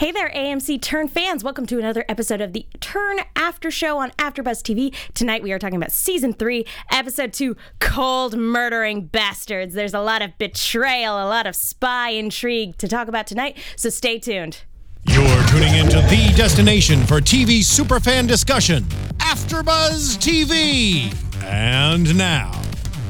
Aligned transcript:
Hey 0.00 0.12
there, 0.12 0.30
AMC 0.30 0.80
Turn 0.80 1.08
fans. 1.08 1.44
Welcome 1.44 1.66
to 1.66 1.78
another 1.78 2.06
episode 2.08 2.40
of 2.40 2.54
the 2.54 2.64
Turn 2.80 3.18
After 3.36 3.70
Show 3.70 3.98
on 3.98 4.12
AfterBuzz 4.12 4.62
TV. 4.62 4.94
Tonight 5.12 5.42
we 5.42 5.52
are 5.52 5.58
talking 5.58 5.76
about 5.76 5.92
season 5.92 6.32
three, 6.32 6.64
episode 6.90 7.34
two, 7.34 7.54
Cold 7.80 8.34
Murdering 8.34 9.08
Bastards. 9.08 9.74
There's 9.74 9.92
a 9.92 10.00
lot 10.00 10.22
of 10.22 10.38
betrayal, 10.38 11.16
a 11.22 11.28
lot 11.28 11.46
of 11.46 11.54
spy 11.54 12.12
intrigue 12.12 12.78
to 12.78 12.88
talk 12.88 13.08
about 13.08 13.26
tonight, 13.26 13.58
so 13.76 13.90
stay 13.90 14.18
tuned. 14.18 14.62
You're 15.04 15.46
tuning 15.48 15.74
into 15.74 16.00
the 16.08 16.32
destination 16.34 17.04
for 17.04 17.20
TV 17.20 17.58
superfan 17.58 18.26
discussion, 18.26 18.84
AfterBuzz 19.18 20.16
TV. 20.16 21.14
And 21.44 22.16
now, 22.16 22.58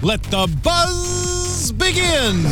let 0.02 0.25
the 0.25 0.52
buzz 0.64 1.70
begin. 1.70 2.43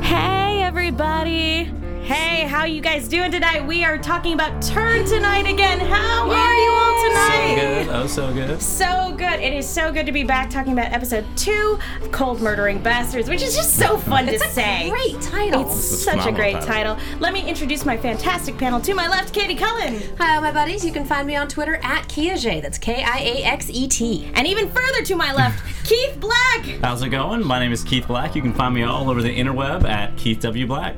Hey, 0.00 0.62
everybody. 0.62 1.70
Hey, 2.04 2.46
how 2.48 2.64
you 2.64 2.80
guys 2.80 3.06
doing 3.08 3.30
tonight? 3.30 3.64
We 3.64 3.84
are 3.84 3.96
talking 3.96 4.32
about 4.34 4.60
Turn 4.60 5.04
tonight 5.06 5.46
again. 5.46 5.78
How 5.78 6.28
are 6.28 6.54
you 6.54 6.70
all 6.70 7.08
tonight? 7.08 7.56
So 7.56 7.84
good. 7.84 7.88
Oh, 7.94 8.06
so 8.06 8.32
good. 8.34 8.60
So 8.62 9.14
good. 9.16 9.40
It 9.40 9.52
is 9.54 9.68
so 9.68 9.92
good 9.92 10.04
to 10.06 10.12
be 10.12 10.24
back 10.24 10.50
talking 10.50 10.72
about 10.72 10.92
episode 10.92 11.24
two 11.36 11.78
of 12.02 12.10
Cold 12.10 12.40
Murdering 12.42 12.82
Bastards, 12.82 13.28
which 13.28 13.40
is 13.40 13.54
just 13.54 13.76
so 13.76 13.96
fun 13.98 14.26
to 14.26 14.38
say. 14.38 14.90
Great 14.90 15.20
title. 15.22 15.62
It's 15.62 15.92
It's 15.92 16.04
such 16.04 16.26
a 16.26 16.32
great 16.32 16.54
title. 16.54 16.96
title. 16.96 17.18
Let 17.20 17.32
me 17.32 17.48
introduce 17.48 17.86
my 17.86 17.96
fantastic 17.96 18.58
panel. 18.58 18.80
To 18.80 18.94
my 18.94 19.08
left, 19.08 19.32
Katie 19.32 19.54
Cullen. 19.54 20.02
Hi, 20.18 20.34
all 20.34 20.42
my 20.42 20.52
buddies. 20.52 20.84
You 20.84 20.92
can 20.92 21.04
find 21.04 21.26
me 21.26 21.36
on 21.36 21.46
Twitter 21.46 21.76
at 21.84 22.08
Kiaxet. 22.08 22.62
That's 22.62 22.78
K 22.78 23.04
I 23.04 23.18
A 23.20 23.42
X 23.44 23.70
E 23.70 23.86
T. 23.86 24.28
And 24.34 24.46
even 24.46 24.68
further 24.68 25.02
to 25.04 25.14
my 25.14 25.32
left, 25.32 25.62
Keith 25.84 26.18
Black. 26.18 26.64
How's 26.82 27.02
it 27.02 27.10
going? 27.10 27.46
My 27.46 27.60
name 27.60 27.70
is 27.72 27.84
Keith 27.84 28.08
Black. 28.08 28.34
You 28.34 28.42
can 28.42 28.52
find 28.52 28.74
me 28.74 28.82
all 28.82 29.08
over 29.08 29.22
the 29.22 29.34
interweb 29.34 29.84
at 29.84 30.16
Keith 30.16 30.40
W. 30.40 30.66
Black. 30.66 30.96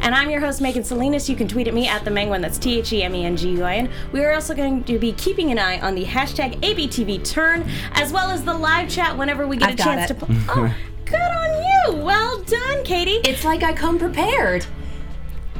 And 0.00 0.14
I'm 0.14 0.30
your 0.30 0.40
host, 0.40 0.60
Megan 0.60 0.84
Salinas. 0.84 1.28
You 1.28 1.36
can 1.36 1.48
tweet 1.48 1.68
at 1.68 1.74
me 1.74 1.88
at 1.88 2.04
the 2.04 2.10
Menguin. 2.10 2.40
That's 2.40 2.58
T 2.58 2.78
H 2.78 2.92
E 2.92 3.02
M 3.02 3.14
E 3.14 3.24
N 3.24 3.36
G 3.36 3.50
U 3.50 3.62
I 3.64 3.76
N. 3.76 3.90
We 4.12 4.24
are 4.24 4.32
also 4.32 4.54
going 4.54 4.84
to 4.84 4.98
be 4.98 5.12
keeping 5.12 5.50
an 5.50 5.58
eye 5.58 5.80
on 5.80 5.94
the 5.94 6.04
hashtag 6.04 6.60
ABTV 6.60 7.24
turn, 7.24 7.68
as 7.92 8.12
well 8.12 8.30
as 8.30 8.44
the 8.44 8.54
live 8.54 8.88
chat 8.88 9.16
whenever 9.16 9.46
we 9.46 9.56
get 9.56 9.70
I've 9.70 9.74
a 9.74 9.82
chance 9.82 10.10
it. 10.10 10.18
to. 10.18 10.26
Po- 10.26 10.34
oh, 10.48 10.74
good 11.04 11.16
on 11.20 11.96
you. 11.96 12.04
Well 12.04 12.42
done, 12.42 12.84
Katie. 12.84 13.20
It's 13.28 13.44
like 13.44 13.62
I 13.62 13.72
come 13.72 13.98
prepared. 13.98 14.66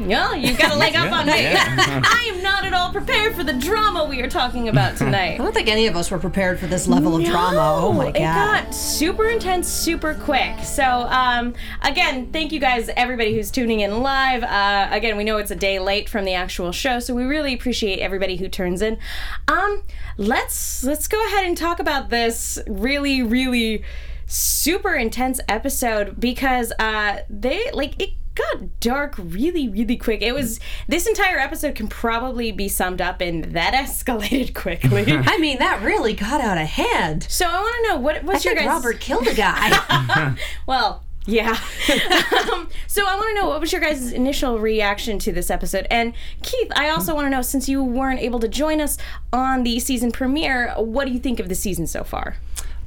Well, 0.00 0.36
you've 0.36 0.58
got 0.58 0.72
a 0.72 0.76
leg 0.76 0.96
up 0.96 1.06
Yeah, 1.06 1.14
on 1.20 1.26
me. 1.26 1.42
yeah. 1.42 2.02
I 2.04 2.32
am 2.34 2.42
not 2.42 2.64
at 2.64 2.74
all 2.74 2.90
prepared 2.90 3.36
for 3.36 3.44
the 3.44 3.52
drama 3.52 4.04
we 4.04 4.20
are 4.22 4.28
talking 4.28 4.68
about 4.68 4.96
tonight. 4.98 5.34
I 5.34 5.36
don't 5.36 5.54
think 5.54 5.68
any 5.68 5.86
of 5.86 5.94
us 5.94 6.10
were 6.10 6.18
prepared 6.18 6.58
for 6.58 6.66
this 6.66 6.88
level 6.88 7.16
of 7.16 7.24
drama. 7.24 7.78
Oh 7.80 7.92
my 7.92 8.06
god. 8.10 8.16
It 8.16 8.20
got 8.20 8.74
super 8.74 9.28
intense, 9.28 9.68
super 9.68 10.14
quick. 10.14 10.58
So, 10.64 10.82
um, 10.84 11.54
again, 11.82 12.32
thank 12.32 12.50
you 12.50 12.58
guys, 12.58 12.90
everybody 12.96 13.34
who's 13.36 13.52
tuning 13.52 13.80
in 13.80 14.00
live. 14.02 14.42
Uh, 14.42 14.88
again, 14.90 15.16
we 15.16 15.22
know 15.22 15.36
it's 15.36 15.52
a 15.52 15.56
day 15.56 15.78
late 15.78 16.08
from 16.08 16.24
the 16.24 16.34
actual 16.34 16.72
show, 16.72 16.98
so 16.98 17.14
we 17.14 17.22
really 17.22 17.54
appreciate 17.54 18.00
everybody 18.00 18.36
who 18.36 18.48
turns 18.48 18.82
in. 18.82 18.98
Um, 19.46 19.84
let's 20.16 20.82
let's 20.82 21.06
go 21.06 21.24
ahead 21.26 21.46
and 21.46 21.56
talk 21.56 21.78
about 21.78 22.10
this 22.10 22.58
really, 22.66 23.22
really 23.22 23.84
super 24.26 24.94
intense 24.94 25.38
episode 25.48 26.18
because 26.18 26.72
uh, 26.80 27.18
they 27.30 27.70
like 27.72 28.00
it 28.02 28.10
got 28.34 28.80
dark 28.80 29.14
really 29.18 29.68
really 29.68 29.96
quick 29.96 30.20
it 30.22 30.32
was 30.34 30.58
this 30.88 31.06
entire 31.06 31.38
episode 31.38 31.74
can 31.74 31.88
probably 31.88 32.50
be 32.50 32.68
summed 32.68 33.00
up 33.00 33.22
in 33.22 33.52
that 33.52 33.74
escalated 33.86 34.54
quickly 34.54 35.04
I 35.08 35.38
mean, 35.38 35.58
that 35.58 35.82
really 35.82 36.14
got 36.14 36.40
out 36.40 36.58
of 36.58 36.66
hand. 36.66 37.26
so 37.28 37.46
i 37.46 37.60
want 37.60 37.76
to 37.76 37.88
know 37.88 38.00
what 38.00 38.28
I 38.28 38.38
your 38.48 38.54
guys 38.54 38.66
Robert 38.66 39.00
killed 39.00 39.26
a 39.26 39.34
guy. 39.36 40.36
well, 40.66 41.04
yeah. 41.26 41.58
um, 42.52 42.68
so 42.86 43.06
I 43.06 43.14
want 43.16 43.28
to 43.28 43.34
know 43.40 43.48
what 43.48 43.60
was 43.60 43.72
your 43.72 43.80
guys' 43.80 44.12
initial 44.12 44.58
reaction 44.58 45.18
to 45.20 45.32
this 45.32 45.50
episode? 45.50 45.86
And 45.90 46.12
Keith, 46.42 46.70
I 46.76 46.90
also 46.90 47.14
want 47.14 47.26
to 47.26 47.30
know 47.30 47.40
since 47.40 47.68
you 47.68 47.82
weren't 47.82 48.20
able 48.20 48.40
to 48.40 48.48
join 48.48 48.80
us 48.80 48.98
on 49.32 49.62
the 49.62 49.80
season 49.80 50.12
premiere, 50.12 50.74
what 50.76 51.06
do 51.06 51.12
you 51.12 51.18
think 51.18 51.40
of 51.40 51.48
the 51.48 51.54
season 51.54 51.86
so 51.86 52.04
far? 52.04 52.36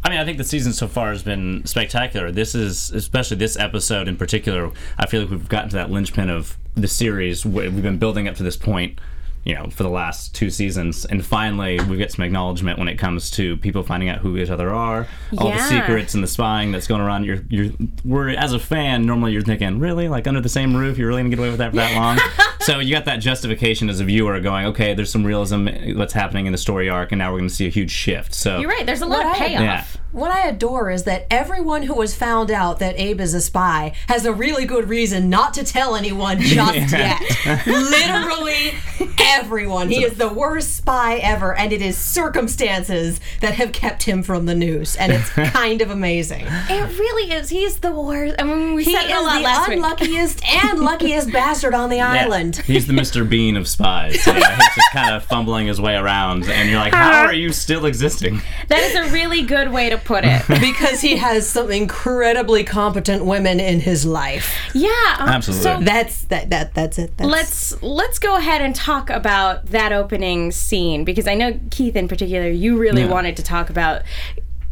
I 0.03 0.09
mean, 0.09 0.19
I 0.19 0.25
think 0.25 0.37
the 0.37 0.43
season 0.43 0.73
so 0.73 0.87
far 0.87 1.09
has 1.09 1.23
been 1.23 1.65
spectacular. 1.65 2.31
This 2.31 2.55
is, 2.55 2.91
especially 2.91 3.37
this 3.37 3.57
episode 3.57 4.07
in 4.07 4.15
particular, 4.15 4.71
I 4.97 5.05
feel 5.05 5.21
like 5.21 5.29
we've 5.29 5.49
gotten 5.49 5.69
to 5.69 5.75
that 5.75 5.91
linchpin 5.91 6.29
of 6.29 6.57
the 6.75 6.87
series. 6.87 7.45
We've 7.45 7.81
been 7.81 7.97
building 7.97 8.27
up 8.27 8.35
to 8.35 8.43
this 8.43 8.57
point, 8.57 8.99
you 9.47 9.55
know, 9.55 9.69
for 9.69 9.83
the 9.83 9.89
last 9.89 10.35
two 10.35 10.49
seasons, 10.49 11.05
and 11.05 11.25
finally 11.25 11.79
we 11.85 11.95
get 11.95 12.11
some 12.11 12.25
acknowledgement 12.25 12.77
when 12.77 12.89
it 12.89 12.97
comes 12.97 13.31
to 13.31 13.55
people 13.57 13.81
finding 13.81 14.09
out 14.09 14.19
who 14.19 14.35
each 14.35 14.49
other 14.49 14.73
are, 14.73 15.07
all 15.37 15.49
the 15.51 15.63
secrets 15.63 16.13
and 16.15 16.21
the 16.21 16.27
spying 16.27 16.73
that's 16.73 16.85
going 16.85 16.99
around. 16.99 17.23
You're, 17.23 17.39
you're, 17.47 17.71
we're 18.03 18.29
as 18.31 18.51
a 18.51 18.59
fan, 18.59 19.05
normally 19.05 19.31
you're 19.31 19.41
thinking, 19.41 19.79
really, 19.79 20.09
like 20.09 20.27
under 20.27 20.41
the 20.41 20.49
same 20.49 20.75
roof, 20.75 20.97
you're 20.97 21.07
really 21.07 21.21
gonna 21.21 21.29
get 21.29 21.39
away 21.39 21.49
with 21.49 21.59
that 21.59 21.69
for 21.71 21.77
that 21.77 21.95
long? 21.95 22.19
so 22.59 22.79
you 22.79 22.93
got 22.93 23.05
that 23.05 23.17
justification 23.17 23.89
as 23.89 24.01
a 24.01 24.03
viewer, 24.03 24.37
going, 24.41 24.65
okay, 24.65 24.93
there's 24.93 25.11
some 25.11 25.23
realism 25.23 25.69
eh, 25.69 25.93
that's 25.95 26.11
happening 26.11 26.45
in 26.45 26.51
the 26.51 26.57
story 26.57 26.89
arc, 26.89 27.13
and 27.13 27.19
now 27.19 27.31
we're 27.31 27.39
gonna 27.39 27.49
see 27.49 27.67
a 27.67 27.69
huge 27.69 27.91
shift. 27.91 28.33
So 28.33 28.59
You're 28.59 28.69
right. 28.69 28.85
There's 28.85 29.01
a 29.01 29.05
lot 29.05 29.21
of 29.21 29.27
What 29.27 29.41
I- 29.41 29.47
payoff. 29.47 29.61
Yeah. 29.61 29.85
What 30.17 30.31
I 30.31 30.47
adore 30.47 30.89
is 30.89 31.03
that 31.03 31.27
everyone 31.29 31.83
who 31.83 32.01
has 32.01 32.15
found 32.15 32.49
out 32.49 32.79
that 32.79 32.99
Abe 32.99 33.21
is 33.21 33.35
a 33.35 33.39
spy 33.39 33.93
has 34.07 34.25
a 34.25 34.33
really 34.33 34.65
good 34.65 34.89
reason 34.89 35.29
not 35.29 35.53
to 35.53 35.63
tell 35.63 35.95
anyone 35.95 36.39
just 36.41 36.91
yet. 36.91 37.21
Literally 37.67 38.73
everyone. 39.19 39.89
He 39.89 40.03
is 40.03 40.17
the 40.17 40.27
worst 40.27 40.75
spy 40.75 41.17
ever, 41.17 41.53
and 41.53 41.71
it 41.71 41.83
is 41.83 41.99
circumstances 41.99 43.19
that 43.41 43.53
have 43.53 43.71
kept 43.71 44.01
him 44.03 44.23
from 44.23 44.47
the 44.47 44.55
news, 44.55 44.95
and 44.95 45.11
it's 45.11 45.29
kind 45.53 45.83
of 45.83 45.91
amazing. 45.91 46.45
It 46.47 46.97
really 46.97 47.31
is. 47.33 47.49
He's 47.49 47.79
the 47.79 47.91
worst. 47.91 48.37
I 48.39 48.43
mean, 48.43 48.73
we 48.73 48.85
He 48.85 48.93
said 48.93 49.11
it 49.11 49.15
a 49.15 49.21
lot 49.21 49.37
the 49.37 49.43
last 49.43 49.69
week. 49.69 49.77
unluckiest 49.77 50.43
and 50.65 50.79
luckiest 50.79 51.31
bastard 51.31 51.75
on 51.75 51.91
the 51.91 51.97
Yeah. 51.97 52.23
island. 52.23 52.55
He's 52.57 52.87
the 52.87 52.93
Mr. 52.93 53.27
Bean 53.29 53.55
of 53.55 53.67
spies. 53.67 54.25
Yeah, 54.25 54.33
he's 54.33 54.75
just 54.75 54.91
kind 54.93 55.13
of 55.13 55.23
fumbling 55.25 55.67
his 55.67 55.79
way 55.79 55.95
around, 55.95 56.49
and 56.49 56.69
you're 56.71 56.79
like, 56.79 56.93
how 56.93 57.09
uh-huh. 57.09 57.27
are 57.27 57.33
you 57.33 57.53
still 57.53 57.85
existing? 57.85 58.41
That 58.69 58.79
is 58.79 58.95
a 58.95 59.13
really 59.13 59.43
good 59.43 59.71
way 59.71 59.91
to 59.91 60.06
put 60.07 60.23
it. 60.25 60.41
because 60.61 61.01
he 61.01 61.17
has 61.17 61.47
some 61.47 61.69
incredibly 61.71 62.63
competent 62.63 63.25
women 63.25 63.59
in 63.59 63.79
his 63.81 64.05
life. 64.05 64.53
Yeah. 64.73 64.89
um, 65.19 65.29
Absolutely. 65.29 65.63
So 65.63 65.79
That's 65.81 66.23
that 66.25 66.49
that 66.49 66.73
that's 66.73 66.97
it. 66.97 67.15
That's, 67.17 67.29
let's 67.29 67.83
let's 67.83 68.19
go 68.19 68.35
ahead 68.37 68.61
and 68.61 68.75
talk 68.75 69.09
about 69.09 69.67
that 69.67 69.91
opening 69.91 70.51
scene 70.51 71.03
because 71.03 71.27
I 71.27 71.35
know 71.35 71.59
Keith 71.69 71.95
in 71.95 72.07
particular 72.07 72.47
you 72.49 72.77
really 72.77 73.03
Yeah. 73.03 73.09
wanted 73.11 73.35
to 73.37 73.43
talk 73.43 73.69
about 73.69 74.01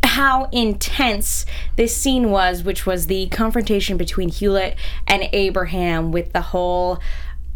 how 0.03 0.45
intense 0.53 1.45
this 1.75 1.95
scene 1.95 2.31
was 2.31 2.63
which 2.63 2.85
was 2.85 3.07
the 3.07 3.27
confrontation 3.27 3.97
between 3.97 4.29
Hewlett 4.29 4.77
and 5.07 5.27
Abraham 5.33 6.11
with 6.11 6.31
the 6.31 6.41
whole 6.41 6.99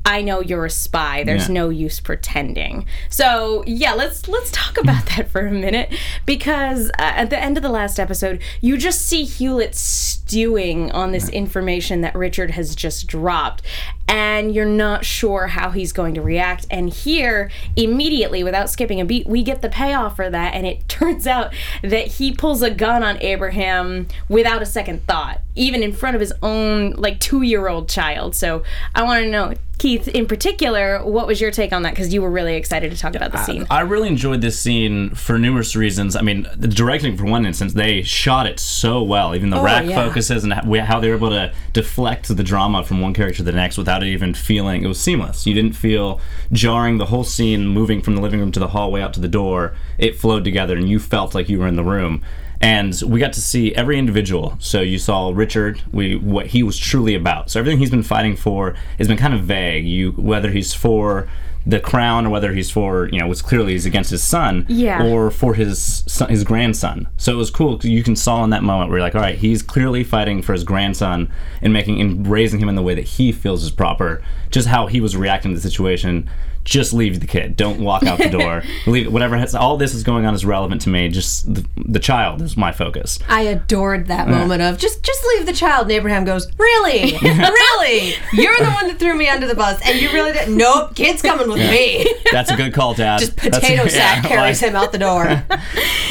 I 0.05 0.21
know 0.21 0.41
you're 0.41 0.65
a 0.65 0.69
spy. 0.71 1.23
There's 1.23 1.47
Yeah. 1.47 1.53
no 1.53 1.69
use 1.69 1.99
pretending. 1.99 2.85
So 3.09 3.63
yeah, 3.67 3.93
let's 3.93 4.27
let's 4.27 4.49
talk 4.51 4.77
about 4.77 5.05
that 5.07 5.29
for 5.29 5.45
a 5.45 5.51
minute 5.51 5.93
because 6.25 6.89
uh, 6.91 7.01
at 7.03 7.29
the 7.29 7.37
end 7.39 7.57
of 7.57 7.63
the 7.63 7.69
last 7.69 7.99
episode, 7.99 8.41
you 8.61 8.77
just 8.77 9.01
see 9.05 9.23
Hewlett 9.23 9.75
stewing 9.75 10.91
on 10.91 11.11
this 11.11 11.29
information 11.29 12.01
that 12.01 12.15
Richard 12.15 12.51
has 12.51 12.75
just 12.75 13.07
dropped, 13.07 13.61
and 14.07 14.53
you're 14.55 14.65
not 14.65 15.05
sure 15.05 15.47
how 15.47 15.69
he's 15.71 15.91
going 15.91 16.13
to 16.15 16.21
react. 16.21 16.65
And 16.71 16.89
here, 16.89 17.51
immediately, 17.75 18.43
without 18.43 18.69
skipping 18.69 18.99
a 19.01 19.05
beat, 19.05 19.27
we 19.27 19.43
get 19.43 19.61
the 19.61 19.69
payoff 19.69 20.15
for 20.15 20.29
that, 20.29 20.53
and 20.55 20.65
it 20.65 20.87
turns 20.89 21.27
out 21.27 21.53
that 21.83 22.07
he 22.07 22.31
pulls 22.33 22.61
a 22.61 22.71
gun 22.71 23.03
on 23.03 23.17
Abraham 23.21 24.07
without 24.27 24.61
a 24.61 24.65
second 24.65 25.05
thought, 25.05 25.41
even 25.55 25.83
in 25.83 25.91
front 25.93 26.15
of 26.15 26.19
his 26.19 26.33
own 26.41 26.91
like 26.93 27.19
two 27.19 27.41
year 27.43 27.67
old 27.67 27.89
child. 27.89 28.35
So 28.35 28.63
I 28.95 29.03
want 29.03 29.23
to 29.23 29.29
know. 29.29 29.53
Keith, 29.79 30.09
in 30.09 30.27
particular, 30.27 31.01
what 31.03 31.25
was 31.25 31.39
your 31.39 31.51
take 31.51 31.71
on 31.71 31.83
that? 31.83 31.91
Because 31.91 32.13
you 32.13 32.21
were 32.21 32.29
really 32.29 32.55
excited 32.55 32.91
to 32.91 32.97
talk 32.97 33.15
about 33.15 33.31
the 33.31 33.41
scene. 33.45 33.65
I 33.69 33.79
really 33.81 34.09
enjoyed 34.09 34.41
this 34.41 34.59
scene 34.59 35.11
for 35.15 35.39
numerous 35.39 35.73
reasons. 35.73 36.17
I 36.17 36.21
mean, 36.21 36.47
the 36.55 36.67
directing, 36.67 37.15
for 37.15 37.23
one 37.23 37.45
instance, 37.45 37.73
they 37.73 38.01
shot 38.01 38.45
it 38.45 38.59
so 38.59 39.01
well. 39.01 39.33
Even 39.33 39.49
the 39.49 39.57
oh, 39.57 39.63
rack 39.63 39.85
yeah. 39.85 39.95
focuses 39.95 40.43
and 40.43 40.51
how 40.51 40.85
how 40.85 40.99
they 40.99 41.07
were 41.07 41.15
able 41.15 41.29
to 41.29 41.53
deflect 41.71 42.27
the 42.27 42.43
drama 42.43 42.83
from 42.83 42.99
one 42.99 43.13
character 43.13 43.37
to 43.37 43.43
the 43.43 43.53
next 43.53 43.77
without 43.77 44.03
it 44.03 44.07
even 44.07 44.33
feeling 44.33 44.83
it 44.83 44.87
was 44.87 44.99
seamless. 44.99 45.47
You 45.47 45.53
didn't 45.53 45.73
feel 45.73 46.19
jarring. 46.51 46.97
The 46.97 47.05
whole 47.05 47.23
scene 47.23 47.65
moving 47.65 48.01
from 48.01 48.15
the 48.15 48.21
living 48.21 48.41
room 48.41 48.51
to 48.51 48.59
the 48.59 48.67
hallway 48.67 49.01
out 49.01 49.13
to 49.13 49.21
the 49.21 49.29
door, 49.29 49.75
it 49.97 50.17
flowed 50.17 50.43
together, 50.43 50.75
and 50.75 50.89
you 50.89 50.99
felt 50.99 51.33
like 51.33 51.47
you 51.47 51.57
were 51.57 51.67
in 51.67 51.77
the 51.77 51.83
room. 51.85 52.21
And 52.61 52.99
we 53.05 53.19
got 53.21 53.33
to 53.33 53.41
see 53.41 53.73
every 53.73 53.97
individual. 53.97 54.55
So 54.59 54.81
you 54.81 54.99
saw 54.99 55.31
Richard, 55.33 55.81
we 55.93 56.15
what 56.17 56.47
he 56.47 56.61
was 56.63 56.77
truly 56.77 57.15
about. 57.15 57.49
So 57.49 57.59
everything 57.59 57.79
he's 57.79 57.89
been 57.91 58.03
fighting 58.03 58.35
for 58.35 58.75
has 58.97 59.07
been 59.07 59.17
kind 59.17 59.33
of 59.33 59.41
vague. 59.43 59.85
You 59.85 60.11
whether 60.11 60.51
he's 60.51 60.73
for 60.73 61.29
the 61.65 61.79
crown 61.79 62.25
or 62.25 62.29
whether 62.29 62.53
he's 62.53 62.71
for 62.71 63.09
you 63.09 63.19
know 63.19 63.27
what's 63.27 63.41
clearly 63.41 63.73
he's 63.73 63.85
against 63.85 64.09
his 64.09 64.23
son 64.23 64.65
Yeah. 64.69 65.03
or 65.05 65.29
for 65.29 65.53
his 65.53 66.03
son, 66.07 66.29
his 66.29 66.45
grandson 66.45 67.09
so 67.17 67.33
it 67.33 67.35
was 67.35 67.51
cool 67.51 67.77
you 67.83 68.01
can 68.01 68.15
saw 68.15 68.45
in 68.45 68.49
that 68.51 68.63
moment 68.63 68.89
where 68.89 68.99
you're 68.99 69.05
like 69.05 69.13
all 69.13 69.21
right 69.21 69.37
he's 69.37 69.61
clearly 69.61 70.05
fighting 70.05 70.41
for 70.41 70.53
his 70.53 70.63
grandson 70.63 71.29
and 71.61 71.73
making 71.73 71.99
and 71.99 72.25
raising 72.27 72.61
him 72.61 72.69
in 72.69 72.75
the 72.75 72.81
way 72.81 72.95
that 72.95 73.03
he 73.03 73.33
feels 73.33 73.61
is 73.61 73.71
proper 73.71 74.23
just 74.51 74.69
how 74.69 74.87
he 74.87 75.01
was 75.01 75.17
reacting 75.17 75.51
to 75.51 75.55
the 75.55 75.61
situation 75.61 76.29
just 76.69 76.93
leave 76.93 77.19
the 77.19 77.27
kid 77.27 77.55
don't 77.55 77.79
walk 77.81 78.03
out 78.03 78.17
the 78.19 78.29
door 78.39 78.63
leave 78.85 79.11
whatever 79.11 79.37
has 79.37 79.55
all 79.55 79.75
this 79.77 79.93
is 79.93 80.03
going 80.03 80.25
on 80.25 80.33
is 80.33 80.45
relevant 80.45 80.81
to 80.81 80.89
me 80.89 81.09
just 81.09 81.53
the, 81.53 81.65
the 81.87 81.99
child 81.99 82.41
is 82.41 82.55
my 82.55 82.71
focus 82.71 83.19
I 83.27 83.41
adored 83.41 84.07
that 84.07 84.27
moment 84.27 84.61
of 84.61 84.77
just 84.77 85.03
just 85.03 85.25
leave 85.35 85.45
the 85.45 85.53
child. 85.53 85.83
And 85.83 85.91
Abraham 85.91 86.23
goes, 86.25 86.51
Really? 86.57 87.17
really? 87.21 88.13
You're 88.33 88.55
the 88.57 88.71
one 88.71 88.87
that 88.87 88.97
threw 88.99 89.15
me 89.15 89.27
under 89.27 89.47
the 89.47 89.55
bus, 89.55 89.79
and 89.85 89.99
you 89.99 90.09
really 90.11 90.33
didn't. 90.33 90.55
Nope, 90.55 90.95
kid's 90.95 91.21
coming 91.21 91.47
with 91.47 91.57
me. 91.57 92.13
that's 92.31 92.51
a 92.51 92.55
good 92.55 92.73
call 92.73 92.93
dad 92.93 93.19
Just 93.19 93.35
That's- 93.37 93.59
potato 93.59 93.83
yeah, 93.83 93.89
sack 93.89 94.25
carries 94.25 94.61
like- 94.61 94.69
him 94.71 94.75
out 94.75 94.91
the 94.91 94.97
door. 94.97 95.43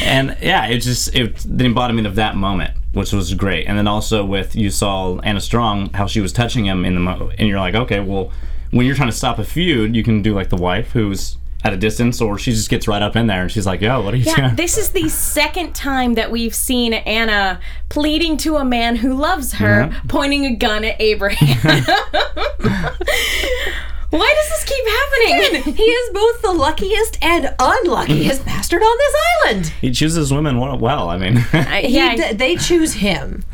and 0.02 0.36
yeah, 0.40 0.66
it 0.66 0.78
just 0.80 1.14
it, 1.14 1.36
the 1.44 1.64
embodiment 1.64 2.06
of 2.06 2.14
that 2.16 2.36
moment, 2.36 2.72
which 2.92 3.12
was 3.12 3.32
great. 3.34 3.66
And 3.66 3.76
then 3.78 3.86
also 3.86 4.24
with 4.24 4.56
you 4.56 4.70
saw 4.70 5.18
Anna 5.20 5.40
Strong, 5.40 5.90
how 5.94 6.06
she 6.06 6.20
was 6.20 6.32
touching 6.32 6.66
him 6.66 6.84
in 6.84 6.94
the 6.94 7.00
mo- 7.00 7.30
and 7.38 7.48
you're 7.48 7.60
like, 7.60 7.74
okay, 7.74 8.00
well, 8.00 8.32
when 8.70 8.86
you're 8.86 8.94
trying 8.96 9.08
to 9.10 9.16
stop 9.16 9.38
a 9.38 9.44
feud, 9.44 9.94
you 9.96 10.02
can 10.02 10.22
do 10.22 10.34
like 10.34 10.48
the 10.50 10.56
wife 10.56 10.90
who's 10.92 11.36
at 11.64 11.72
a 11.72 11.76
distance, 11.76 12.20
or 12.20 12.38
she 12.38 12.52
just 12.52 12.70
gets 12.70 12.86
right 12.86 13.02
up 13.02 13.16
in 13.16 13.26
there 13.26 13.42
and 13.42 13.50
she's 13.50 13.66
like, 13.66 13.80
yo, 13.80 14.00
what 14.00 14.14
are 14.14 14.16
you 14.16 14.24
Yeah, 14.24 14.36
doing? 14.36 14.54
this 14.54 14.78
is 14.78 14.90
the 14.90 15.08
second 15.08 15.74
time 15.74 16.14
that 16.14 16.30
we've 16.30 16.54
seen 16.54 16.94
Anna 16.94 17.58
pleading 17.88 18.36
to 18.38 18.56
a 18.58 18.64
man 18.64 18.94
who 18.96 19.12
loves 19.14 19.54
her, 19.54 19.90
pointing 20.06 20.44
a 20.46 20.54
gun 20.54 20.84
at 20.84 21.00
Abraham. 21.00 21.58
Why 24.10 24.32
does 24.34 24.48
this 24.48 24.64
keep 24.64 24.86
happening? 24.86 25.74
he 25.74 25.82
is 25.82 26.10
both 26.14 26.40
the 26.42 26.52
luckiest 26.52 27.18
and 27.22 27.54
unluckiest 27.58 28.42
bastard 28.44 28.80
on 28.82 28.96
this 28.98 29.14
island. 29.44 29.66
he 29.80 29.90
chooses 29.90 30.32
women 30.32 30.58
well. 30.58 30.78
well 30.78 31.10
I 31.10 31.18
mean, 31.18 31.36
He, 31.82 31.88
yeah, 31.96 32.14
d- 32.16 32.32
they 32.34 32.56
choose 32.56 32.94
him. 32.94 33.44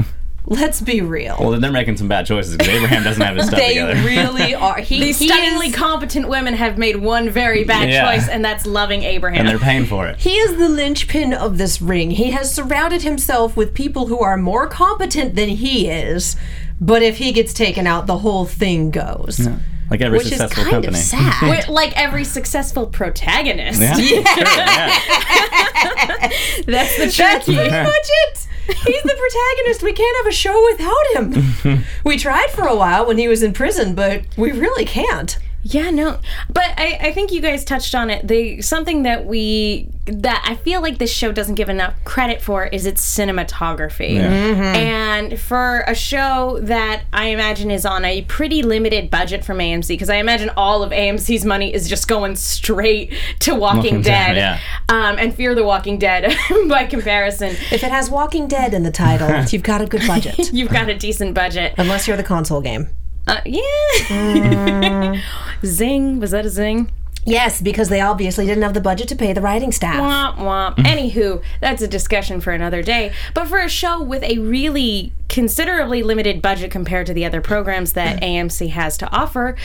Let's 0.46 0.82
be 0.82 1.00
real. 1.00 1.36
well, 1.40 1.50
then 1.52 1.62
they're 1.62 1.72
making 1.72 1.96
some 1.96 2.06
bad 2.06 2.26
choices 2.26 2.56
because 2.56 2.68
Abraham 2.74 3.02
doesn't 3.02 3.22
have 3.22 3.34
his 3.34 3.46
stuff 3.46 3.58
they 3.58 3.68
together. 3.74 3.94
really 4.02 4.54
are. 4.54 4.78
He, 4.78 5.00
these 5.00 5.18
he 5.18 5.26
stunningly 5.28 5.68
is- 5.68 5.74
competent 5.74 6.28
women 6.28 6.52
have 6.52 6.76
made 6.76 6.96
one 6.96 7.30
very 7.30 7.64
bad 7.64 7.88
Yeah. 7.88 8.04
choice, 8.14 8.28
and 8.28 8.44
that's 8.44 8.66
loving 8.66 9.04
Abraham. 9.04 9.40
and 9.40 9.48
they're 9.48 9.58
paying 9.58 9.86
for 9.86 10.06
it. 10.06 10.18
He 10.18 10.34
is 10.34 10.58
the 10.58 10.68
linchpin 10.68 11.32
of 11.32 11.56
this 11.56 11.80
ring. 11.80 12.10
He 12.10 12.32
has 12.32 12.52
surrounded 12.54 13.00
himself 13.02 13.56
with 13.56 13.72
people 13.72 14.08
who 14.08 14.18
are 14.20 14.36
more 14.36 14.66
competent 14.68 15.34
than 15.34 15.48
he 15.48 15.88
is. 15.88 16.36
But 16.78 17.02
if 17.02 17.16
he 17.16 17.32
gets 17.32 17.54
taken 17.54 17.86
out, 17.86 18.06
the 18.06 18.18
whole 18.18 18.44
thing 18.44 18.90
goes. 18.90 19.48
Like 19.90 20.00
every 20.02 20.18
Which 20.18 20.32
is 20.32 20.38
kind 20.38 20.50
company. 20.52 20.88
of 20.88 20.96
sad. 20.96 21.42
We're- 21.42 21.72
like 21.72 21.96
every 21.96 22.24
successful 22.24 22.86
protagonist. 22.86 23.80
Yeah. 23.80 23.94
Sure, 23.94 24.20
yeah. 24.20 24.88
That's 26.66 26.96
the 26.96 27.04
That's 27.06 27.16
tricky. 27.16 27.54
pretty 27.56 27.70
much 27.70 28.08
it. 28.26 28.46
He's 28.86 29.02
the 29.02 29.16
protagonist. 29.18 29.82
We 29.82 29.92
can't 29.92 30.16
have 30.18 30.26
a 30.26 30.32
show 30.32 30.64
without 30.72 31.06
him. 31.14 31.84
we 32.04 32.16
tried 32.16 32.50
for 32.50 32.66
a 32.66 32.74
while 32.76 33.06
when 33.06 33.18
he 33.18 33.28
was 33.28 33.42
in 33.42 33.52
prison, 33.52 33.94
but 33.94 34.22
we 34.36 34.52
really 34.52 34.84
can't. 34.84 35.38
Yeah, 35.66 35.88
no, 35.88 36.18
but 36.52 36.74
I, 36.76 36.98
I 37.00 37.12
think 37.12 37.32
you 37.32 37.40
guys 37.40 37.64
touched 37.64 37.94
on 37.94 38.10
it. 38.10 38.28
They 38.28 38.60
something 38.60 39.02
that 39.04 39.24
we 39.24 39.88
that 40.06 40.44
I 40.46 40.56
feel 40.56 40.82
like 40.82 40.98
this 40.98 41.10
show 41.10 41.32
doesn't 41.32 41.54
give 41.54 41.70
enough 41.70 41.94
credit 42.04 42.42
for 42.42 42.66
is 42.66 42.84
its 42.84 43.02
cinematography. 43.02 44.18
And 44.18 45.40
for 45.40 45.80
a 45.86 45.94
show 45.94 46.58
that 46.60 47.04
I 47.14 47.28
imagine 47.28 47.70
is 47.70 47.86
on 47.86 48.04
a 48.04 48.22
pretty 48.22 48.62
limited 48.62 49.10
budget 49.10 49.42
from 49.42 49.58
AMC, 49.58 49.88
because 49.88 50.10
I 50.10 50.16
imagine 50.16 50.50
all 50.56 50.82
of 50.82 50.92
AMC's 50.92 51.46
money 51.46 51.72
is 51.72 51.88
just 51.88 52.08
going 52.08 52.36
straight 52.36 53.14
to 53.40 53.54
Walking, 53.54 53.76
Walking 53.76 54.02
Dead, 54.02 54.34
Dead, 54.34 54.36
yeah. 54.36 54.60
um, 54.90 55.16
and 55.18 55.34
Fear 55.34 55.54
the 55.54 55.64
Walking 55.64 55.98
Dead 55.98 56.36
by 56.68 56.84
comparison. 56.84 57.56
If 57.70 57.82
it 57.82 57.90
has 57.90 58.10
Walking 58.10 58.48
Dead 58.48 58.74
in 58.74 58.82
the 58.82 58.92
title, 58.92 59.44
you've 59.48 59.62
got 59.62 59.80
a 59.80 59.86
good 59.86 60.06
budget. 60.06 60.34
You've 60.52 60.70
got 60.70 60.90
a 60.90 60.94
decent 60.94 61.34
budget. 61.34 61.74
Unless 61.78 62.06
you're 62.06 62.16
the 62.16 62.22
console 62.22 62.60
game. 62.60 62.88
Uh, 63.26 63.40
yeah. 63.44 65.20
zing. 65.64 66.20
Was 66.20 66.32
that 66.32 66.44
a 66.44 66.50
zing? 66.50 66.90
Yes, 67.26 67.62
because 67.62 67.88
they 67.88 68.00
obviously 68.00 68.44
didn't 68.44 68.62
have 68.62 68.74
the 68.74 68.80
budget 68.80 69.08
to 69.08 69.16
pay 69.16 69.32
the 69.32 69.40
writing 69.40 69.72
staff. 69.72 69.96
Womp 69.96 70.36
womp. 70.36 70.76
Anywho, 70.84 71.42
that's 71.60 71.80
a 71.80 71.88
discussion 71.88 72.40
for 72.40 72.52
another 72.52 72.82
day. 72.82 73.12
But 73.32 73.46
for 73.46 73.58
a 73.60 73.68
show 73.68 74.02
with 74.02 74.22
a 74.22 74.38
really 74.38 75.12
considerably 75.28 76.02
limited 76.02 76.42
budget 76.42 76.70
compared 76.70 77.06
to 77.06 77.14
the 77.14 77.24
other 77.24 77.40
programs 77.40 77.94
that 77.94 78.20
AMC 78.20 78.70
has 78.70 78.98
to 78.98 79.10
offer, 79.10 79.56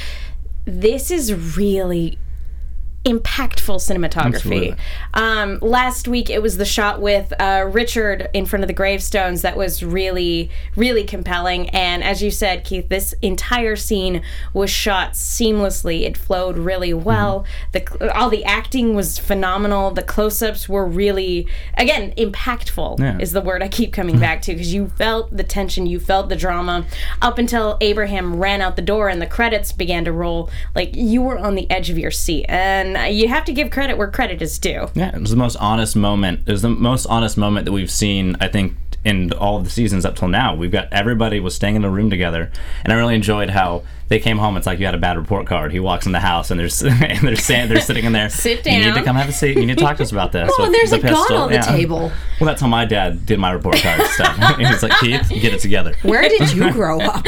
this 0.66 1.12
is 1.12 1.58
really 1.58 2.18
impactful 3.06 3.78
cinematography. 3.80 4.78
Um, 5.13 5.60
last 5.62 6.07
week 6.07 6.30
it 6.30 6.42
was 6.42 6.57
the 6.57 6.66
shot 6.66 7.01
with 7.01 7.31
uh, 7.40 7.69
Richard 7.72 8.30
in 8.34 8.46
front 8.46 8.63
of 8.63 8.68
the 8.68 8.74
gravestones 8.74 9.42
that 9.42 9.56
was 9.56 9.84
really, 9.84 10.51
really 10.75 11.06
compelling. 11.06 11.69
And 11.69 12.04
as 12.04 12.22
you 12.22 12.30
said, 12.30 12.66
Keith, 12.66 12.90
this 12.90 13.13
entire 13.22 13.78
scene 13.78 14.22
was 14.54 14.69
shot 14.69 15.13
seamlessly. 15.13 16.01
It 16.01 16.18
flowed 16.18 16.57
really 16.57 16.94
well. 16.94 17.46
The 17.72 18.13
all 18.13 18.30
the 18.30 18.44
acting 18.44 18.96
was 18.96 19.18
phenomenal. 19.18 19.92
The 19.92 20.04
close-ups 20.04 20.68
were 20.68 20.86
really, 20.86 21.48
again, 21.78 22.13
impactful. 22.18 23.00
Yeah. 23.00 23.18
Is 23.19 23.31
the 23.31 23.42
word 23.42 23.63
I 23.63 23.69
keep 23.69 23.94
coming 23.94 24.19
back 24.28 24.42
to 24.44 24.52
because 24.52 24.74
you 24.74 24.90
felt 24.90 25.36
the 25.36 25.44
tension, 25.44 25.88
you 25.88 26.00
felt 26.00 26.28
the 26.28 26.36
drama, 26.36 26.86
up 27.22 27.38
until 27.38 27.78
Abraham 27.80 28.36
ran 28.40 28.62
out 28.62 28.75
the 28.75 28.81
door 28.81 29.07
and 29.07 29.22
the 29.22 29.28
credits 29.28 29.72
began 29.72 30.04
to 30.06 30.12
roll. 30.12 30.50
Like 30.75 30.95
you 30.95 31.22
were 31.22 31.38
on 31.38 31.56
the 31.56 31.69
edge 31.72 31.90
of 31.90 31.98
your 31.98 32.12
seat, 32.12 32.45
and 32.50 32.89
you 32.98 33.28
have 33.28 33.46
to 33.46 33.54
give 33.54 33.72
credit 33.72 33.98
where 33.98 34.10
credit 34.10 34.42
is 34.42 34.58
due. 34.60 34.88
Yeah, 34.94 35.16
it 35.16 35.22
was 35.22 35.32
the 35.32 35.38
most 35.38 35.56
honest 35.58 35.96
moment. 35.96 36.42
It 36.48 36.52
was 36.52 36.62
the 36.62 36.70
most 36.70 37.06
honest 37.08 37.38
moment 37.38 37.66
that 37.66 37.72
we've 37.72 37.92
seen, 37.92 38.36
I 38.40 38.48
think, 38.48 38.76
in 39.06 39.31
all 39.34 39.57
of 39.57 39.63
the 39.63 39.69
seasons 39.69 40.06
up 40.06 40.16
till 40.16 40.28
now. 40.28 40.56
We've 40.56 40.72
got 40.72 40.92
everybody 40.92 41.40
was 41.40 41.56
staying 41.56 41.75
in 41.75 41.86
a 41.86 41.90
room 41.90 42.10
together, 42.10 42.51
and 42.84 42.92
I 42.92 42.96
really 42.96 43.16
enjoyed 43.16 43.50
how 43.50 43.84
they 44.10 44.19
came 44.19 44.40
home. 44.40 44.57
It's 44.57 44.66
like 44.66 44.80
you 44.80 44.86
had 44.86 44.96
a 44.96 45.00
bad 45.00 45.18
report 45.18 45.46
card. 45.46 45.72
He 45.72 45.80
walks 45.80 46.06
in 46.06 46.12
the 46.12 46.19
house, 46.19 46.51
and 46.51 46.60
there's 46.60 46.81
and 46.84 47.19
they're 47.22 47.36
saying 47.36 47.69
they're 47.69 47.80
sitting 47.81 48.06
in 48.06 48.12
there. 48.12 48.30
Sit 48.30 48.63
down. 48.63 48.75
You 48.75 48.86
need 48.86 48.96
to 48.96 49.04
come 49.04 49.16
have 49.16 49.30
a 49.30 49.34
seat. 49.34 49.57
You 49.57 49.66
need 49.66 49.78
to 49.78 49.84
talk 49.84 49.98
to 49.98 50.04
us 50.04 50.12
about 50.12 50.31
this. 50.31 50.51
Oh, 50.60 50.63
with 50.63 50.74
there's 50.74 50.90
the 50.90 50.98
a 50.98 51.01
gun 51.01 51.34
on 51.34 51.51
the 51.51 51.60
table. 51.60 52.12
Well, 52.40 52.48
that's 52.48 52.60
how 52.60 52.68
my 52.68 52.84
dad 52.84 53.25
did 53.25 53.40
my 53.40 53.51
report 53.51 53.78
card 53.78 54.01
stuff. 54.07 54.57
he's 54.57 54.84
like, 54.84 54.92
Keith, 55.00 55.30
get 55.30 55.54
it 55.54 55.60
together. 55.62 55.95
Where 56.02 56.28
did 56.28 56.52
you 56.52 56.74
grow 56.74 57.00
up? 57.00 57.25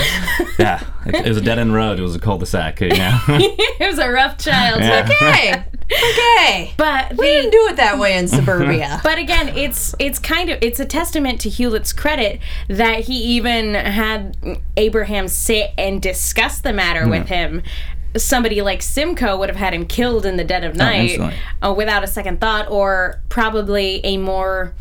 Yeah, 0.59 0.83
it, 1.05 1.15
it 1.15 1.27
was 1.27 1.37
a 1.37 1.41
dead 1.41 1.59
end 1.59 1.73
road. 1.73 1.99
It 1.99 2.01
was 2.01 2.15
a 2.15 2.19
cul-de-sac. 2.19 2.81
You 2.81 2.89
know. 2.89 3.19
it 3.29 3.87
was 3.87 3.99
a 3.99 4.09
rough 4.09 4.37
child. 4.37 4.81
Yeah. 4.81 5.07
Okay. 5.09 5.63
Okay. 5.91 6.73
But 6.77 7.17
We 7.17 7.25
didn't 7.25 7.51
do 7.51 7.67
it 7.67 7.75
that 7.77 7.99
way 7.99 8.17
in 8.17 8.27
suburbia. 8.29 8.99
but 9.03 9.17
again, 9.17 9.49
it's 9.57 9.93
it's 9.99 10.19
kind 10.19 10.49
of 10.49 10.57
it's 10.61 10.79
a 10.79 10.85
testament 10.85 11.41
to 11.41 11.49
Hewlett's 11.49 11.93
credit 11.93 12.39
that 12.67 13.01
he 13.01 13.15
even 13.35 13.73
had 13.75 14.37
Abraham 14.77 15.27
sit 15.27 15.71
and 15.77 16.01
discuss 16.01 16.59
the 16.61 16.73
matter 16.73 17.07
with 17.07 17.27
him. 17.27 17.61
Somebody 18.17 18.61
like 18.61 18.81
Simcoe 18.81 19.37
would 19.37 19.47
have 19.49 19.57
had 19.57 19.73
him 19.73 19.85
killed 19.85 20.25
in 20.25 20.35
the 20.35 20.43
dead 20.43 20.63
of 20.65 20.75
night 20.75 21.11
instantly. 21.11 21.35
uh, 21.61 21.73
without 21.73 22.03
a 22.03 22.07
second 22.07 22.41
thought, 22.41 22.69
or 22.69 23.21
probably 23.29 24.01
a 24.05 24.17
more 24.17 24.73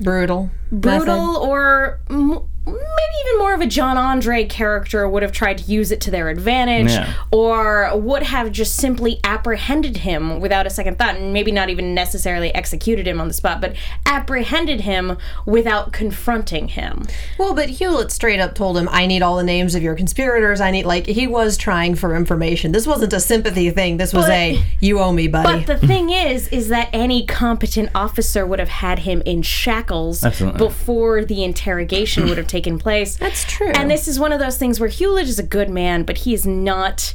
Brutal. 0.00 0.50
brutal 0.72 1.36
or 1.36 2.00
m- 2.10 2.40
maybe 2.72 3.28
even 3.28 3.38
more 3.38 3.54
of 3.54 3.60
a 3.60 3.66
John 3.66 3.96
Andre 3.96 4.44
character 4.44 5.08
would 5.08 5.22
have 5.22 5.32
tried 5.32 5.58
to 5.58 5.64
use 5.64 5.90
it 5.90 6.00
to 6.02 6.10
their 6.10 6.28
advantage 6.28 6.90
Yeah. 6.90 7.12
or 7.30 7.90
would 7.96 8.22
have 8.24 8.52
just 8.52 8.76
simply 8.76 9.20
apprehended 9.24 9.98
him 9.98 10.40
without 10.40 10.66
a 10.66 10.70
second 10.70 10.98
thought 10.98 11.16
and 11.16 11.32
maybe 11.32 11.50
not 11.52 11.68
even 11.70 11.94
necessarily 11.94 12.54
executed 12.54 13.06
him 13.06 13.20
on 13.20 13.28
the 13.28 13.34
spot 13.34 13.60
but 13.60 13.74
apprehended 14.06 14.80
him 14.82 15.16
without 15.46 15.92
confronting 15.92 16.68
him. 16.68 17.04
Well, 17.38 17.54
but 17.54 17.68
Hewlett 17.68 18.10
straight 18.10 18.40
up 18.40 18.54
told 18.54 18.76
him, 18.76 18.88
I 18.90 19.06
need 19.06 19.22
all 19.22 19.36
the 19.36 19.42
names 19.44 19.74
of 19.74 19.82
your 19.82 19.94
conspirators. 19.94 20.60
I 20.60 20.70
need, 20.70 20.84
like, 20.86 21.06
he 21.06 21.26
was 21.26 21.56
trying 21.56 21.94
for 21.94 22.16
information. 22.16 22.72
This 22.72 22.86
wasn't 22.86 23.12
a 23.12 23.20
sympathy 23.20 23.70
thing. 23.70 23.96
This 23.98 24.12
was 24.12 24.24
But- 24.26 24.32
a, 24.32 24.62
you 24.80 24.98
owe 25.00 25.12
me, 25.12 25.28
buddy. 25.28 25.64
But 25.64 25.80
the 25.80 25.86
thing 25.86 26.10
is, 26.10 26.48
is 26.48 26.68
that 26.68 26.88
any 26.92 27.24
competent 27.26 27.90
officer 27.94 28.44
would 28.46 28.58
have 28.58 28.68
had 28.68 29.00
him 29.00 29.22
in 29.24 29.42
shackles 29.42 30.24
Absolutely. 30.24 30.58
before 30.58 31.24
the 31.24 31.44
interrogation 31.44 32.28
would 32.28 32.38
have 32.38 32.46
taken 32.46 32.57
place. 32.78 33.16
That's 33.16 33.44
true. 33.44 33.70
And 33.70 33.90
this 33.90 34.08
is 34.08 34.18
one 34.18 34.32
of 34.32 34.40
those 34.40 34.58
things 34.58 34.80
where 34.80 34.88
Hewlett 34.88 35.28
is 35.28 35.38
a 35.38 35.42
good 35.42 35.70
man, 35.70 36.02
but 36.02 36.18
he 36.18 36.34
is 36.34 36.46
not. 36.46 37.14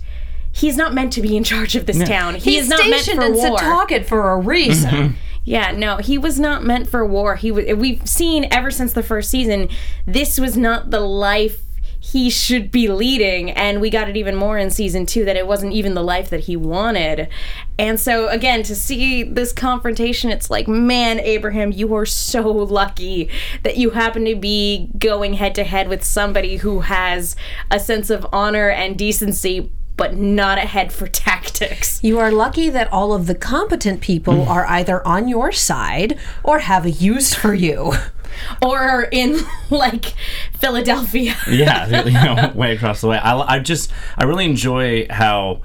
He's 0.52 0.78
not 0.78 0.94
meant 0.94 1.12
to 1.14 1.22
be 1.22 1.36
in 1.36 1.44
charge 1.44 1.76
of 1.76 1.88
this 1.88 2.08
town. 2.08 2.36
He 2.36 2.52
He's 2.52 2.64
is 2.64 2.70
not 2.70 2.88
meant 2.88 2.90
for 2.90 2.90
war. 2.90 2.98
He's 2.98 3.04
stationed 3.04 3.22
for 3.22 3.26
in 3.26 3.52
war. 3.52 3.58
Setauket 3.58 4.06
for 4.06 4.32
a 4.32 4.38
reason. 4.38 4.90
Mm-hmm. 4.92 5.16
Yeah, 5.46 5.72
no, 5.72 5.98
he 5.98 6.18
was 6.18 6.40
not 6.40 6.64
meant 6.64 6.88
for 6.88 7.06
war. 7.06 7.36
He 7.36 7.52
was. 7.52 7.66
We've 7.76 8.08
seen 8.08 8.48
ever 8.52 8.72
since 8.72 8.94
the 8.94 9.04
first 9.04 9.30
season, 9.30 9.68
this 10.06 10.40
was 10.40 10.56
not 10.56 10.92
the 10.92 11.02
life 11.02 11.63
he 12.06 12.30
should 12.30 12.70
be 12.70 12.90
leading, 12.90 13.50
and 13.52 13.80
we 13.80 13.90
got 13.90 14.10
it 14.10 14.18
even 14.18 14.36
more 14.36 14.58
in 14.58 14.70
season 14.70 15.06
two 15.06 15.24
that 15.24 15.38
it 15.38 15.48
wasn't 15.48 15.72
even 15.72 15.94
the 15.94 16.04
life 16.04 16.30
that 16.30 16.42
he 16.42 16.58
wanted. 16.58 17.30
And 17.80 17.98
so 17.98 18.28
again, 18.28 18.62
to 18.64 18.76
see 18.76 19.24
this 19.24 19.54
confrontation, 19.54 20.30
it's 20.30 20.50
like, 20.50 20.68
man, 20.68 21.22
Abraham, 21.22 21.72
you 21.72 21.96
are 21.96 22.06
so 22.06 22.52
lucky 22.52 23.30
that 23.64 23.78
you 23.78 23.92
happen 23.92 24.26
to 24.26 24.36
be 24.36 24.90
going 24.98 25.36
head 25.36 25.56
to 25.56 25.64
head 25.64 25.88
with 25.88 26.04
somebody 26.04 26.58
who 26.58 26.82
has 26.82 27.38
a 27.72 27.80
sense 27.80 28.10
of 28.10 28.28
honor 28.34 28.70
and 28.70 28.98
decency 28.98 29.72
but 29.96 30.18
not 30.18 30.58
ahead 30.58 30.92
for 30.92 31.08
tactics. 31.28 32.04
You 32.04 32.20
are 32.20 32.34
lucky 32.34 32.70
that 32.70 32.92
all 32.92 33.14
of 33.14 33.28
the 33.28 33.36
competent 33.36 34.02
people 34.02 34.34
mm. 34.34 34.48
are 34.48 34.66
either 34.66 35.06
on 35.08 35.30
your 35.30 35.54
side 35.54 36.20
or 36.44 36.60
have 36.60 36.86
a 36.86 36.92
use 36.92 37.34
for 37.34 37.54
you. 37.54 37.94
Or 38.62 39.08
in 39.12 39.40
like 39.70 40.14
Philadelphia. 40.54 41.36
yeah, 41.50 42.04
you 42.06 42.12
know, 42.12 42.52
way 42.56 42.76
across 42.76 43.02
the 43.02 43.08
way. 43.08 43.18
I, 43.18 43.56
I 43.56 43.60
just, 43.60 43.92
I 44.18 44.24
really 44.24 44.46
enjoy 44.46 45.08
how 45.10 45.62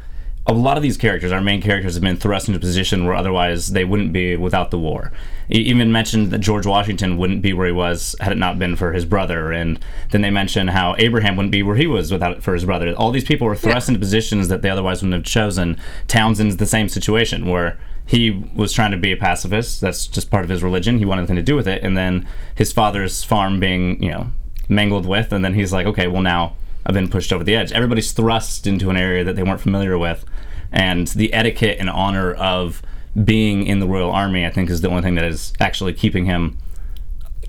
a 0.49 0.53
lot 0.53 0.79
of 0.79 0.83
these 0.83 0.97
characters, 0.97 1.31
our 1.31 1.43
main 1.43 1.61
characters, 1.61 1.95
have 1.95 2.03
been 2.03 2.17
thrust 2.17 2.49
into 2.49 2.57
a 2.57 2.61
position 2.61 3.05
where 3.05 3.15
otherwise 3.15 3.69
they 3.69 3.85
wouldn't 3.85 4.15
be 4.15 4.35
without 4.35 4.71
the 4.71 4.79
war. 4.79 5.13
He 5.47 5.59
even 5.61 5.93
mentioned 5.93 6.31
that 6.31 6.39
George 6.39 6.65
Washington 6.67 7.19
wouldn't 7.19 7.43
be 7.43 7.53
where 7.53 7.67
he 7.67 7.73
was 7.73 8.17
had 8.21 8.33
it 8.33 8.39
not 8.39 8.59
been 8.59 8.75
for 8.75 8.95
his 8.95 9.05
brother, 9.05 9.53
and 9.53 9.79
then 10.11 10.23
they 10.23 10.31
mention 10.31 10.69
how 10.69 10.95
Abraham 10.99 11.37
wouldn't 11.37 11.53
be 11.53 11.63
where 11.63 11.77
he 11.77 11.87
was 11.87 12.11
without 12.11 12.33
it 12.33 12.43
for 12.43 12.55
his 12.55 12.65
brother. 12.65 12.95
All 12.95 13.11
these 13.11 13.25
people 13.25 13.47
were 13.47 13.57
thrust 13.57 13.89
into 13.89 14.01
positions 14.01 14.49
that 14.49 14.63
they 14.63 14.71
otherwise 14.71 15.03
wouldn't 15.03 15.15
have 15.15 15.31
chosen. 15.31 15.77
Townsend's 16.07 16.57
the 16.57 16.67
same 16.67 16.89
situation 16.89 17.47
where 17.47 17.79
he 18.09 18.31
was 18.55 18.73
trying 18.73 18.91
to 18.93 18.97
be 18.97 19.13
a 19.13 19.17
pacifist. 19.19 19.83
That's 19.83 20.07
just 20.07 20.31
part 20.31 20.43
of 20.43 20.49
his 20.49 20.63
religion. 20.63 20.97
He 20.99 21.05
wanted 21.05 21.23
nothing 21.23 21.37
to 21.37 21.43
do 21.43 21.55
with 21.55 21.69
it, 21.69 21.83
and 21.83 21.95
then 21.95 22.27
his 22.55 22.73
father's 22.73 23.23
farm 23.23 23.61
being, 23.61 24.03
you 24.03 24.11
know, 24.11 24.29
mangled 24.67 25.05
with, 25.05 25.31
and 25.31 25.45
then 25.45 25.53
he's 25.53 25.75
like, 25.75 25.87
okay, 25.87 26.09
well 26.09 26.23
now 26.23 26.57
I've 26.87 26.95
been 26.95 27.11
pushed 27.11 27.35
over 27.35 27.45
the 27.45 27.55
edge. 27.55 27.71
Everybody's 27.71 28.13
thrust 28.13 28.67
into 28.67 28.89
an 28.89 28.97
area 28.97 29.25
that 29.25 29.37
they 29.37 29.43
weren't 29.43 29.61
familiar 29.61 29.99
with, 29.99 30.25
and 30.73 31.07
the 31.09 31.33
etiquette 31.35 31.77
and 31.79 31.91
honor 31.91 32.33
of 32.33 32.81
being 33.25 33.67
in 33.67 33.79
the 33.79 33.87
Royal 33.87 34.11
Army, 34.11 34.47
I 34.47 34.51
think, 34.51 34.71
is 34.71 34.81
the 34.81 34.89
only 34.89 35.03
thing 35.03 35.15
that 35.17 35.25
is 35.25 35.53
actually 35.61 35.93
keeping 35.93 36.25
him, 36.25 36.57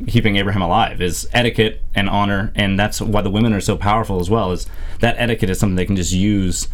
keeping 0.08 0.36
Abraham 0.36 0.62
alive. 0.62 1.02
Is 1.02 1.30
etiquette 1.32 1.82
and 1.96 2.10
honor, 2.10 2.52
and 2.56 2.78
that's 2.78 3.00
why 3.00 3.22
the 3.22 3.30
women 3.30 3.54
are 3.54 3.62
so 3.62 3.78
powerful 3.78 4.20
as 4.20 4.30
well. 4.30 4.52
Is 4.52 4.68
that 5.00 5.16
etiquette 5.18 5.50
is 5.50 5.58
something 5.58 5.78
they 5.78 5.86
can 5.86 5.96
just 5.96 6.12
use 6.12 6.68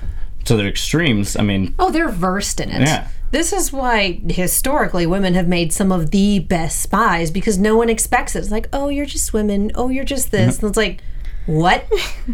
to 0.46 0.56
their 0.56 0.68
extremes. 0.68 1.36
I 1.36 1.42
mean, 1.44 1.76
Oh, 1.78 1.92
they're 1.92 2.10
versed 2.10 2.60
in 2.60 2.70
it. 2.70 2.82
Yeah. 2.82 3.08
This 3.36 3.52
is 3.52 3.74
why 3.74 4.22
historically 4.30 5.06
women 5.06 5.34
have 5.34 5.46
made 5.46 5.74
some 5.74 5.92
of 5.92 6.12
the 6.12 6.40
best 6.40 6.82
spies 6.82 7.32
because 7.32 7.58
no 7.58 7.76
one 7.76 7.90
expects 7.90 8.34
it. 8.34 8.40
It's 8.40 8.50
like, 8.50 8.70
oh, 8.72 8.88
you're 8.88 9.06
just 9.06 9.34
women. 9.34 9.74
Oh, 9.76 9.90
you're 9.90 10.06
just 10.06 10.32
this. 10.32 10.60
And 10.60 10.70
it's 10.70 10.78
like, 10.78 11.02
what? 11.46 11.86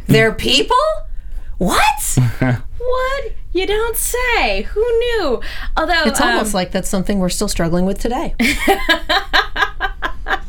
They're 0.05 0.31
people? 0.31 0.77
What? 1.58 2.17
What? 2.77 3.31
You 3.53 3.67
don't 3.67 3.96
say. 3.96 4.63
Who 4.63 4.81
knew? 4.81 5.41
Although 5.77 6.03
It's 6.05 6.20
um, 6.20 6.29
almost 6.29 6.53
like 6.53 6.72
that's 6.72 6.89
something 6.89 7.20
we're 7.20 7.29
still 7.29 7.48
struggling 7.48 7.86
with 7.86 8.00
today. 8.00 8.36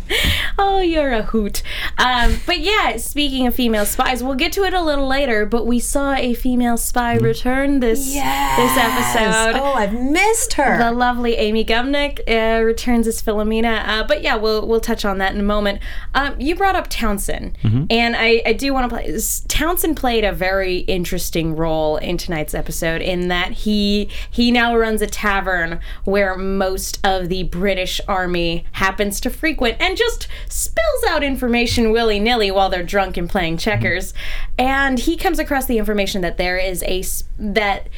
Oh, 0.58 0.80
you're 0.80 1.10
a 1.12 1.22
hoot. 1.22 1.62
Um, 1.96 2.36
but 2.46 2.60
yeah, 2.60 2.96
speaking 2.98 3.46
of 3.46 3.54
female 3.54 3.86
spies, 3.86 4.22
we'll 4.22 4.34
get 4.34 4.52
to 4.52 4.64
it 4.64 4.74
a 4.74 4.82
little 4.82 5.06
later. 5.06 5.46
But 5.46 5.66
we 5.66 5.78
saw 5.78 6.12
a 6.14 6.34
female 6.34 6.76
spy 6.76 7.14
return 7.16 7.80
this 7.80 8.12
this 8.56 8.76
episode. 8.76 9.58
Oh, 9.58 9.72
I've 9.72 9.94
missed 9.94 10.54
her. 10.54 10.78
The 10.78 10.92
lovely 10.92 11.36
Amy 11.36 11.64
Gumenick 11.64 12.20
uh, 12.28 12.62
returns 12.62 13.06
as 13.06 13.22
Philomena. 13.22 13.88
Uh, 13.88 14.04
but 14.06 14.22
yeah, 14.22 14.36
we'll 14.36 14.66
we'll 14.68 14.80
touch 14.80 15.04
on 15.04 15.18
that 15.18 15.32
in 15.34 15.40
a 15.40 15.44
moment. 15.44 15.80
Um, 16.14 16.38
you 16.38 16.54
brought 16.54 16.76
up 16.76 16.88
Townsend, 16.88 17.56
and 17.90 18.14
I, 18.16 18.42
I 18.44 18.52
do 18.52 18.74
want 18.74 18.90
to 18.90 18.94
play. 18.94 19.18
Townsend 19.48 19.96
played 19.96 20.24
a 20.24 20.32
very 20.32 20.78
interesting 20.80 21.56
role 21.56 21.96
in 21.96 22.18
tonight's 22.18 22.54
episode 22.54 23.00
in 23.00 23.28
that 23.28 23.52
he 23.52 24.10
he 24.30 24.50
now 24.50 24.76
runs 24.76 25.00
a 25.00 25.06
tavern 25.06 25.80
where 26.04 26.36
most 26.36 27.00
of 27.04 27.28
the 27.30 27.44
British 27.44 28.00
Army 28.06 28.66
happens 28.72 29.20
to 29.22 29.30
frequent, 29.30 29.51
and 29.80 29.96
just 29.96 30.28
spills 30.48 31.04
out 31.08 31.22
information 31.22 31.92
willy 31.92 32.18
nilly 32.18 32.50
while 32.50 32.68
they're 32.68 32.82
drunk 32.82 33.16
and 33.16 33.28
playing 33.28 33.58
checkers. 33.58 34.14
And 34.58 34.98
he 34.98 35.16
comes 35.16 35.38
across 35.38 35.66
the 35.66 35.78
information 35.78 36.22
that 36.22 36.36
there 36.36 36.58
is 36.58 36.82
a 36.84 37.02
that 37.38 37.88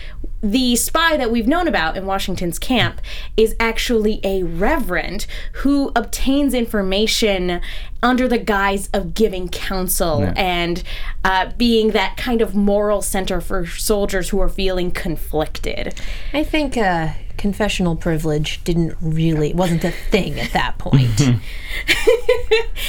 the 0.45 0.77
spy 0.77 1.17
that 1.17 1.31
we've 1.31 1.49
known 1.49 1.67
about 1.67 1.97
in 1.97 2.05
Washington's 2.05 2.59
camp 2.59 3.01
is 3.35 3.57
actually 3.59 4.21
a 4.23 4.43
reverend 4.43 5.27
who 5.55 5.91
obtains 5.97 6.53
information 6.53 7.63
under 8.03 8.29
the 8.29 8.37
guise 8.37 8.91
of 8.93 9.15
giving 9.15 9.49
counsel 9.49 10.31
and 10.37 10.83
uh, 11.25 11.51
being 11.57 11.93
that 11.93 12.19
kind 12.19 12.43
of 12.43 12.55
moral 12.55 13.01
center 13.01 13.41
for 13.41 13.67
soldiers 13.67 14.29
who 14.29 14.41
are 14.41 14.51
feeling 14.51 14.91
conflicted. 14.91 15.99
I 16.35 16.45
think 16.45 16.77
uh, 16.77 17.15
confessional 17.37 17.97
privilege 17.97 18.63
didn't 18.65 18.97
really 19.01 19.53
wasn't 19.53 19.85
a 19.85 19.91
thing 19.91 20.41
at 20.41 20.53
that 20.53 20.79
point. 20.79 21.09
Mm-hmm. 21.11 21.39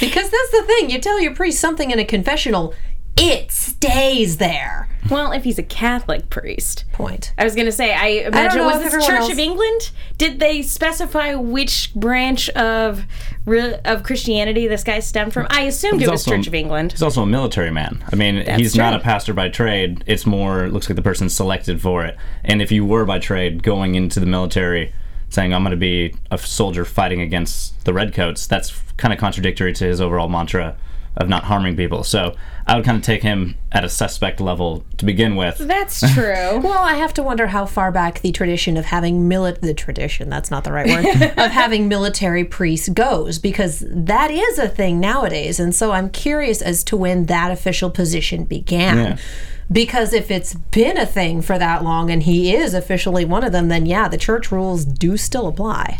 because 0.00 0.30
that's 0.30 0.50
the 0.52 0.64
thing. 0.66 0.90
You 0.90 1.00
tell 1.00 1.20
your 1.20 1.34
priest 1.34 1.60
something 1.60 1.90
in 1.90 1.98
a 1.98 2.04
confessional, 2.04 2.74
it 3.16 3.50
stays 3.50 4.36
there. 4.36 4.88
Well, 5.10 5.30
if 5.32 5.44
he's 5.44 5.58
a 5.58 5.62
Catholic 5.62 6.28
priest. 6.30 6.84
Point. 6.92 7.32
I 7.38 7.44
was 7.44 7.54
going 7.54 7.66
to 7.66 7.72
say, 7.72 7.94
I 7.94 8.26
imagine, 8.26 8.58
know 8.58 8.66
was 8.66 8.84
if 8.84 8.90
this 8.92 9.06
Church 9.06 9.20
else- 9.20 9.32
of 9.32 9.38
England? 9.38 9.90
Did 10.18 10.40
they 10.40 10.62
specify 10.62 11.34
which 11.34 11.94
branch 11.94 12.48
of 12.50 13.04
re- 13.44 13.78
of 13.84 14.02
Christianity 14.02 14.66
this 14.66 14.82
guy 14.82 14.98
stemmed 15.00 15.32
from? 15.32 15.46
I 15.50 15.62
assumed 15.62 16.02
it 16.02 16.10
was 16.10 16.22
also- 16.26 16.36
Church 16.36 16.46
of 16.48 16.54
England. 16.54 16.92
He's 16.92 17.02
also 17.02 17.22
a 17.22 17.26
military 17.26 17.70
man. 17.70 18.04
I 18.12 18.16
mean, 18.16 18.44
he's 18.58 18.74
not 18.76 18.94
a 18.94 18.98
pastor 18.98 19.32
by 19.32 19.48
trade. 19.48 20.02
It's 20.06 20.26
more 20.26 20.68
looks 20.68 20.88
like 20.88 20.96
the 20.96 21.02
person's 21.02 21.34
selected 21.34 21.80
for 21.80 22.04
it. 22.04 22.16
And 22.44 22.60
if 22.60 22.72
you 22.72 22.84
were 22.84 23.04
by 23.04 23.18
trade 23.20 23.62
going 23.62 23.94
into 23.94 24.18
the 24.18 24.26
military, 24.26 24.92
saying 25.28 25.54
I'm 25.54 25.62
going 25.62 25.70
to 25.70 25.76
be 25.76 26.14
a 26.30 26.38
soldier 26.38 26.84
fighting 26.84 27.20
against 27.20 27.84
the 27.84 27.92
redcoats, 27.92 28.46
that's 28.46 28.72
kind 28.96 29.14
of 29.14 29.20
contradictory 29.20 29.72
to 29.74 29.84
his 29.84 30.00
overall 30.00 30.28
mantra 30.28 30.76
of 31.16 31.28
not 31.28 31.44
harming 31.44 31.76
people. 31.76 32.02
So 32.04 32.34
I 32.66 32.76
would 32.76 32.84
kind 32.84 32.96
of 32.96 33.02
take 33.02 33.22
him 33.22 33.54
at 33.72 33.84
a 33.84 33.88
suspect 33.88 34.40
level 34.40 34.84
to 34.98 35.04
begin 35.04 35.36
with. 35.36 35.58
That's 35.58 36.00
true. 36.14 36.58
Well, 36.58 36.82
I 36.82 36.94
have 36.94 37.14
to 37.14 37.22
wonder 37.22 37.46
how 37.46 37.64
far 37.64 37.92
back 37.92 38.20
the 38.20 38.32
tradition 38.32 38.76
of 38.76 38.86
having 38.86 39.28
milit 39.28 39.60
the 39.60 39.72
tradition, 39.72 40.28
that's 40.28 40.50
not 40.50 40.64
the 40.64 40.72
right 40.72 40.86
word, 40.86 41.06
of 41.38 41.50
having 41.50 41.88
military 41.88 42.44
priests 42.44 42.88
goes 42.88 43.38
because 43.38 43.84
that 43.88 44.30
is 44.30 44.58
a 44.58 44.68
thing 44.68 45.00
nowadays. 45.00 45.58
And 45.58 45.74
so 45.74 45.92
I'm 45.92 46.10
curious 46.10 46.60
as 46.60 46.84
to 46.84 46.96
when 46.96 47.26
that 47.26 47.50
official 47.50 47.90
position 47.90 48.44
began. 48.44 48.96
Yeah. 48.96 49.16
Because 49.70 50.12
if 50.12 50.30
it's 50.30 50.54
been 50.54 50.96
a 50.96 51.06
thing 51.06 51.42
for 51.42 51.58
that 51.58 51.82
long 51.82 52.10
and 52.10 52.22
he 52.22 52.54
is 52.54 52.72
officially 52.72 53.24
one 53.24 53.42
of 53.42 53.52
them, 53.52 53.68
then 53.68 53.84
yeah, 53.84 54.06
the 54.06 54.16
church 54.16 54.52
rules 54.52 54.84
do 54.84 55.16
still 55.16 55.48
apply. 55.48 55.98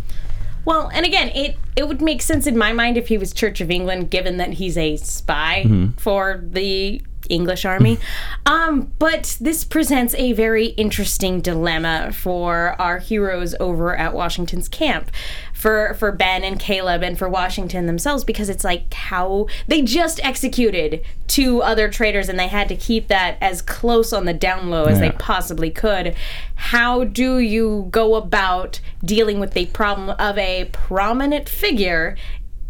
Well, 0.66 0.90
and 0.92 1.06
again, 1.06 1.28
it 1.28 1.56
it 1.76 1.88
would 1.88 2.02
make 2.02 2.20
sense 2.20 2.46
in 2.46 2.58
my 2.58 2.73
mind 2.73 2.99
if 2.99 3.08
he 3.08 3.16
was 3.16 3.32
Church 3.32 3.62
of 3.62 3.70
England, 3.70 4.11
given 4.11 4.37
that 4.37 4.54
he's 4.54 4.76
a 4.76 4.96
spy 4.96 5.62
mm-hmm. 5.64 5.92
for 5.92 6.42
the 6.44 7.00
English 7.30 7.64
army. 7.64 7.99
um, 8.47 8.92
but 8.99 9.37
this 9.40 9.64
presents 9.64 10.14
a 10.14 10.33
very 10.33 10.66
interesting 10.68 11.40
dilemma 11.40 12.12
for 12.12 12.80
our 12.80 12.99
heroes 12.99 13.54
over 13.61 13.97
at 13.97 14.14
Washington's 14.14 14.68
camp. 14.68 15.11
For, 15.52 15.95
for 15.95 16.12
Ben 16.12 16.45
and 16.45 16.61
Caleb 16.61 17.02
and 17.02 17.18
for 17.18 17.30
Washington 17.30 17.87
themselves 17.87 18.25
because 18.25 18.50
it's 18.50 18.62
like 18.62 18.92
how 18.92 19.47
they 19.66 19.80
just 19.80 20.21
executed 20.23 21.02
two 21.26 21.62
other 21.62 21.88
traitors 21.88 22.28
and 22.28 22.38
they 22.38 22.49
had 22.49 22.68
to 22.68 22.76
keep 22.76 23.09
that 23.09 23.38
as 23.40 23.62
close 23.62 24.12
on 24.12 24.26
the 24.26 24.35
down 24.35 24.68
low 24.68 24.85
as 24.85 25.00
they 25.00 25.11
possibly 25.12 25.71
could. 25.71 26.14
How 26.56 27.04
do 27.04 27.38
you 27.38 27.88
go 27.90 28.16
about 28.16 28.80
dealing 29.04 29.40
with 29.40 29.52
the 29.52 29.66
problem 29.66 30.11
of 30.18 30.37
a 30.38 30.68
prominent 30.73 31.49
figure 31.49 32.16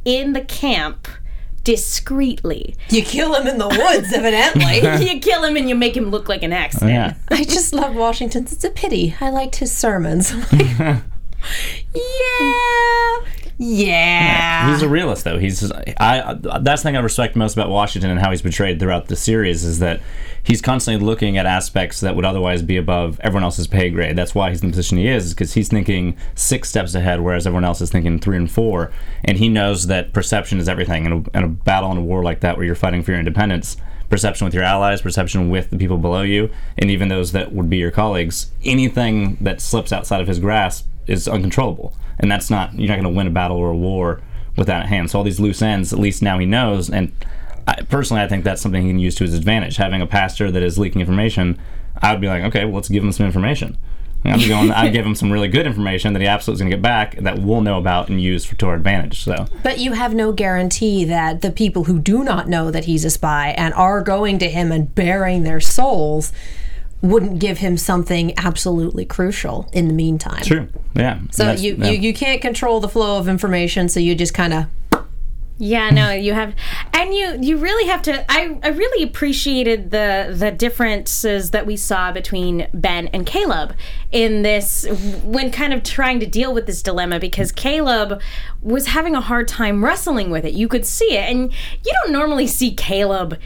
in 0.04 0.32
the 0.32 0.40
camp 0.40 1.08
discreetly? 1.66 2.76
You 2.90 3.02
kill 3.02 3.34
him 3.34 3.48
in 3.48 3.58
the 3.58 3.66
woods, 3.66 4.12
evidently. 4.12 5.04
you 5.12 5.20
kill 5.20 5.42
him 5.42 5.56
and 5.56 5.68
you 5.68 5.74
make 5.74 5.96
him 5.96 6.10
look 6.10 6.28
like 6.28 6.44
an 6.44 6.52
accident. 6.52 6.92
Yeah. 6.92 7.14
I 7.28 7.42
just 7.42 7.72
love 7.72 7.96
Washington's. 7.96 8.52
It's 8.52 8.62
a 8.62 8.70
pity. 8.70 9.16
I 9.20 9.30
liked 9.30 9.56
his 9.56 9.72
sermons. 9.72 10.32
Yeah. 11.94 13.15
Yeah. 13.58 14.70
He's 14.70 14.82
a 14.82 14.88
realist, 14.88 15.24
though. 15.24 15.38
He's 15.38 15.72
I. 15.98 16.36
That's 16.60 16.82
the 16.82 16.88
thing 16.88 16.96
I 16.96 17.00
respect 17.00 17.36
most 17.36 17.54
about 17.54 17.70
Washington 17.70 18.10
and 18.10 18.20
how 18.20 18.30
he's 18.30 18.42
portrayed 18.42 18.78
throughout 18.78 19.06
the 19.06 19.16
series 19.16 19.64
is 19.64 19.78
that 19.78 20.00
he's 20.42 20.60
constantly 20.60 21.04
looking 21.04 21.38
at 21.38 21.46
aspects 21.46 22.00
that 22.00 22.14
would 22.16 22.26
otherwise 22.26 22.60
be 22.62 22.76
above 22.76 23.18
everyone 23.20 23.44
else's 23.44 23.66
pay 23.66 23.88
grade. 23.88 24.16
That's 24.16 24.34
why 24.34 24.50
he's 24.50 24.60
in 24.60 24.68
the 24.68 24.72
position 24.72 24.98
he 24.98 25.08
is, 25.08 25.32
because 25.32 25.54
he's 25.54 25.68
thinking 25.68 26.16
six 26.34 26.68
steps 26.68 26.94
ahead, 26.94 27.22
whereas 27.22 27.46
everyone 27.46 27.64
else 27.64 27.80
is 27.80 27.90
thinking 27.90 28.18
three 28.18 28.36
and 28.36 28.50
four. 28.50 28.92
And 29.24 29.38
he 29.38 29.48
knows 29.48 29.86
that 29.86 30.12
perception 30.12 30.58
is 30.58 30.68
everything. 30.68 31.06
In 31.06 31.12
a, 31.12 31.38
in 31.38 31.44
a 31.44 31.48
battle 31.48 31.90
and 31.90 31.98
a 31.98 32.02
war 32.02 32.22
like 32.22 32.40
that, 32.40 32.58
where 32.58 32.66
you're 32.66 32.74
fighting 32.74 33.02
for 33.02 33.12
your 33.12 33.20
independence, 33.20 33.78
perception 34.10 34.44
with 34.44 34.54
your 34.54 34.64
allies, 34.64 35.00
perception 35.00 35.48
with 35.48 35.70
the 35.70 35.78
people 35.78 35.96
below 35.96 36.22
you, 36.22 36.50
and 36.76 36.90
even 36.90 37.08
those 37.08 37.32
that 37.32 37.52
would 37.52 37.70
be 37.70 37.78
your 37.78 37.90
colleagues. 37.90 38.50
Anything 38.64 39.38
that 39.40 39.62
slips 39.62 39.92
outside 39.92 40.20
of 40.20 40.28
his 40.28 40.40
grasp 40.40 40.86
is 41.06 41.28
uncontrollable, 41.28 41.96
and 42.18 42.30
that's 42.30 42.50
not 42.50 42.74
you're 42.74 42.88
not 42.88 42.94
going 42.94 43.12
to 43.12 43.16
win 43.16 43.26
a 43.26 43.30
battle 43.30 43.56
or 43.56 43.70
a 43.70 43.76
war 43.76 44.22
with 44.56 44.66
that 44.66 44.82
at 44.82 44.88
hand. 44.88 45.10
So 45.10 45.18
all 45.18 45.24
these 45.24 45.40
loose 45.40 45.62
ends, 45.62 45.92
at 45.92 45.98
least 45.98 46.22
now 46.22 46.38
he 46.38 46.46
knows. 46.46 46.88
And 46.90 47.12
I, 47.66 47.82
personally, 47.82 48.22
I 48.22 48.28
think 48.28 48.44
that's 48.44 48.62
something 48.62 48.82
he 48.82 48.88
can 48.88 48.98
use 48.98 49.14
to 49.16 49.24
his 49.24 49.34
advantage. 49.34 49.76
Having 49.76 50.02
a 50.02 50.06
pastor 50.06 50.50
that 50.50 50.62
is 50.62 50.78
leaking 50.78 51.00
information, 51.00 51.58
I 52.00 52.12
would 52.12 52.20
be 52.20 52.28
like, 52.28 52.42
okay, 52.44 52.64
well, 52.64 52.74
let's 52.74 52.88
give 52.88 53.04
him 53.04 53.12
some 53.12 53.26
information. 53.26 53.76
Be 54.34 54.48
going. 54.48 54.72
I'd 54.72 54.92
give 54.92 55.06
him 55.06 55.14
some 55.14 55.30
really 55.30 55.48
good 55.48 55.66
information 55.66 56.12
that 56.12 56.20
he 56.20 56.26
absolutely 56.26 56.56
is 56.56 56.60
going 56.62 56.70
to 56.70 56.76
get 56.76 56.82
back 56.82 57.16
that 57.18 57.38
we'll 57.38 57.60
know 57.60 57.78
about 57.78 58.08
and 58.08 58.20
use 58.20 58.44
for 58.44 58.56
to 58.56 58.66
our 58.66 58.74
advantage. 58.74 59.22
So 59.22 59.46
But 59.62 59.78
you 59.78 59.92
have 59.92 60.14
no 60.14 60.32
guarantee 60.32 61.04
that 61.04 61.42
the 61.42 61.50
people 61.52 61.84
who 61.84 62.00
do 62.00 62.24
not 62.24 62.48
know 62.48 62.70
that 62.70 62.86
he's 62.86 63.04
a 63.04 63.10
spy 63.10 63.50
and 63.56 63.72
are 63.74 64.02
going 64.02 64.38
to 64.40 64.48
him 64.48 64.72
and 64.72 64.92
bearing 64.94 65.44
their 65.44 65.60
souls 65.60 66.32
wouldn't 67.02 67.38
give 67.38 67.58
him 67.58 67.76
something 67.76 68.32
absolutely 68.38 69.04
crucial 69.04 69.68
in 69.72 69.88
the 69.88 69.94
meantime. 69.94 70.42
True. 70.42 70.68
Yeah. 70.94 71.20
So 71.30 71.52
you, 71.52 71.76
yeah. 71.76 71.90
you 71.90 71.98
you 71.98 72.14
can't 72.14 72.40
control 72.40 72.80
the 72.80 72.88
flow 72.88 73.18
of 73.18 73.28
information, 73.28 73.88
so 73.88 74.00
you 74.00 74.14
just 74.14 74.34
kind 74.34 74.52
of 74.52 74.66
Yeah, 75.58 75.88
no, 75.90 76.10
you 76.10 76.34
have, 76.34 76.54
and 76.92 77.14
you 77.14 77.38
you 77.40 77.56
really 77.58 77.88
have 77.88 78.02
to. 78.02 78.30
I 78.30 78.58
I 78.62 78.68
really 78.68 79.02
appreciated 79.02 79.90
the 79.90 80.34
the 80.36 80.50
differences 80.50 81.50
that 81.50 81.66
we 81.66 81.76
saw 81.76 82.12
between 82.12 82.68
Ben 82.74 83.08
and 83.08 83.26
Caleb 83.26 83.74
in 84.12 84.42
this 84.42 84.86
when 85.22 85.50
kind 85.50 85.72
of 85.72 85.82
trying 85.82 86.20
to 86.20 86.26
deal 86.26 86.52
with 86.52 86.66
this 86.66 86.82
dilemma 86.82 87.18
because 87.20 87.52
Caleb 87.52 88.20
was 88.62 88.88
having 88.88 89.14
a 89.14 89.20
hard 89.20 89.48
time 89.48 89.84
wrestling 89.84 90.30
with 90.30 90.44
it. 90.44 90.54
You 90.54 90.68
could 90.68 90.84
see 90.84 91.16
it, 91.16 91.30
and 91.30 91.52
you 91.84 91.92
don't 92.02 92.12
normally 92.12 92.46
see 92.46 92.74
Caleb 92.74 93.38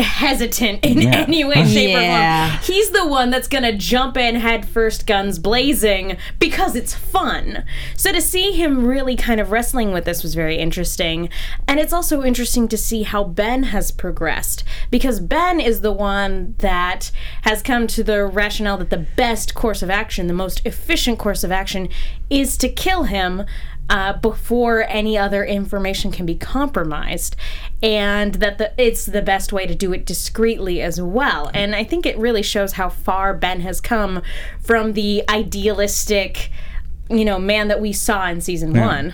hesitant 0.00 0.84
in 0.84 1.00
Yeah. 1.00 1.24
any 1.26 1.44
way, 1.44 1.64
shape, 1.66 1.90
Yeah. 1.90 2.46
or 2.46 2.50
form. 2.50 2.62
He's 2.64 2.90
the 2.90 3.06
one 3.06 3.30
that's 3.30 3.48
gonna 3.48 3.72
jump 3.76 4.16
in 4.16 4.36
head 4.36 4.66
first, 4.68 5.06
guns 5.06 5.38
blazing, 5.38 6.16
because 6.38 6.74
it's 6.76 6.94
fun. 6.94 7.64
So 7.96 8.12
to 8.12 8.20
see 8.20 8.52
him 8.52 8.84
really 8.86 9.16
kind 9.16 9.40
of 9.40 9.50
wrestling 9.50 9.92
with 9.92 10.04
this 10.04 10.22
was 10.22 10.34
very 10.34 10.56
interesting. 10.58 11.28
And 11.68 11.78
it's 11.80 11.92
also 11.92 12.22
interesting 12.22 12.68
to 12.68 12.76
see 12.76 13.02
how 13.02 13.24
Ben 13.24 13.64
has 13.64 13.90
progressed, 13.90 14.64
because 14.90 15.20
Ben 15.20 15.60
is 15.60 15.80
the 15.80 15.92
one 15.92 16.54
that 16.58 17.10
has 17.42 17.62
come 17.62 17.86
to 17.88 18.02
the 18.02 18.24
rationale 18.24 18.78
that 18.78 18.90
the 18.90 19.06
best 19.16 19.54
course 19.54 19.82
of 19.82 19.90
action, 19.90 20.26
the 20.26 20.32
most 20.32 20.60
efficient 20.64 21.18
course 21.18 21.44
of 21.44 21.52
action, 21.52 21.88
is 22.28 22.56
to 22.58 22.68
kill 22.68 23.04
him 23.04 23.44
uh, 23.90 24.12
before 24.14 24.84
any 24.88 25.18
other 25.18 25.44
information 25.44 26.12
can 26.12 26.24
be 26.24 26.36
compromised, 26.36 27.34
and 27.82 28.36
that 28.36 28.56
the, 28.58 28.72
it's 28.82 29.04
the 29.04 29.20
best 29.20 29.52
way 29.52 29.66
to 29.66 29.74
do 29.74 29.92
it 29.92 30.06
discreetly 30.06 30.80
as 30.80 31.02
well. 31.02 31.50
And 31.52 31.74
I 31.74 31.82
think 31.82 32.06
it 32.06 32.16
really 32.16 32.42
shows 32.42 32.72
how 32.72 32.88
far 32.88 33.34
Ben 33.34 33.60
has 33.60 33.80
come 33.80 34.22
from 34.60 34.92
the 34.92 35.24
idealistic, 35.28 36.52
you 37.10 37.24
know, 37.24 37.40
man 37.40 37.66
that 37.68 37.80
we 37.80 37.92
saw 37.92 38.28
in 38.28 38.40
season 38.40 38.72
one. 38.80 39.12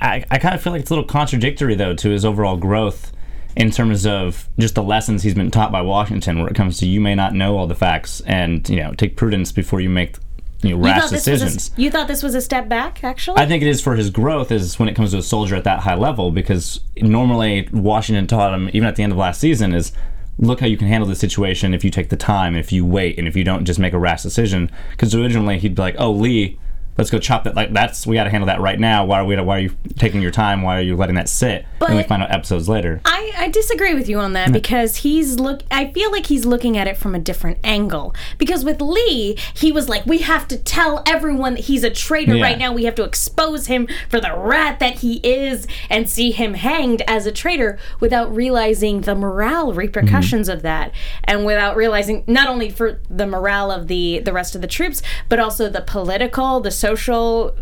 I, 0.00 0.24
I 0.32 0.38
kind 0.38 0.56
of 0.56 0.60
feel 0.60 0.72
like 0.72 0.80
it's 0.82 0.90
a 0.90 0.94
little 0.94 1.08
contradictory 1.08 1.76
though 1.76 1.94
to 1.94 2.10
his 2.10 2.24
overall 2.24 2.56
growth 2.56 3.12
in 3.54 3.70
terms 3.70 4.04
of 4.04 4.48
just 4.58 4.74
the 4.74 4.82
lessons 4.82 5.22
he's 5.22 5.34
been 5.34 5.50
taught 5.52 5.70
by 5.70 5.80
Washington, 5.80 6.40
where 6.40 6.48
it 6.48 6.56
comes 6.56 6.78
to 6.78 6.86
you 6.86 7.00
may 7.00 7.14
not 7.14 7.34
know 7.34 7.56
all 7.56 7.68
the 7.68 7.76
facts 7.76 8.20
and 8.22 8.68
you 8.68 8.76
know 8.82 8.92
take 8.94 9.16
prudence 9.16 9.52
before 9.52 9.80
you 9.80 9.88
make 9.88 10.16
you 10.62 10.76
know 10.76 10.82
rash 10.82 11.02
thought, 11.02 11.10
this 11.10 11.26
was 11.26 11.40
decisions. 11.40 11.70
a, 11.76 11.80
you 11.80 11.90
thought 11.90 12.08
this 12.08 12.22
was 12.22 12.34
a 12.34 12.40
step 12.40 12.68
back, 12.68 13.02
actually? 13.04 13.38
I 13.40 13.46
think 13.46 13.62
it 13.62 13.68
is 13.68 13.80
for 13.80 13.96
his 13.96 14.10
growth 14.10 14.50
is 14.50 14.78
when 14.78 14.88
it 14.88 14.94
comes 14.94 15.12
to 15.12 15.18
a 15.18 15.22
soldier 15.22 15.56
at 15.56 15.64
that 15.64 15.80
high 15.80 15.94
level 15.94 16.30
because 16.30 16.80
normally 16.96 17.68
Washington 17.72 18.26
taught 18.26 18.54
him 18.54 18.68
even 18.72 18.84
at 18.84 18.96
the 18.96 19.02
end 19.02 19.12
of 19.12 19.18
last 19.18 19.40
season 19.40 19.74
is 19.74 19.92
look 20.38 20.60
how 20.60 20.66
you 20.66 20.76
can 20.76 20.88
handle 20.88 21.08
the 21.08 21.14
situation 21.14 21.74
if 21.74 21.84
you 21.84 21.90
take 21.90 22.08
the 22.08 22.16
time 22.16 22.56
if 22.56 22.72
you 22.72 22.86
wait 22.86 23.18
and 23.18 23.28
if 23.28 23.36
you 23.36 23.44
don't 23.44 23.64
just 23.64 23.78
make 23.78 23.92
a 23.92 23.98
rash 23.98 24.22
decision 24.22 24.70
because 24.90 25.14
originally 25.14 25.58
he'd 25.58 25.74
be 25.74 25.82
like 25.82 25.94
oh 25.98 26.10
Lee 26.10 26.58
let's 26.98 27.10
go 27.10 27.18
chop 27.18 27.44
that 27.44 27.54
like 27.54 27.72
that's 27.72 28.06
we 28.06 28.14
got 28.14 28.24
to 28.24 28.30
handle 28.30 28.46
that 28.46 28.60
right 28.60 28.78
now 28.78 29.04
why 29.04 29.20
are 29.20 29.24
we 29.24 29.36
why 29.40 29.56
are 29.56 29.60
you 29.60 29.74
taking 29.96 30.20
your 30.20 30.30
time 30.30 30.62
why 30.62 30.78
are 30.78 30.82
you 30.82 30.96
letting 30.96 31.14
that 31.14 31.28
sit 31.28 31.64
and 31.80 31.96
we 31.96 32.02
find 32.02 32.22
out 32.22 32.30
episodes 32.30 32.68
later 32.68 33.00
I, 33.04 33.32
I 33.36 33.48
disagree 33.48 33.94
with 33.94 34.08
you 34.08 34.18
on 34.18 34.34
that 34.34 34.52
because 34.52 34.96
he's 34.96 35.38
look 35.38 35.62
I 35.70 35.92
feel 35.92 36.10
like 36.12 36.26
he's 36.26 36.44
looking 36.44 36.76
at 36.76 36.86
it 36.86 36.96
from 36.96 37.14
a 37.14 37.18
different 37.18 37.58
angle. 37.64 38.14
Because 38.38 38.64
with 38.64 38.80
Lee, 38.80 39.36
he 39.54 39.72
was 39.72 39.88
like, 39.88 40.06
We 40.06 40.18
have 40.18 40.46
to 40.48 40.58
tell 40.58 41.02
everyone 41.06 41.54
that 41.54 41.64
he's 41.64 41.84
a 41.84 41.90
traitor 41.90 42.36
Yeah. 42.36 42.42
right 42.42 42.58
now. 42.58 42.72
We 42.72 42.84
have 42.84 42.94
to 42.96 43.04
expose 43.04 43.66
him 43.66 43.88
for 44.08 44.20
the 44.20 44.34
rat 44.36 44.78
that 44.78 44.98
he 44.98 45.16
is 45.24 45.66
and 45.90 46.08
see 46.08 46.30
him 46.30 46.54
hanged 46.54 47.02
as 47.08 47.26
a 47.26 47.32
traitor 47.32 47.78
without 48.00 48.34
realizing 48.34 49.02
the 49.02 49.14
morale 49.14 49.72
repercussions 49.72 50.48
mm-hmm. 50.48 50.56
of 50.56 50.62
that. 50.62 50.92
And 51.24 51.44
without 51.44 51.76
realizing 51.76 52.24
not 52.26 52.48
only 52.48 52.70
for 52.70 53.00
the 53.08 53.26
morale 53.26 53.70
of 53.70 53.88
the 53.88 54.20
the 54.20 54.32
rest 54.32 54.54
of 54.54 54.60
the 54.60 54.66
troops, 54.66 55.02
but 55.28 55.38
also 55.38 55.68
the 55.68 55.80
political, 55.80 56.60
the 56.60 56.70
social 56.82 57.56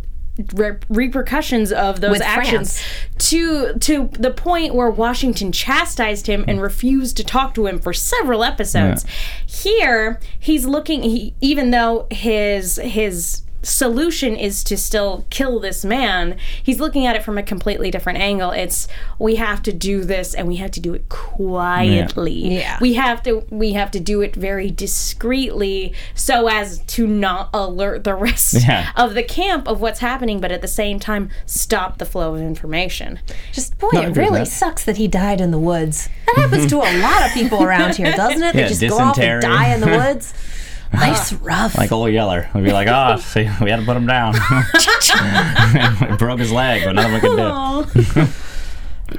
re- 0.55 0.79
repercussions 0.89 1.73
of 1.73 2.01
those 2.01 2.13
With 2.13 2.23
actions 2.23 2.83
to 3.19 3.75
to 3.79 4.09
the 4.13 4.31
point 4.31 4.75
where 4.75 4.91
Washington 4.91 5.53
chastised 5.53 6.27
him 6.27 6.45
and 6.49 6.63
refused 6.63 7.17
to 7.19 7.25
talk 7.25 7.55
to 7.55 7.67
him 7.67 7.79
for 7.79 7.93
several 7.93 8.43
episodes. 8.43 9.05
Here, 9.47 10.19
he's 10.39 10.65
looking 10.65 11.03
he, 11.03 11.35
even 11.41 11.71
though 11.71 12.07
his 12.11 12.77
his 12.83 13.43
solution 13.63 14.35
is 14.37 14.65
to 14.65 14.77
still 14.77 15.27
kill 15.31 15.61
this 15.61 15.85
man 15.85 16.37
he's 16.63 16.81
looking 16.81 17.05
at 17.07 17.15
it 17.17 17.23
from 17.23 17.37
a 17.37 17.43
completely 17.43 17.91
different 17.91 18.19
angle 18.19 18.51
it's 18.53 18.89
we 19.19 19.37
have 19.37 19.63
to 19.63 19.73
do 19.73 20.03
this 20.05 20.35
and 20.35 20.49
we 20.49 20.57
have 20.57 20.71
to 20.71 20.81
do 20.81 20.95
it 20.95 21.09
quietly 21.09 22.57
Yeah. 22.59 22.79
we 22.81 22.95
have 22.95 23.23
to 23.25 23.45
we 23.51 23.73
have 23.73 23.91
to 23.93 24.01
do 24.01 24.21
it 24.23 24.35
very 24.35 24.71
discreetly 24.71 25.93
so 26.15 26.49
as 26.49 26.79
to 26.81 27.07
not 27.07 27.51
alert 27.53 28.05
the 28.05 28.15
rest 28.15 28.55
Yeah. 28.67 28.91
of 28.97 29.15
the 29.15 29.23
camp 29.23 29.69
of 29.69 29.81
what's 29.81 30.01
happening, 30.01 30.41
but 30.41 30.51
at 30.53 30.63
the 30.63 30.69
same 30.69 30.99
time 30.99 31.31
stop 31.47 31.99
the 31.99 32.07
flow 32.07 32.35
of 32.35 32.41
information. 32.41 33.19
just 33.53 33.79
boy, 33.79 33.89
No, 33.93 34.01
I 34.03 34.07
it 34.07 34.17
really 34.17 34.41
that. 34.41 34.47
sucks 34.49 34.85
that 34.85 34.97
he 34.97 35.07
died 35.09 35.41
in 35.41 35.51
the 35.51 35.59
woods. 35.59 36.09
That 36.27 36.37
happens 36.37 36.67
to 36.69 36.77
a 36.77 36.91
lot 37.03 37.27
of 37.27 37.33
people 37.33 37.63
around 37.69 37.97
here, 37.97 38.13
doesn't 38.13 38.43
it? 38.43 38.55
They 38.55 38.63
Yeah, 38.63 38.69
just 38.69 38.81
go 38.81 38.99
off 38.99 39.19
and 39.19 39.43
die 39.43 39.75
in 39.75 39.81
the 39.81 39.87
woods. 39.89 40.33
Life's 40.95 41.33
rough. 41.35 41.77
like 41.79 41.93
old 41.93 42.11
Yeller 42.13 42.49
We'd 42.55 42.65
be 42.65 42.73
like 42.73 42.89
oh 42.89 43.17
see 43.19 43.49
we 43.63 43.71
had 43.71 43.81
to 43.81 43.87
put 43.87 43.97
him 43.97 44.07
down 44.07 44.35
we 46.11 46.17
broke 46.17 46.41
his 46.41 46.51
leg 46.53 46.83
but 46.85 46.93
nothing 46.95 47.15
we 47.15 47.21
could 47.21 47.37
do 47.37 48.27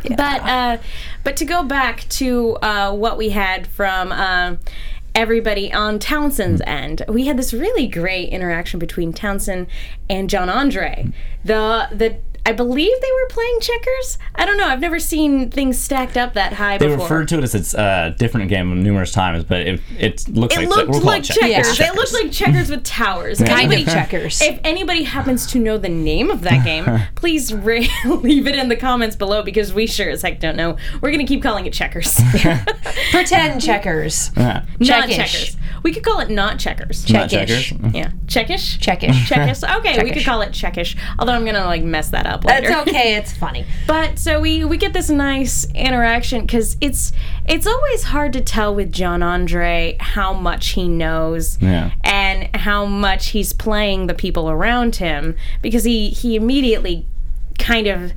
But 0.09 0.41
uh, 0.43 0.77
but 1.23 1.35
to 1.37 1.45
go 1.45 1.63
back 1.63 2.07
to 2.09 2.55
uh, 2.61 2.93
what 2.93 3.17
we 3.17 3.29
had 3.29 3.67
from. 3.67 4.11
Uh, 4.11 4.55
Everybody 5.13 5.73
on 5.73 5.99
Townsend's 5.99 6.61
end, 6.65 7.03
we 7.09 7.25
had 7.25 7.35
this 7.35 7.53
really 7.53 7.85
great 7.85 8.29
interaction 8.29 8.79
between 8.79 9.11
Townsend 9.11 9.67
and 10.09 10.29
John 10.29 10.49
Andre. 10.49 11.11
The 11.43 11.89
the 11.91 12.15
I 12.43 12.53
believe 12.53 12.91
they 13.01 13.11
were 13.21 13.27
playing 13.29 13.59
checkers. 13.61 14.17
I 14.33 14.45
don't 14.47 14.57
know. 14.57 14.67
I've 14.67 14.79
never 14.79 14.99
seen 14.99 15.51
things 15.51 15.77
stacked 15.77 16.17
up 16.17 16.33
that 16.33 16.53
high 16.53 16.79
They 16.79 16.87
before. 16.87 17.03
referred 17.03 17.27
to 17.29 17.37
it 17.37 17.43
as 17.43 17.53
it's 17.53 17.75
a 17.75 18.15
different 18.17 18.49
game 18.49 18.81
numerous 18.81 19.11
times, 19.11 19.43
but 19.43 19.61
it, 19.61 19.81
it 19.99 20.27
looks 20.27 20.55
It 20.55 20.61
like 20.61 20.69
looked 20.69 20.89
we'll 20.89 21.01
like 21.01 21.21
it 21.21 21.33
checkers. 21.33 21.77
checkers. 21.77 21.79
It 21.79 21.95
looked 21.95 22.13
like 22.13 22.31
checkers 22.31 22.69
with 22.71 22.83
towers. 22.83 23.37
kind 23.37 23.51
Anybody- 23.51 23.83
of 23.83 23.87
checkers. 23.89 24.41
If 24.41 24.59
anybody 24.63 25.03
happens 25.03 25.45
to 25.47 25.59
know 25.59 25.77
the 25.77 25.89
name 25.89 26.31
of 26.31 26.41
that 26.41 26.65
game, 26.65 26.85
please 27.15 27.53
ra- 27.53 27.81
leave 28.05 28.47
it 28.47 28.55
in 28.55 28.69
the 28.69 28.75
comments 28.75 29.15
below 29.15 29.43
because 29.43 29.71
we 29.73 29.85
sure 29.85 30.09
as 30.09 30.23
heck 30.23 30.39
don't 30.39 30.57
know. 30.57 30.77
We're 30.99 31.11
gonna 31.11 31.27
keep 31.27 31.43
calling 31.43 31.67
it 31.67 31.73
checkers, 31.73 32.19
Pretend 33.11 33.61
checkers. 33.61 34.31
Yeah. 34.35 34.65
not 34.79 35.09
checkers. 35.09 35.57
We 35.83 35.91
could 35.93 36.03
call 36.03 36.19
it 36.19 36.29
not 36.29 36.59
checkers. 36.59 37.09
Not 37.11 37.29
Checkish. 37.29 37.69
checkers. 37.69 37.93
Yeah, 37.93 38.11
checkish. 38.27 38.79
Checkish. 38.79 39.27
Checkish. 39.27 39.63
Okay, 39.63 40.03
we 40.03 40.11
could 40.11 40.23
call 40.23 40.41
it 40.41 40.53
checkish. 40.53 40.95
Although 41.19 41.33
I'm 41.33 41.45
gonna 41.45 41.65
like 41.65 41.83
mess 41.83 42.09
that 42.09 42.25
up 42.27 42.30
later. 42.45 42.67
That's 42.67 42.87
okay. 42.89 43.15
It's 43.15 43.33
funny. 43.35 43.65
But 43.87 44.17
so 44.19 44.39
we 44.39 44.63
we 44.65 44.77
get 44.77 44.93
this 44.93 45.09
nice 45.09 45.65
interaction 45.73 46.41
because 46.41 46.77
it's 46.81 47.11
it's 47.45 47.67
always 47.67 48.03
hard 48.03 48.33
to 48.33 48.41
tell 48.41 48.73
with 48.73 48.91
John 48.91 49.21
Andre 49.23 49.97
how 49.99 50.33
much 50.33 50.69
he 50.69 50.87
knows 50.87 51.57
Yeah. 51.61 51.91
and 52.03 52.55
how 52.55 52.85
much 52.85 53.29
he's 53.29 53.53
playing 53.53 54.07
the 54.07 54.13
people 54.13 54.49
around 54.49 54.97
him 54.97 55.35
because 55.61 55.83
he 55.83 56.09
he 56.09 56.35
immediately 56.35 57.05
kind 57.59 57.87
of 57.87 58.13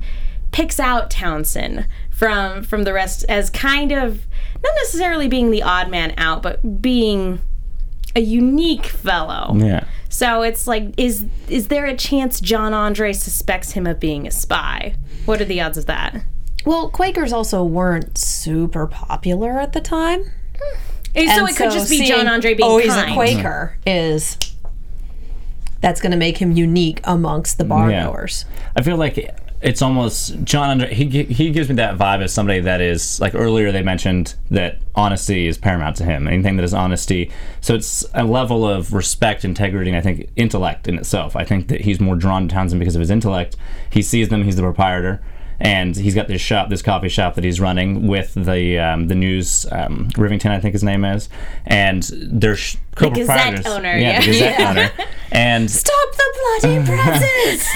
picks 0.51 0.79
out 0.79 1.11
Townsend 1.11 1.85
from 2.09 2.63
from 2.63 2.83
the 2.83 2.93
rest 2.93 3.25
as 3.27 3.49
kind 3.49 3.91
of 3.91 4.25
not 4.63 4.73
necessarily 4.77 5.27
being 5.27 5.51
the 5.51 5.61
odd 5.61 5.89
man 5.89 6.13
out 6.17 6.41
but 6.41 6.81
being 6.81 7.41
a 8.15 8.21
unique 8.21 8.85
fellow. 8.85 9.55
Yeah. 9.57 9.83
So 10.09 10.41
it's 10.43 10.67
like, 10.67 10.93
is 10.97 11.25
is 11.49 11.67
there 11.67 11.85
a 11.85 11.95
chance 11.95 12.39
John 12.39 12.73
Andre 12.73 13.11
suspects 13.13 13.71
him 13.71 13.85
of 13.85 13.99
being 13.99 14.25
a 14.27 14.31
spy? 14.31 14.95
What 15.25 15.41
are 15.41 15.45
the 15.45 15.61
odds 15.61 15.77
of 15.77 15.85
that? 15.87 16.23
Well, 16.65 16.89
Quakers 16.89 17.31
also 17.33 17.63
weren't 17.63 18.17
super 18.17 18.87
popular 18.87 19.59
at 19.59 19.73
the 19.73 19.81
time. 19.81 20.21
And 21.13 21.29
so 21.29 21.41
And 21.41 21.49
it 21.49 21.55
could 21.55 21.71
just 21.71 21.89
be 21.89 21.97
seeing, 21.97 22.09
John 22.09 22.27
Andre 22.27 22.53
being 22.53 22.69
oh, 22.69 22.77
he's 22.77 22.93
kind. 22.93 23.11
a 23.11 23.13
Quaker 23.13 23.77
is 23.85 24.37
that's 25.81 26.01
going 26.01 26.11
to 26.11 26.17
make 26.17 26.37
him 26.37 26.51
unique 26.51 26.99
amongst 27.03 27.57
the 27.57 27.63
bar 27.65 27.91
Yeah. 27.91 28.05
goers. 28.05 28.45
I 28.75 28.81
feel 28.81 28.97
like 28.97 29.17
it's 29.65 29.81
almost 29.81 30.43
John 30.43 30.69
Andre. 30.69 30.93
He 30.93 31.23
he 31.23 31.49
gives 31.49 31.69
me 31.69 31.75
that 31.75 31.97
vibe 31.97 32.21
as 32.21 32.31
somebody 32.31 32.59
that 32.59 32.81
is 32.81 33.19
like 33.19 33.33
earlier 33.33 33.71
they 33.71 33.81
mentioned 33.81 34.35
that 34.51 34.77
honesty 34.93 35.47
is 35.47 35.57
paramount 35.57 35.95
to 35.97 36.03
him. 36.03 36.27
Anything 36.27 36.55
that 36.57 36.63
is 36.63 36.73
honesty, 36.73 37.31
so 37.61 37.73
it's 37.73 38.05
a 38.13 38.23
level 38.23 38.63
of 38.63 38.93
respect, 38.93 39.43
integrity, 39.43 39.89
and 39.89 39.97
I 39.97 40.01
think 40.01 40.29
intellect 40.35 40.87
in 40.87 40.99
itself. 40.99 41.35
I 41.35 41.43
think 41.43 41.69
that 41.69 41.81
he's 41.81 41.99
more 41.99 42.15
drawn 42.15 42.47
to 42.47 42.53
Townsend 42.53 42.79
because 42.79 42.95
of 42.95 42.99
his 42.99 43.09
intellect. 43.09 43.57
He 43.89 44.03
sees 44.03 44.29
them. 44.29 44.43
He's 44.43 44.55
the 44.55 44.61
proprietor. 44.61 45.23
And 45.65 45.95
he's 45.95 46.13
got 46.13 46.27
this 46.27 46.41
shop, 46.41 46.69
this 46.69 46.81
coffee 46.81 47.09
shop 47.09 47.35
that 47.35 47.43
he's 47.43 47.59
running 47.59 48.07
with 48.07 48.33
the 48.35 48.77
um, 48.79 49.07
the 49.07 49.15
news 49.15 49.65
um, 49.71 50.09
Rivington, 50.15 50.51
I 50.51 50.59
think 50.59 50.73
his 50.73 50.83
name 50.83 51.03
is, 51.03 51.27
and 51.65 52.03
they're 52.03 52.55
sh- 52.55 52.77
co-proprietors. 52.95 53.65
owner, 53.65 53.97
yeah, 53.97 54.21
the 54.23 54.33
yeah. 54.33 54.69
Owner. 54.69 54.91
And 55.31 55.69
Stop 55.69 56.11
the 56.11 56.59
bloody 56.61 56.85
presses! 56.85 57.67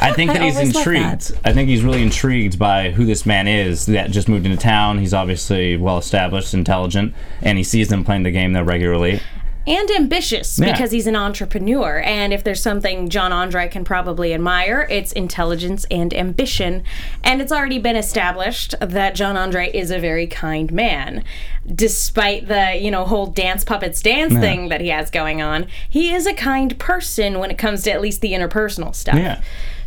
I 0.00 0.12
think 0.14 0.32
that 0.32 0.42
I 0.42 0.50
he's 0.50 0.58
intrigued. 0.58 1.32
I 1.44 1.52
think 1.52 1.68
he's 1.68 1.82
really 1.82 2.02
intrigued 2.02 2.58
by 2.58 2.90
who 2.90 3.06
this 3.06 3.24
man 3.24 3.48
is 3.48 3.86
that 3.86 4.10
just 4.10 4.28
moved 4.28 4.44
into 4.44 4.58
town. 4.58 4.98
He's 4.98 5.14
obviously 5.14 5.76
well 5.76 5.98
established, 5.98 6.52
intelligent, 6.52 7.14
and 7.40 7.56
he 7.56 7.64
sees 7.64 7.88
them 7.88 8.04
playing 8.04 8.24
the 8.24 8.30
game 8.30 8.52
there 8.52 8.64
regularly. 8.64 9.20
And 9.66 9.90
ambitious 9.90 10.58
Yeah. 10.58 10.72
because 10.72 10.90
he's 10.90 11.06
an 11.06 11.16
entrepreneur. 11.16 12.00
And 12.00 12.32
if 12.32 12.44
there's 12.44 12.62
something 12.62 13.08
John 13.08 13.32
Andre 13.32 13.68
can 13.68 13.84
probably 13.84 14.34
admire, 14.34 14.86
it's 14.90 15.12
intelligence 15.12 15.86
and 15.90 16.12
ambition. 16.12 16.82
And 17.22 17.40
it's 17.40 17.52
already 17.52 17.78
been 17.78 17.96
established 17.96 18.74
that 18.80 19.14
John 19.14 19.36
Andre 19.36 19.70
is 19.72 19.90
a 19.90 19.98
very 19.98 20.26
kind 20.26 20.70
man. 20.72 21.24
Despite 21.66 22.48
the, 22.48 22.76
you 22.78 22.90
know, 22.90 23.04
whole 23.04 23.26
dance 23.26 23.64
puppets 23.64 24.02
dance 24.02 24.34
thing 24.34 24.68
that 24.68 24.80
he 24.82 24.88
has 24.88 25.10
going 25.10 25.40
on, 25.40 25.66
he 25.88 26.12
is 26.12 26.26
a 26.26 26.34
kind 26.34 26.78
person 26.78 27.38
when 27.38 27.50
it 27.50 27.56
comes 27.58 27.82
to 27.84 27.90
at 27.92 28.00
least 28.02 28.20
the 28.20 28.32
interpersonal 28.32 28.94
stuff. 28.94 29.16
Yeah. 29.16 29.40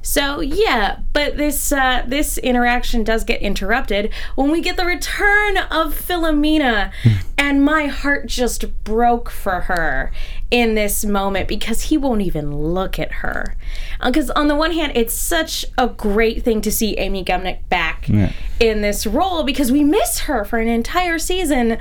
So 0.08 0.40
yeah, 0.40 1.00
but 1.12 1.36
this 1.36 1.74
uh, 1.74 2.06
this 2.08 2.38
interaction 2.38 3.04
does 3.04 3.26
get 3.26 3.42
interrupted 3.42 4.10
when 4.36 4.50
we 4.50 4.62
get 4.62 4.78
the 4.78 4.86
return 4.86 5.58
of 5.58 5.94
Philomena, 5.94 6.94
and 7.38 7.62
my 7.62 7.88
heart 7.88 8.26
just 8.26 8.86
broke 8.86 9.30
for 9.30 9.60
her 9.62 10.14
in 10.50 10.76
this 10.76 11.04
moment 11.04 11.50
because 11.50 11.82
he 11.82 11.98
won't 11.98 12.22
even 12.22 12.56
look 12.56 12.98
at 12.98 13.12
her. 13.16 13.58
Because 14.02 14.30
on 14.30 14.48
the 14.48 14.56
one 14.56 14.72
hand, 14.72 14.94
it's 14.96 15.14
such 15.14 15.66
a 15.78 15.90
great 15.90 16.42
thing 16.42 16.62
to 16.62 16.72
see 16.72 16.98
Amy 16.98 17.26
Gumenick 17.26 17.68
back 17.68 18.08
in 18.62 18.80
this 18.80 19.06
role 19.06 19.44
because 19.44 19.74
we 19.74 19.84
miss 19.84 20.20
her 20.20 20.46
for 20.46 20.58
an 20.60 20.70
entire 20.70 21.20
season 21.20 21.78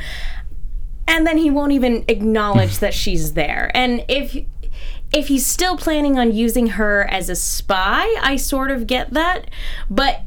and 1.08 1.26
then 1.26 1.38
he 1.38 1.50
won't 1.50 1.72
even 1.72 2.04
acknowledge 2.08 2.80
that 2.80 2.92
she's 2.92 3.34
there. 3.34 3.70
And 3.74 4.04
if 4.08 4.36
if 5.12 5.28
he's 5.28 5.46
still 5.46 5.76
planning 5.76 6.18
on 6.18 6.32
using 6.32 6.68
her 6.68 7.04
as 7.04 7.28
a 7.28 7.36
spy, 7.36 8.14
I 8.20 8.36
sort 8.36 8.70
of 8.70 8.86
get 8.86 9.12
that, 9.12 9.50
but 9.88 10.22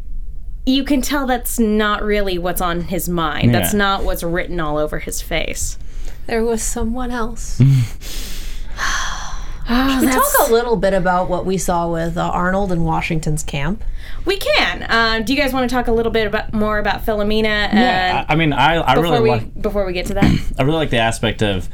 you 0.65 0.83
can 0.83 1.01
tell 1.01 1.25
that's 1.27 1.59
not 1.59 2.03
really 2.03 2.37
what's 2.37 2.61
on 2.61 2.81
his 2.81 3.09
mind. 3.09 3.53
That's 3.53 3.73
not 3.73 4.03
what's 4.03 4.23
written 4.23 4.59
all 4.59 4.77
over 4.77 4.99
his 4.99 5.21
face. 5.21 5.77
There 6.27 6.43
was 6.43 6.61
someone 6.61 7.11
else. 7.11 7.61
Oh, 9.71 9.99
We 10.01 10.07
talk 10.07 10.49
a 10.49 10.51
little 10.51 10.75
bit 10.77 10.93
about 10.93 11.29
what 11.29 11.45
we 11.45 11.59
saw 11.59 11.91
with 11.91 12.17
uh, 12.17 12.21
Arnold 12.21 12.71
in 12.71 12.83
Washington's 12.83 13.43
camp. 13.43 13.83
we 14.25 14.37
can. 14.37 14.83
Uh, 14.83 15.19
do 15.19 15.31
you 15.31 15.39
guys 15.39 15.53
want 15.53 15.69
to 15.69 15.75
talk 15.75 15.87
a 15.87 15.91
little 15.91 16.11
bit 16.11 16.25
about 16.25 16.53
more 16.53 16.79
about 16.79 17.05
Philomena? 17.05 17.45
And 17.69 17.77
Yeah, 17.77 18.25
I, 18.27 18.33
I 18.33 18.35
mean, 18.35 18.51
I, 18.51 18.81
I 18.81 18.95
before 18.95 19.03
really 19.11 19.21
we 19.21 19.29
like 19.29 19.61
before 19.61 19.85
we 19.85 19.93
get 19.93 20.07
to 20.07 20.15
that, 20.15 20.23
I 20.57 20.63
really 20.63 20.77
like 20.77 20.89
the 20.89 20.97
aspect 20.97 21.43
of. 21.43 21.69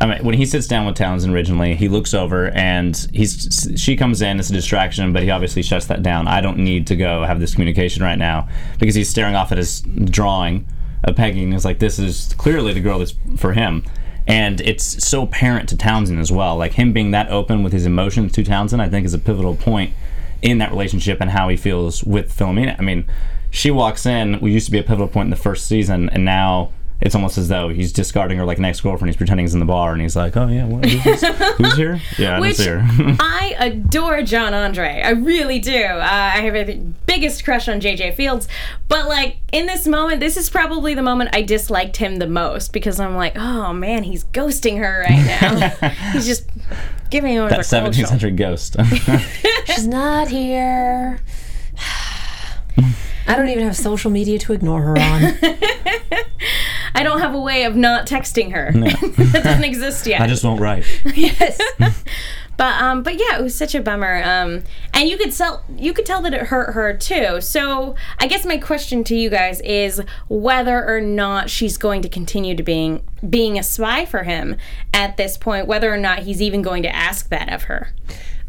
I 0.00 0.06
mean, 0.06 0.24
when 0.24 0.36
he 0.36 0.46
sits 0.46 0.68
down 0.68 0.86
with 0.86 0.94
Townsend 0.94 1.34
originally, 1.34 1.74
he 1.74 1.88
looks 1.88 2.14
over 2.14 2.50
and 2.50 2.96
he's 3.12 3.74
she 3.76 3.96
comes 3.96 4.22
in. 4.22 4.38
It's 4.38 4.50
a 4.50 4.52
distraction, 4.52 5.12
but 5.12 5.22
he 5.22 5.30
obviously 5.30 5.62
shuts 5.62 5.86
that 5.86 6.02
down. 6.02 6.28
I 6.28 6.40
don't 6.40 6.58
need 6.58 6.86
to 6.88 6.96
go 6.96 7.24
have 7.24 7.40
this 7.40 7.54
communication 7.54 8.02
right 8.02 8.18
now 8.18 8.48
because 8.78 8.94
he's 8.94 9.08
staring 9.08 9.34
off 9.34 9.50
at 9.50 9.58
his 9.58 9.80
drawing 9.80 10.66
of 11.04 11.16
Peggy 11.16 11.42
and 11.42 11.52
he's 11.52 11.64
like, 11.64 11.80
"This 11.80 11.98
is 11.98 12.32
clearly 12.38 12.72
the 12.72 12.80
girl 12.80 13.00
that's 13.00 13.14
for 13.36 13.54
him." 13.54 13.82
And 14.28 14.60
it's 14.60 15.04
so 15.04 15.22
apparent 15.22 15.68
to 15.70 15.76
Townsend 15.76 16.20
as 16.20 16.30
well. 16.30 16.56
Like 16.56 16.74
him 16.74 16.92
being 16.92 17.10
that 17.12 17.30
open 17.30 17.62
with 17.64 17.72
his 17.72 17.86
emotions 17.86 18.32
to 18.32 18.44
Townsend, 18.44 18.82
I 18.82 18.88
think 18.88 19.06
is 19.06 19.14
a 19.14 19.18
pivotal 19.18 19.56
point 19.56 19.94
in 20.42 20.58
that 20.58 20.70
relationship 20.70 21.20
and 21.20 21.30
how 21.30 21.48
he 21.48 21.56
feels 21.56 22.04
with 22.04 22.36
Philomena. 22.36 22.78
I 22.78 22.82
mean, 22.82 23.06
she 23.50 23.70
walks 23.70 24.06
in. 24.06 24.38
We 24.40 24.52
used 24.52 24.66
to 24.66 24.72
be 24.72 24.78
a 24.78 24.82
pivotal 24.82 25.08
point 25.08 25.26
in 25.26 25.30
the 25.30 25.36
first 25.36 25.66
season, 25.66 26.08
and 26.10 26.24
now 26.24 26.72
it's 27.00 27.14
almost 27.14 27.38
as 27.38 27.48
though 27.48 27.68
he's 27.68 27.92
discarding 27.92 28.38
her 28.38 28.44
like 28.44 28.58
an 28.58 28.64
ex-girlfriend. 28.64 29.08
He's 29.08 29.16
pretending 29.16 29.44
he's 29.44 29.54
in 29.54 29.60
the 29.60 29.66
bar, 29.66 29.92
and 29.92 30.02
he's 30.02 30.16
like, 30.16 30.36
"Oh 30.36 30.48
yeah, 30.48 30.64
what, 30.64 30.84
who's, 30.84 31.20
this? 31.20 31.56
who's 31.56 31.76
here? 31.76 32.00
Yeah, 32.18 32.30
I 32.36 32.40
don't 32.40 32.40
Which 32.40 32.56
see 32.56 32.66
her." 32.66 32.86
I 33.20 33.54
adore 33.58 34.22
John 34.22 34.52
Andre. 34.54 35.02
I 35.02 35.10
really 35.10 35.60
do. 35.60 35.84
Uh, 35.84 36.32
I 36.34 36.40
have 36.40 36.56
a 36.56 36.74
biggest 37.06 37.44
crush 37.44 37.68
on 37.68 37.80
JJ 37.80 38.14
Fields. 38.14 38.48
But 38.88 39.06
like 39.08 39.36
in 39.52 39.66
this 39.66 39.86
moment, 39.86 40.20
this 40.20 40.36
is 40.36 40.50
probably 40.50 40.94
the 40.94 41.02
moment 41.02 41.30
I 41.32 41.42
disliked 41.42 41.98
him 41.98 42.16
the 42.16 42.26
most 42.26 42.72
because 42.72 42.98
I'm 42.98 43.14
like, 43.14 43.36
oh 43.36 43.72
man, 43.72 44.02
he's 44.02 44.24
ghosting 44.24 44.78
her 44.78 45.04
right 45.08 45.40
now. 45.80 45.88
he's 46.12 46.26
just 46.26 46.48
giving 47.10 47.36
her 47.36 47.48
that 47.48 47.64
the 47.64 47.80
cold 47.80 47.92
17th 47.92 47.94
shoulder. 47.94 48.08
century 48.08 48.30
ghost. 48.32 48.76
She's 49.66 49.86
not 49.86 50.28
here. 50.28 51.20
I 53.26 53.36
don't 53.36 53.48
even 53.50 53.64
have 53.64 53.76
social 53.76 54.10
media 54.10 54.38
to 54.38 54.52
ignore 54.54 54.80
her 54.82 54.98
on. 54.98 55.34
I 56.94 57.02
don't 57.02 57.20
have 57.20 57.34
a 57.34 57.40
way 57.40 57.64
of 57.64 57.76
not 57.76 58.06
texting 58.06 58.52
her. 58.52 58.72
that 58.72 59.42
doesn't 59.44 59.64
exist 59.64 60.06
yet. 60.06 60.20
I 60.20 60.26
just 60.26 60.44
won't 60.44 60.60
write. 60.60 60.84
yes. 61.14 61.60
But 62.58 62.82
um, 62.82 63.04
but 63.04 63.14
yeah, 63.14 63.38
it 63.38 63.42
was 63.42 63.54
such 63.54 63.76
a 63.76 63.80
bummer. 63.80 64.20
Um, 64.20 64.64
and 64.92 65.08
you 65.08 65.16
could 65.16 65.30
tell 65.30 65.64
you 65.76 65.92
could 65.92 66.04
tell 66.04 66.20
that 66.22 66.34
it 66.34 66.48
hurt 66.48 66.72
her 66.72 66.92
too. 66.92 67.40
So 67.40 67.94
I 68.18 68.26
guess 68.26 68.44
my 68.44 68.58
question 68.58 69.04
to 69.04 69.14
you 69.14 69.30
guys 69.30 69.60
is 69.60 70.02
whether 70.28 70.84
or 70.84 71.00
not 71.00 71.50
she's 71.50 71.78
going 71.78 72.02
to 72.02 72.08
continue 72.08 72.56
to 72.56 72.64
being 72.64 73.04
being 73.30 73.60
a 73.60 73.62
spy 73.62 74.04
for 74.04 74.24
him 74.24 74.56
at 74.92 75.16
this 75.16 75.38
point. 75.38 75.68
Whether 75.68 75.94
or 75.94 75.98
not 75.98 76.24
he's 76.24 76.42
even 76.42 76.60
going 76.60 76.82
to 76.82 76.92
ask 76.92 77.28
that 77.28 77.52
of 77.52 77.62
her. 77.64 77.92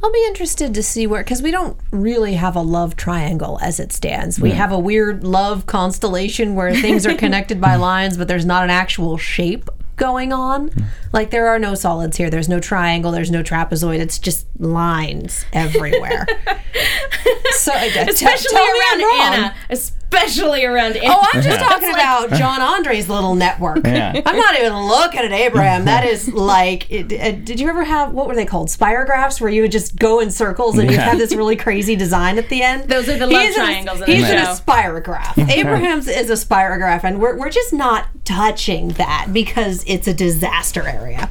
I'll 0.02 0.12
be 0.12 0.26
interested 0.28 0.74
to 0.74 0.84
see 0.84 1.08
where, 1.08 1.24
because 1.24 1.42
we 1.42 1.52
don't 1.52 1.78
really 1.92 2.36
have 2.36 2.56
a 2.56 2.62
love 2.62 2.96
triangle 2.96 3.60
as 3.62 3.80
it 3.80 3.92
stands. 3.92 4.40
We 4.40 4.52
have 4.52 4.72
a 4.72 4.80
weird 4.80 5.26
love 5.26 5.66
constellation 5.66 6.56
where 6.56 6.74
things 6.74 7.06
are 7.06 7.14
connected 7.18 7.60
by 7.60 7.76
lines, 7.76 8.18
but 8.18 8.30
there's 8.30 8.46
not 8.46 8.64
an 8.64 8.70
actual 8.70 9.18
shape 9.18 9.70
going 10.00 10.34
on. 10.34 10.72
Like 11.14 11.30
there 11.32 11.48
are 11.48 11.60
no 11.60 11.76
solids 11.76 12.18
here. 12.18 12.30
There's 12.30 12.50
no 12.50 12.60
triangle. 12.60 13.12
There's 13.12 13.32
no 13.32 13.44
trapezoid. 13.44 14.00
It's 14.00 14.18
just 14.20 14.48
lines 14.60 15.46
everywhere. 15.54 16.26
so 17.54 17.72
I 17.74 17.90
guess 17.90 18.10
Especially 18.14 18.50
tell 18.52 18.66
me 18.66 18.72
around 18.72 19.02
I'm 19.02 19.02
wrong. 19.02 19.34
Anna. 19.46 19.56
Especially 19.70 20.66
around 20.66 20.98
Anna. 20.98 21.08
Oh, 21.16 21.28
I'm 21.34 21.42
just 21.42 21.60
Yeah. 21.60 21.68
talking 21.70 21.90
about 21.90 22.32
John 22.34 22.62
Andre's 22.62 23.10
little 23.10 23.36
network. 23.36 23.86
Yeah. 23.86 24.20
I'm 24.26 24.38
not 24.38 24.58
even 24.60 24.76
looking 24.88 25.20
at 25.22 25.32
Abraham. 25.32 25.86
That 25.86 26.06
is 26.06 26.28
like, 26.34 26.90
it, 26.92 27.12
it- 27.12 27.20
uh, 27.22 27.32
did 27.44 27.60
you 27.60 27.70
ever 27.70 27.84
have 27.84 28.12
what 28.14 28.28
were 28.28 28.36
they 28.36 28.46
called? 28.46 28.70
Spirographs, 28.70 29.40
where 29.42 29.50
you 29.52 29.62
would 29.64 29.72
just 29.72 29.96
go 29.98 30.20
in 30.20 30.32
circles 30.32 30.78
and 30.78 30.90
you'd 30.90 31.00
have 31.00 31.18
this 31.18 31.34
really 31.36 31.56
crazy 31.56 31.96
design 31.96 32.38
at 32.38 32.50
the 32.50 32.62
end. 32.64 32.90
Those 32.90 33.08
are 33.10 33.18
the 33.18 33.28
love 33.28 33.42
He's 33.42 33.56
in 33.56 33.62
a- 33.62 33.66
triangles 33.66 34.02
in 34.02 34.06
the 34.08 34.16
he's 34.16 34.30
in 34.30 34.38
a 34.38 34.46
spirograph. 34.46 35.50
Abraham's 35.52 36.08
is 36.08 36.30
a 36.30 36.34
spirograph, 36.46 37.04
and 37.04 37.20
we're 37.20 37.38
we're 37.38 37.50
just 37.52 37.74
not 37.74 38.08
touching 38.26 38.90
that 38.90 39.28
because 39.32 39.84
it's 39.89 40.08
a 40.08 40.13
disaster 40.13 40.88
area. 40.88 41.30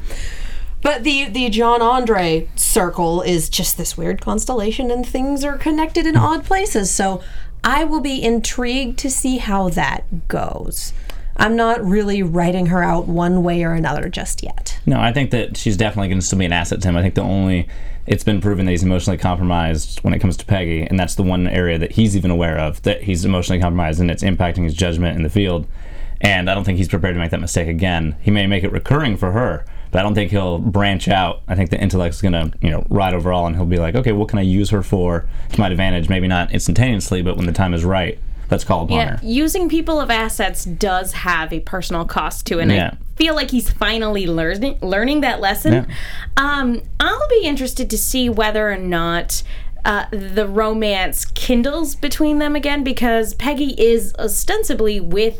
But 0.81 1.03
the 1.03 1.25
the 1.25 1.49
John 1.49 1.81
Andre 1.81 2.47
circle 2.55 3.21
is 3.21 3.49
just 3.49 3.77
this 3.77 3.97
weird 3.97 4.21
constellation, 4.21 4.91
and 4.91 5.05
things 5.05 5.43
are 5.43 5.57
connected 5.57 6.05
in 6.05 6.15
odd 6.15 6.45
places. 6.45 6.89
So 6.89 7.21
I 7.63 7.83
will 7.83 7.99
be 7.99 8.23
intrigued 8.23 8.97
to 8.99 9.09
see 9.09 9.37
how 9.37 9.69
that 9.69 10.27
goes. 10.27 10.93
I'm 11.35 11.55
not 11.55 11.83
really 11.83 12.21
writing 12.21 12.65
her 12.67 12.83
out 12.83 13.07
one 13.07 13.43
way 13.43 13.63
or 13.63 13.73
another 13.73 14.09
just 14.09 14.43
yet. 14.43 14.77
No, 14.85 14.99
I 14.99 15.13
think 15.13 15.31
that 15.31 15.55
she's 15.55 15.77
definitely 15.77 16.09
going 16.09 16.19
to 16.19 16.25
still 16.25 16.39
be 16.39 16.45
an 16.45 16.53
asset 16.53 16.81
to 16.81 16.89
him. 16.89 16.97
I 16.97 17.01
think 17.01 17.15
the 17.15 17.21
only 17.21 17.67
it's 18.07 18.23
been 18.23 18.41
proven 18.41 18.65
that 18.65 18.71
he's 18.71 18.83
emotionally 18.83 19.17
compromised 19.17 19.99
when 19.99 20.13
it 20.13 20.19
comes 20.19 20.35
to 20.37 20.45
Peggy, 20.45 20.81
and 20.81 20.99
that's 20.99 21.15
the 21.15 21.23
one 21.23 21.47
area 21.47 21.77
that 21.77 21.93
he's 21.93 22.17
even 22.17 22.31
aware 22.31 22.57
of 22.57 22.81
that 22.81 23.03
he's 23.03 23.23
emotionally 23.23 23.61
compromised 23.61 24.01
and 24.01 24.11
it's 24.11 24.23
impacting 24.23 24.63
his 24.63 24.73
judgment 24.73 25.15
in 25.15 25.23
the 25.23 25.29
field. 25.29 25.67
And 26.21 26.49
I 26.49 26.53
don't 26.55 26.63
think 26.63 26.77
he's 26.77 26.87
prepared 26.89 27.15
to 27.15 27.19
make 27.19 27.31
that 27.31 27.39
mistake 27.41 27.67
again. 27.67 28.15
He 28.21 28.29
may 28.31 28.45
make 28.47 28.63
it 28.63 28.71
recurring 28.71 29.15
for 29.15 29.31
her, 29.31 29.65
but 29.91 29.99
I 29.99 30.03
don't 30.03 30.15
think 30.15 30.31
he'll 30.31 30.59
branch 30.59 31.07
out. 31.07 31.41
I 31.47 31.55
think 31.55 31.69
the 31.69 31.79
intellect's 31.81 32.21
going 32.21 32.33
to, 32.33 32.51
you 32.61 32.69
know, 32.69 32.85
ride 32.89 33.13
overall, 33.13 33.47
and 33.47 33.55
he'll 33.55 33.65
be 33.65 33.79
like, 33.79 33.95
okay, 33.95 34.11
what 34.11 34.27
can 34.27 34.37
I 34.37 34.43
use 34.43 34.69
her 34.71 34.83
for 34.83 35.27
to 35.53 35.59
my 35.59 35.67
advantage? 35.69 36.09
Maybe 36.09 36.27
not 36.27 36.51
instantaneously, 36.51 37.21
but 37.21 37.37
when 37.37 37.45
the 37.45 37.53
time 37.53 37.73
is 37.73 37.85
right, 37.85 38.19
let's 38.51 38.63
call 38.65 38.83
upon 38.83 38.97
Yeah, 38.97 39.17
her. 39.17 39.25
using 39.25 39.69
people 39.69 40.01
of 40.01 40.09
assets 40.09 40.65
does 40.65 41.13
have 41.13 41.53
a 41.53 41.61
personal 41.61 42.03
cost 42.05 42.45
to 42.47 42.59
it. 42.59 42.67
Yeah. 42.69 42.91
I 42.95 43.21
feel 43.21 43.35
like 43.35 43.51
he's 43.51 43.69
finally 43.69 44.27
learning 44.27 44.77
learning 44.81 45.21
that 45.21 45.39
lesson. 45.41 45.73
Yeah. 45.73 45.85
Um, 46.37 46.81
I'll 46.99 47.27
be 47.29 47.41
interested 47.45 47.89
to 47.89 47.97
see 47.97 48.29
whether 48.29 48.69
or 48.71 48.77
not 48.77 49.43
uh, 49.85 50.05
the 50.11 50.47
romance 50.47 51.25
kindles 51.25 51.95
between 51.95 52.39
them 52.39 52.55
again 52.55 52.83
because 52.83 53.33
Peggy 53.35 53.71
is 53.81 54.13
ostensibly 54.19 54.99
with 54.99 55.37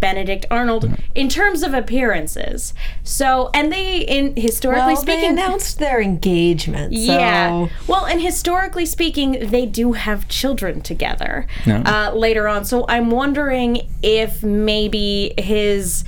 Benedict 0.00 0.46
Arnold 0.50 0.90
in 1.14 1.28
terms 1.28 1.62
of 1.62 1.72
appearances. 1.74 2.74
So, 3.02 3.50
and 3.54 3.72
they, 3.72 3.98
in 4.00 4.36
historically 4.36 4.94
Well, 4.94 5.02
they 5.04 5.12
speaking, 5.12 5.30
announced 5.30 5.78
their 5.78 6.00
engagement. 6.00 6.94
So 6.94 7.00
yeah. 7.00 7.68
Well, 7.86 8.04
and 8.06 8.20
historically 8.20 8.86
speaking, 8.86 9.50
they 9.50 9.66
do 9.66 9.92
have 9.92 10.28
children 10.28 10.80
together 10.80 11.46
Yeah. 11.64 11.82
uh, 12.10 12.14
later 12.14 12.48
on. 12.48 12.64
So 12.64 12.84
I'm 12.88 13.10
wondering 13.10 13.88
if 14.02 14.42
maybe 14.42 15.32
his 15.38 16.04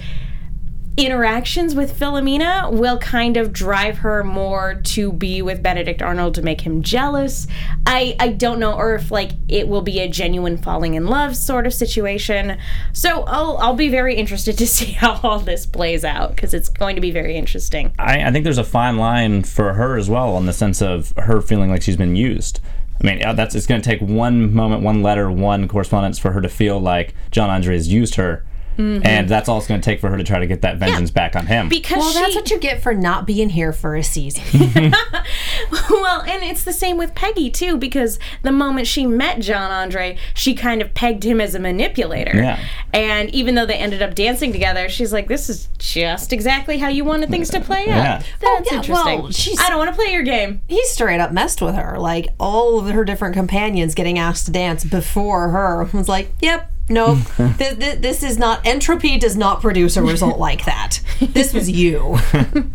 interactions 0.96 1.74
with 1.74 1.98
Philomena 1.98 2.72
will 2.72 2.98
kind 2.98 3.36
of 3.36 3.52
drive 3.52 3.98
her 3.98 4.24
more 4.24 4.80
to 4.82 5.12
be 5.12 5.42
with 5.42 5.62
Benedict 5.62 6.00
Arnold 6.00 6.34
to 6.34 6.42
make 6.42 6.62
him 6.62 6.82
jealous. 6.82 7.46
I 7.84 8.16
I 8.18 8.28
don't 8.28 8.58
know, 8.58 8.72
or 8.72 8.94
if 8.94 9.10
like 9.10 9.32
it 9.48 9.68
will 9.68 9.82
be 9.82 10.00
a 10.00 10.08
genuine 10.08 10.56
falling 10.56 10.94
in 10.94 11.06
love 11.06 11.36
sort 11.36 11.66
of 11.66 11.74
situation. 11.74 12.58
So 12.92 13.24
I'll 13.24 13.58
I'll 13.58 13.74
be 13.74 13.88
very 13.88 14.16
interested 14.16 14.56
to 14.58 14.66
see 14.66 14.92
how 14.92 15.20
all 15.22 15.40
this 15.40 15.66
plays 15.66 16.04
out 16.04 16.30
because 16.30 16.54
it's 16.54 16.68
going 16.68 16.94
to 16.96 17.02
be 17.02 17.10
very 17.10 17.36
interesting. 17.36 17.92
I, 17.98 18.22
I 18.22 18.32
think 18.32 18.44
there's 18.44 18.58
a 18.58 18.64
fine 18.64 18.96
line 18.96 19.42
for 19.42 19.74
her 19.74 19.96
as 19.96 20.08
well, 20.08 20.38
in 20.38 20.46
the 20.46 20.52
sense 20.52 20.80
of 20.80 21.12
her 21.16 21.40
feeling 21.40 21.70
like 21.70 21.82
she's 21.82 21.96
been 21.96 22.16
used. 22.16 22.60
I 23.00 23.06
mean, 23.06 23.36
that's 23.36 23.54
it's 23.54 23.66
going 23.66 23.80
to 23.82 23.88
take 23.88 24.00
one 24.00 24.54
moment, 24.54 24.82
one 24.82 25.02
letter, 25.02 25.30
one 25.30 25.68
correspondence 25.68 26.18
for 26.18 26.32
her 26.32 26.40
to 26.40 26.48
feel 26.48 26.80
like 26.80 27.14
John 27.30 27.50
Andre 27.50 27.74
has 27.74 27.92
used 27.92 28.14
her, 28.14 28.44
Mm-hmm. 28.76 29.06
and 29.06 29.28
that's 29.28 29.48
all 29.48 29.58
it's 29.58 29.66
going 29.66 29.80
to 29.80 29.84
take 29.84 30.00
for 30.00 30.08
her 30.10 30.16
to 30.16 30.24
try 30.24 30.38
to 30.38 30.46
get 30.46 30.62
that 30.62 30.76
vengeance 30.78 31.10
back 31.10 31.34
on 31.36 31.46
him. 31.46 31.68
because 31.68 31.98
Well, 31.98 32.12
she, 32.12 32.18
that's 32.20 32.34
what 32.34 32.50
you 32.50 32.58
get 32.58 32.82
for 32.82 32.94
not 32.94 33.26
being 33.26 33.48
here 33.50 33.72
for 33.72 33.96
a 33.96 34.02
season. 34.02 34.42
well, 35.90 36.22
and 36.22 36.42
it's 36.42 36.64
the 36.64 36.72
same 36.72 36.96
with 36.96 37.14
Peggy 37.14 37.50
too, 37.50 37.76
because 37.76 38.18
the 38.42 38.52
moment 38.52 38.86
she 38.86 39.06
met 39.06 39.40
John 39.40 39.70
Andre, 39.70 40.16
she 40.34 40.54
kind 40.54 40.82
of 40.82 40.94
pegged 40.94 41.24
him 41.24 41.40
as 41.40 41.54
a 41.54 41.58
manipulator. 41.58 42.36
Yeah. 42.36 42.60
And 42.92 43.30
even 43.30 43.54
though 43.54 43.66
they 43.66 43.76
ended 43.76 44.02
up 44.02 44.14
dancing 44.14 44.52
together, 44.52 44.88
she's 44.88 45.12
like, 45.12 45.28
"This 45.28 45.48
is 45.50 45.68
just 45.78 46.32
exactly 46.32 46.78
how 46.78 46.88
you 46.88 47.04
wanted 47.04 47.30
things 47.30 47.50
to 47.50 47.60
play 47.60 47.82
out." 47.82 47.86
Yeah. 47.86 48.22
Oh, 48.22 48.26
that's 48.58 48.68
Oh, 48.68 48.72
yeah, 48.74 48.78
interesting. 48.78 49.22
well, 49.22 49.30
she's- 49.32 49.58
I 49.60 49.68
don't 49.68 49.78
want 49.78 49.90
to 49.90 49.96
play 49.96 50.12
your 50.12 50.22
game. 50.22 50.60
he 50.68 50.82
straight 50.86 51.20
up 51.20 51.32
messed 51.32 51.60
with 51.60 51.74
her. 51.74 51.98
Like 51.98 52.28
all 52.38 52.78
of 52.78 52.86
her 52.94 53.04
different 53.04 53.34
companions 53.34 53.94
getting 53.94 54.18
asked 54.18 54.46
to 54.46 54.52
dance 54.52 54.84
before 54.84 55.50
her 55.50 55.84
was 55.92 56.08
like, 56.08 56.30
"Yep, 56.40 56.70
nope. 56.88 57.18
this, 57.36 58.22
is 58.22 58.38
not 58.38 58.66
entropy. 58.66 59.18
Does 59.18 59.36
not 59.36 59.60
produce 59.60 59.96
a 59.96 60.02
result 60.02 60.38
like 60.38 60.64
that. 60.64 61.00
This 61.20 61.52
was 61.52 61.70
you." 61.70 62.18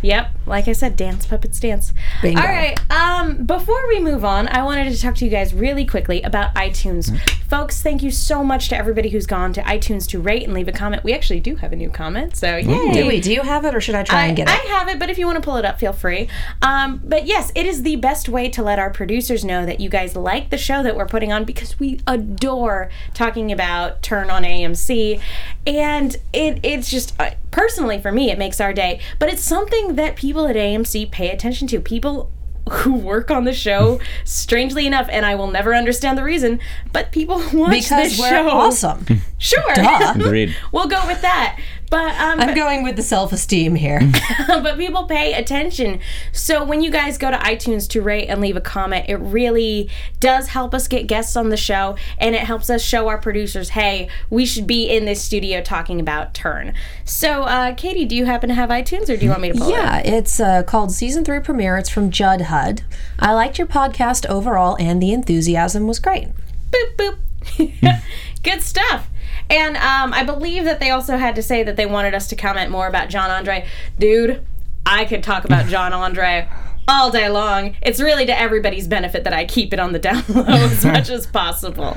Yep, 0.00 0.30
like 0.46 0.68
I 0.68 0.72
said, 0.72 0.96
dance 0.96 1.26
puppets 1.26 1.58
dance. 1.58 1.92
Bingo. 2.22 2.40
All 2.40 2.46
right. 2.46 2.78
Um, 2.90 3.44
before 3.44 3.88
we 3.88 3.98
move 3.98 4.24
on, 4.24 4.46
I 4.46 4.62
wanted 4.62 4.92
to 4.92 5.00
talk 5.00 5.16
to 5.16 5.24
you 5.24 5.30
guys 5.30 5.52
really 5.52 5.84
quickly 5.84 6.22
about 6.22 6.54
iTunes, 6.54 7.18
folks. 7.48 7.82
Thank 7.82 8.04
you 8.04 8.12
so 8.12 8.44
much 8.44 8.68
to 8.68 8.76
everybody 8.76 9.08
who's 9.08 9.26
gone 9.26 9.52
to 9.54 9.62
iTunes 9.62 10.06
to 10.10 10.20
rate 10.20 10.44
and 10.44 10.54
leave 10.54 10.68
a 10.68 10.72
comment. 10.72 11.02
We 11.02 11.12
actually 11.14 11.40
do 11.40 11.56
have 11.56 11.72
a 11.72 11.76
new 11.76 11.90
comment, 11.90 12.36
so 12.36 12.56
yay! 12.56 12.92
Do 12.92 13.06
we? 13.08 13.20
Do 13.20 13.32
you 13.32 13.42
have 13.42 13.64
it, 13.64 13.74
or 13.74 13.80
should 13.80 13.96
I 13.96 14.04
try 14.04 14.22
I, 14.22 14.26
and 14.26 14.36
get 14.36 14.48
it? 14.48 14.52
I 14.52 14.76
have 14.76 14.88
it, 14.88 15.00
but 15.00 15.10
if 15.10 15.18
you 15.18 15.26
want 15.26 15.36
to 15.36 15.42
pull 15.42 15.56
it 15.56 15.64
up, 15.64 15.80
feel 15.80 15.92
free. 15.92 16.28
Um, 16.62 17.02
but 17.04 17.26
yes, 17.26 17.50
it 17.56 17.66
is 17.66 17.82
the 17.82 17.96
best 17.96 18.28
way 18.28 18.48
to 18.50 18.62
let 18.62 18.78
our 18.78 18.90
producers 18.90 19.44
know 19.44 19.66
that 19.66 19.80
you 19.80 19.88
guys 19.88 20.14
like 20.14 20.50
the 20.50 20.58
show 20.58 20.84
that 20.84 20.96
we're 20.96 21.06
putting 21.06 21.32
on 21.32 21.44
because 21.44 21.80
we 21.80 22.00
adore 22.06 22.88
talking 23.14 23.50
about 23.50 23.57
About 23.58 24.02
turn 24.02 24.30
on 24.30 24.44
AMC, 24.44 25.20
and 25.66 26.16
it 26.32 26.60
it's 26.62 26.88
just 26.88 27.12
uh, 27.18 27.30
personally 27.50 28.00
for 28.00 28.12
me 28.12 28.30
it 28.30 28.38
makes 28.38 28.60
our 28.60 28.72
day. 28.72 29.00
But 29.18 29.30
it's 29.30 29.42
something 29.42 29.96
that 29.96 30.14
people 30.14 30.46
at 30.46 30.54
AMC 30.54 31.10
pay 31.10 31.30
attention 31.30 31.66
to. 31.66 31.80
People 31.80 32.30
who 32.70 32.94
work 32.94 33.32
on 33.32 33.42
the 33.42 33.52
show, 33.52 33.98
strangely 34.24 34.86
enough, 34.86 35.08
and 35.10 35.26
I 35.26 35.34
will 35.34 35.48
never 35.50 35.74
understand 35.74 36.16
the 36.16 36.22
reason, 36.22 36.60
but 36.92 37.10
people 37.10 37.38
watch 37.52 37.70
because 37.72 38.10
this 38.10 38.20
we're 38.20 38.28
show. 38.30 38.48
awesome. 38.48 39.04
Sure, 39.40 39.72
Duh. 39.74 40.14
Agreed. 40.16 40.54
we'll 40.72 40.88
go 40.88 41.04
with 41.06 41.22
that. 41.22 41.60
But 41.90 42.14
um, 42.20 42.40
I'm 42.40 42.54
going 42.54 42.82
with 42.82 42.96
the 42.96 43.02
self-esteem 43.02 43.74
here. 43.74 44.00
but 44.46 44.76
people 44.76 45.04
pay 45.04 45.32
attention. 45.32 46.00
So 46.32 46.62
when 46.62 46.82
you 46.82 46.90
guys 46.90 47.16
go 47.16 47.30
to 47.30 47.36
iTunes 47.38 47.88
to 47.90 48.02
rate 48.02 48.28
and 48.28 48.40
leave 48.40 48.56
a 48.56 48.60
comment, 48.60 49.06
it 49.08 49.16
really 49.16 49.88
does 50.20 50.48
help 50.48 50.74
us 50.74 50.86
get 50.86 51.06
guests 51.06 51.36
on 51.36 51.48
the 51.48 51.56
show 51.56 51.96
and 52.18 52.34
it 52.34 52.42
helps 52.42 52.68
us 52.68 52.82
show 52.82 53.08
our 53.08 53.18
producers, 53.18 53.70
hey, 53.70 54.08
we 54.28 54.44
should 54.44 54.66
be 54.66 54.88
in 54.88 55.06
this 55.06 55.22
studio 55.22 55.62
talking 55.62 56.00
about 56.00 56.34
Turn. 56.34 56.74
So, 57.04 57.44
uh, 57.44 57.74
Katie, 57.74 58.04
do 58.04 58.14
you 58.14 58.26
happen 58.26 58.48
to 58.48 58.54
have 58.54 58.68
iTunes 58.70 59.08
or 59.08 59.16
do 59.16 59.24
you 59.24 59.30
want 59.30 59.42
me 59.42 59.52
to 59.52 59.58
pull 59.58 59.68
it? 59.68 59.72
Yeah, 59.72 59.98
it's 60.00 60.40
uh, 60.40 60.62
called 60.64 60.92
Season 60.92 61.24
3 61.24 61.40
Premiere. 61.40 61.78
It's 61.78 61.88
from 61.88 62.10
Judd 62.10 62.42
Hud. 62.42 62.82
I 63.18 63.32
liked 63.32 63.58
your 63.58 63.66
podcast 63.66 64.26
overall, 64.26 64.76
and 64.78 65.02
the 65.02 65.12
enthusiasm 65.12 65.86
was 65.86 65.98
great. 65.98 66.28
Boop, 66.70 66.96
boop. 66.96 68.02
Good 68.42 68.62
stuff. 68.62 69.08
And 69.50 69.76
um, 69.76 70.12
I 70.12 70.24
believe 70.24 70.64
that 70.64 70.80
they 70.80 70.90
also 70.90 71.16
had 71.16 71.34
to 71.36 71.42
say 71.42 71.62
that 71.62 71.76
they 71.76 71.86
wanted 71.86 72.14
us 72.14 72.28
to 72.28 72.36
comment 72.36 72.70
more 72.70 72.86
about 72.86 73.08
John 73.08 73.30
Andre. 73.30 73.66
Dude, 73.98 74.46
I 74.84 75.04
could 75.04 75.22
talk 75.22 75.44
about 75.44 75.66
John 75.68 75.92
Andre 75.92 76.48
all 76.88 77.10
day 77.10 77.28
long. 77.28 77.76
It's 77.82 78.00
really 78.00 78.26
to 78.26 78.38
everybody's 78.38 78.88
benefit 78.88 79.24
that 79.24 79.32
I 79.32 79.44
keep 79.44 79.72
it 79.72 79.78
on 79.78 79.92
the 79.92 79.98
down 80.08 80.24
low 80.28 80.42
as 80.44 80.84
much 80.84 81.10
as 81.10 81.26
possible. 81.26 81.96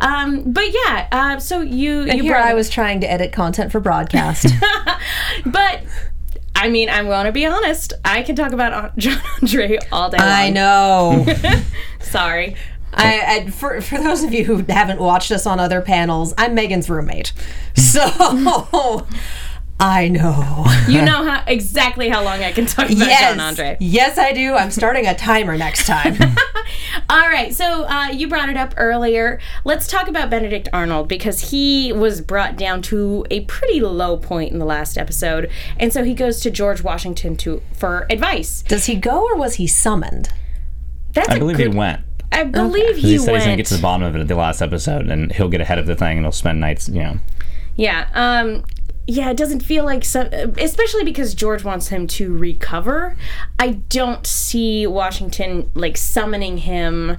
Um, 0.00 0.52
but 0.52 0.72
yeah, 0.72 1.08
uh, 1.12 1.38
so 1.40 1.60
you, 1.60 2.02
And 2.02 2.14
you 2.14 2.22
here 2.22 2.32
brought 2.32 2.46
I 2.46 2.54
was 2.54 2.70
trying 2.70 3.00
to 3.00 3.10
edit 3.10 3.32
content 3.32 3.72
for 3.72 3.80
broadcast. 3.80 4.46
but. 5.46 5.82
I 6.60 6.70
mean, 6.70 6.90
I'm 6.90 7.06
going 7.06 7.26
to 7.26 7.30
be 7.30 7.46
honest. 7.46 7.92
I 8.04 8.22
can 8.22 8.34
talk 8.34 8.50
about 8.50 8.96
John 8.96 9.22
Andre 9.40 9.78
all 9.92 10.10
day 10.10 10.16
long. 10.18 10.26
I 10.26 10.50
know. 10.50 11.24
Sorry. 12.00 12.56
I, 12.92 13.44
I 13.46 13.50
for 13.50 13.80
for 13.80 13.98
those 13.98 14.22
of 14.22 14.32
you 14.32 14.44
who 14.44 14.64
haven't 14.68 14.98
watched 15.00 15.30
us 15.30 15.46
on 15.46 15.60
other 15.60 15.80
panels, 15.80 16.34
I'm 16.38 16.54
Megan's 16.54 16.88
roommate, 16.88 17.32
so 17.74 18.00
I 19.80 20.08
know. 20.08 20.64
You 20.88 21.02
know 21.02 21.22
how 21.24 21.44
exactly 21.46 22.08
how 22.08 22.24
long 22.24 22.42
I 22.42 22.50
can 22.50 22.66
talk 22.66 22.86
about 22.86 22.98
yes, 22.98 23.20
John 23.20 23.38
Andre. 23.40 23.76
yes, 23.78 24.18
I 24.18 24.32
do. 24.32 24.54
I'm 24.54 24.72
starting 24.72 25.06
a 25.06 25.14
timer 25.14 25.56
next 25.56 25.86
time. 25.86 26.16
All 27.10 27.28
right, 27.28 27.54
so 27.54 27.84
uh, 27.84 28.08
you 28.08 28.26
brought 28.26 28.48
it 28.48 28.56
up 28.56 28.74
earlier. 28.76 29.38
Let's 29.64 29.86
talk 29.86 30.08
about 30.08 30.30
Benedict 30.30 30.68
Arnold 30.72 31.08
because 31.08 31.50
he 31.50 31.92
was 31.92 32.20
brought 32.20 32.56
down 32.56 32.82
to 32.82 33.24
a 33.30 33.42
pretty 33.42 33.80
low 33.80 34.16
point 34.16 34.52
in 34.52 34.58
the 34.58 34.64
last 34.66 34.98
episode, 34.98 35.48
and 35.78 35.92
so 35.92 36.02
he 36.02 36.12
goes 36.12 36.40
to 36.40 36.50
George 36.50 36.82
Washington 36.82 37.36
to 37.36 37.62
for 37.72 38.06
advice. 38.10 38.62
Does 38.62 38.86
he 38.86 38.96
go 38.96 39.24
or 39.24 39.36
was 39.36 39.54
he 39.54 39.66
summoned? 39.68 40.30
That's 41.12 41.28
I 41.28 41.36
a 41.36 41.38
believe 41.38 41.56
good, 41.56 41.72
he 41.72 41.78
went. 41.78 42.00
I 42.32 42.44
believe 42.44 42.96
He, 42.96 43.12
he, 43.12 43.18
said 43.18 43.32
went. 43.32 43.36
he's 43.38 43.44
gonna 43.46 43.56
get 43.56 43.66
to 43.66 43.76
the 43.76 43.82
bottom 43.82 44.02
of 44.06 44.14
it 44.14 44.20
at 44.20 44.28
the 44.28 44.34
last 44.36 44.60
episode, 44.62 45.08
and 45.08 45.32
he'll 45.32 45.48
get 45.48 45.60
ahead 45.60 45.78
of 45.78 45.86
the 45.86 45.96
thing, 45.96 46.18
and 46.18 46.24
he'll 46.26 46.32
spend 46.32 46.60
nights, 46.60 46.88
you 46.88 47.02
know. 47.02 47.18
Yeah. 47.76 48.08
Um 48.14 48.64
yeah, 49.10 49.30
it 49.30 49.38
doesn't 49.38 49.60
feel 49.60 49.84
like 49.84 50.04
so 50.04 50.28
especially 50.58 51.02
because 51.02 51.32
George 51.34 51.64
wants 51.64 51.88
him 51.88 52.06
to 52.08 52.36
recover. 52.36 53.16
I 53.58 53.80
don't 53.88 54.26
see 54.26 54.86
Washington 54.86 55.70
like 55.74 55.96
summoning 55.96 56.58
him 56.58 57.16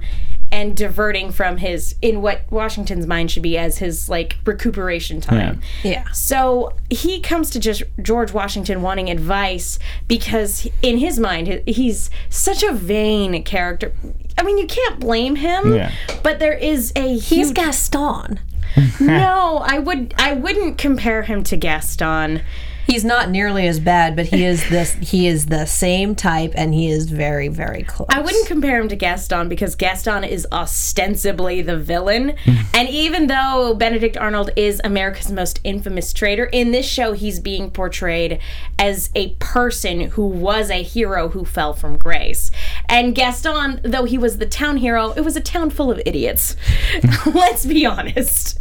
and 0.52 0.76
diverting 0.76 1.30
from 1.30 1.58
his 1.58 1.94
in 2.02 2.22
what 2.22 2.42
Washington's 2.50 3.06
mind 3.06 3.30
should 3.30 3.42
be 3.42 3.56
as 3.56 3.78
his 3.78 4.08
like 4.08 4.36
recuperation 4.44 5.20
time. 5.20 5.60
Yeah. 5.82 6.10
So 6.12 6.74
he 6.90 7.20
comes 7.20 7.50
to 7.50 7.60
just 7.60 7.82
George 8.02 8.32
Washington 8.32 8.82
wanting 8.82 9.10
advice 9.10 9.78
because 10.08 10.68
in 10.82 10.98
his 10.98 11.18
mind 11.18 11.62
he's 11.66 12.10
such 12.28 12.62
a 12.62 12.72
vain 12.72 13.42
character. 13.44 13.92
I 14.36 14.42
mean, 14.42 14.58
you 14.58 14.66
can't 14.66 14.98
blame 14.98 15.36
him, 15.36 15.74
Yeah. 15.74 15.92
but 16.22 16.38
there 16.38 16.54
is 16.54 16.92
a 16.96 17.12
He's 17.14 17.28
huge 17.28 17.54
Gaston. 17.54 18.40
no, 19.00 19.62
I 19.64 19.78
would 19.78 20.14
I 20.16 20.32
wouldn't 20.32 20.78
compare 20.78 21.22
him 21.22 21.42
to 21.44 21.56
Gaston. 21.56 22.42
He's 22.90 23.04
not 23.04 23.30
nearly 23.30 23.68
as 23.68 23.78
bad, 23.78 24.16
but 24.16 24.26
he 24.26 24.44
is 24.44 24.68
this. 24.68 24.94
He 24.94 25.28
is 25.28 25.46
the 25.46 25.64
same 25.64 26.16
type, 26.16 26.50
and 26.56 26.74
he 26.74 26.90
is 26.90 27.08
very, 27.08 27.46
very 27.46 27.84
close. 27.84 28.08
I 28.10 28.20
wouldn't 28.20 28.48
compare 28.48 28.80
him 28.80 28.88
to 28.88 28.96
Gaston 28.96 29.48
because 29.48 29.76
Gaston 29.76 30.24
is 30.24 30.44
ostensibly 30.50 31.62
the 31.62 31.76
villain. 31.76 32.34
and 32.74 32.88
even 32.88 33.28
though 33.28 33.74
Benedict 33.74 34.16
Arnold 34.16 34.50
is 34.56 34.80
America's 34.82 35.30
most 35.30 35.60
infamous 35.62 36.12
traitor, 36.12 36.46
in 36.46 36.72
this 36.72 36.84
show 36.84 37.12
he's 37.12 37.38
being 37.38 37.70
portrayed 37.70 38.40
as 38.76 39.10
a 39.14 39.34
person 39.34 40.00
who 40.00 40.26
was 40.26 40.68
a 40.68 40.82
hero 40.82 41.28
who 41.28 41.44
fell 41.44 41.72
from 41.72 41.96
grace. 41.96 42.50
And 42.88 43.14
Gaston, 43.14 43.82
though 43.84 44.04
he 44.04 44.18
was 44.18 44.38
the 44.38 44.46
town 44.46 44.78
hero, 44.78 45.12
it 45.12 45.20
was 45.20 45.36
a 45.36 45.40
town 45.40 45.70
full 45.70 45.92
of 45.92 46.02
idiots. 46.04 46.56
Let's 47.26 47.64
be 47.66 47.86
honest. 47.86 48.58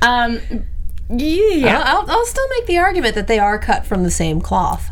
Um, 0.00 0.40
yeah. 1.08 1.82
I'll, 1.84 2.00
I'll, 2.02 2.10
I'll 2.10 2.26
still 2.26 2.48
make 2.50 2.66
the 2.66 2.78
argument 2.78 3.14
that 3.14 3.26
they 3.26 3.38
are 3.38 3.58
cut 3.58 3.86
from 3.86 4.02
the 4.02 4.10
same 4.10 4.40
cloth. 4.40 4.90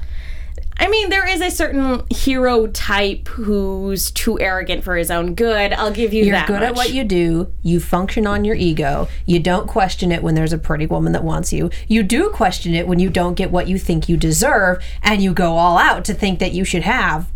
I 0.78 0.88
mean, 0.88 1.10
there 1.10 1.28
is 1.28 1.40
a 1.40 1.50
certain 1.50 2.02
hero 2.10 2.66
type 2.66 3.28
who's 3.28 4.10
too 4.10 4.40
arrogant 4.40 4.82
for 4.82 4.96
his 4.96 5.10
own 5.10 5.34
good. 5.34 5.72
I'll 5.72 5.92
give 5.92 6.12
you 6.12 6.24
You're 6.24 6.32
that. 6.32 6.48
good 6.48 6.62
at 6.62 6.74
what 6.74 6.92
you 6.92 7.04
do. 7.04 7.52
You 7.62 7.78
function 7.78 8.26
on 8.26 8.44
your 8.44 8.56
ego. 8.56 9.06
You 9.26 9.38
don't 9.38 9.68
question 9.68 10.10
it 10.10 10.22
when 10.22 10.34
there's 10.34 10.52
a 10.52 10.58
pretty 10.58 10.86
woman 10.86 11.12
that 11.12 11.22
wants 11.22 11.52
you. 11.52 11.70
You 11.86 12.02
do 12.02 12.30
question 12.30 12.74
it 12.74 12.88
when 12.88 12.98
you 12.98 13.10
don't 13.10 13.34
get 13.34 13.52
what 13.52 13.68
you 13.68 13.78
think 13.78 14.08
you 14.08 14.16
deserve, 14.16 14.82
and 15.02 15.22
you 15.22 15.32
go 15.32 15.56
all 15.56 15.78
out 15.78 16.04
to 16.06 16.14
think 16.14 16.40
that 16.40 16.52
you 16.52 16.64
should 16.64 16.82
have 16.82 17.31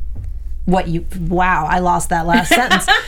what 0.66 0.88
you. 0.88 1.06
Wow, 1.20 1.66
I 1.66 1.78
lost 1.78 2.10
that 2.10 2.26
last 2.26 2.50
sentence. 2.50 2.86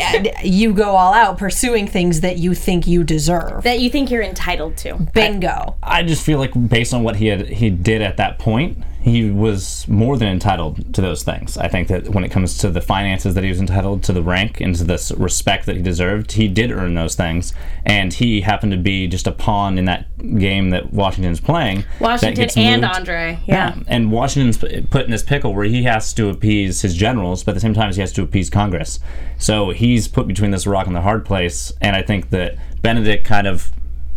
And 0.00 0.30
you 0.44 0.72
go 0.72 0.90
all 0.94 1.12
out 1.12 1.36
pursuing 1.36 1.88
things 1.88 2.20
that 2.20 2.38
you 2.38 2.54
think 2.54 2.86
you 2.86 3.02
deserve. 3.02 3.64
that 3.64 3.80
you 3.80 3.90
think 3.90 4.08
you're 4.08 4.22
entitled 4.22 4.76
to. 4.78 4.94
Bingo. 5.12 5.76
I 5.82 6.04
just 6.04 6.24
feel 6.24 6.38
like 6.38 6.52
based 6.68 6.94
on 6.94 7.02
what 7.02 7.16
he 7.16 7.26
had 7.26 7.48
he 7.48 7.70
did 7.70 8.00
at 8.00 8.16
that 8.18 8.38
point, 8.38 8.78
he 9.02 9.30
was 9.30 9.88
more 9.88 10.18
than 10.18 10.28
entitled 10.28 10.92
to 10.94 11.00
those 11.00 11.22
things. 11.22 11.56
I 11.56 11.68
think 11.68 11.88
that 11.88 12.10
when 12.10 12.22
it 12.22 12.28
comes 12.28 12.58
to 12.58 12.68
the 12.70 12.82
finances 12.82 13.34
that 13.34 13.42
he 13.42 13.48
was 13.48 13.58
entitled 13.58 14.02
to 14.04 14.12
the 14.12 14.22
rank 14.22 14.60
and 14.60 14.74
to 14.76 14.84
the 14.84 14.94
s- 14.94 15.10
respect 15.12 15.64
that 15.66 15.76
he 15.76 15.80
deserved, 15.82 16.32
he 16.32 16.48
did 16.48 16.70
earn 16.70 16.94
those 16.94 17.14
things, 17.14 17.54
and 17.86 18.12
he 18.12 18.42
happened 18.42 18.72
to 18.72 18.78
be 18.78 19.06
just 19.06 19.26
a 19.26 19.32
pawn 19.32 19.78
in 19.78 19.86
that 19.86 20.06
game 20.38 20.68
that 20.70 20.92
Washington's 20.92 21.40
playing. 21.40 21.84
Washington 21.98 22.48
and. 22.56 22.84
Andre. 22.84 23.38
Yeah. 23.46 23.76
and 23.88 24.12
Washington's 24.12 24.58
put 24.58 25.04
in 25.06 25.10
this 25.10 25.22
pickle 25.22 25.54
where 25.54 25.64
he 25.64 25.84
has 25.84 26.12
to 26.12 26.28
appease 26.28 26.82
his 26.82 26.94
generals, 26.94 27.42
but 27.42 27.52
at 27.52 27.54
the 27.54 27.60
same 27.60 27.74
time 27.74 27.90
he 27.92 28.00
has 28.00 28.12
to 28.12 28.22
appease 28.22 28.50
Congress. 28.50 29.00
So 29.38 29.70
he's 29.70 30.08
put 30.08 30.26
between 30.26 30.50
this 30.50 30.66
rock 30.66 30.86
and 30.86 30.94
the 30.94 31.00
hard 31.00 31.24
place, 31.24 31.72
and 31.80 31.96
I 31.96 32.02
think 32.02 32.28
that 32.30 32.56
Benedict 32.82 33.24
kind 33.26 33.46
of 33.46 33.70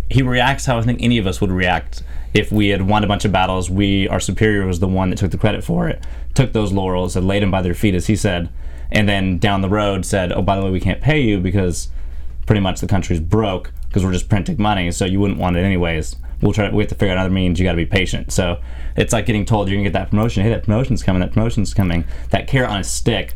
he 0.10 0.22
reacts 0.22 0.66
how 0.66 0.78
I 0.78 0.82
think 0.82 1.02
any 1.02 1.18
of 1.18 1.26
us 1.26 1.40
would 1.42 1.52
react 1.52 2.04
if 2.34 2.52
we 2.52 2.70
had 2.70 2.82
won 2.84 3.04
a 3.04 3.08
bunch 3.08 3.26
of 3.26 3.32
battles. 3.32 3.70
We 3.70 4.08
our 4.08 4.20
superior 4.20 4.66
was 4.66 4.80
the 4.80 4.88
one 4.88 5.10
that 5.10 5.20
took 5.20 5.32
the 5.32 5.38
credit 5.38 5.64
for 5.64 5.88
it, 5.88 6.06
took 6.34 6.54
those 6.54 6.72
laurels 6.72 7.16
and 7.16 7.28
laid 7.28 7.44
them 7.44 7.52
by 7.52 7.62
their 7.62 7.74
feet, 7.76 7.96
as 7.96 8.08
he 8.08 8.16
said, 8.16 8.50
and 8.92 9.08
then 9.08 9.38
down 9.38 9.62
the 9.62 9.70
road 9.70 10.06
said, 10.06 10.32
"Oh, 10.32 10.42
by 10.42 10.56
the 10.56 10.64
way, 10.64 10.72
we 10.72 10.80
can't 10.80 11.02
pay 11.02 11.22
you 11.22 11.40
because 11.40 11.90
pretty 12.46 12.62
much 12.62 12.82
the 12.82 12.88
country's 12.88 13.20
broke 13.20 13.72
because 13.88 14.04
we're 14.04 14.12
just 14.12 14.30
printing 14.30 14.62
money, 14.62 14.92
so 14.92 15.06
you 15.06 15.20
wouldn't 15.20 15.40
want 15.40 15.56
it 15.58 15.62
anyways." 15.64 16.16
we'll 16.44 16.54
try. 16.54 16.70
We 16.70 16.84
have 16.84 16.90
to 16.90 16.96
figure 16.96 17.14
out 17.14 17.18
other 17.18 17.30
means. 17.30 17.60
You 17.60 17.66
got 17.66 17.72
to 17.72 17.78
be 17.78 17.86
patient. 17.86 18.32
So 18.32 18.60
it's 18.96 19.14
like 19.14 19.26
getting 19.26 19.46
told 19.46 19.68
you're 19.70 19.78
gonna 19.78 19.86
get 19.90 19.94
that 19.94 20.10
promotion. 20.10 20.44
Hey, 20.44 20.50
that 20.50 20.64
promotion's 20.64 21.02
coming. 21.02 21.22
That 21.22 21.32
promotion's 21.32 21.74
coming. 21.74 22.04
That 22.30 22.48
carrot 22.48 22.70
on 22.70 22.80
a 22.80 22.84
stick, 22.84 23.34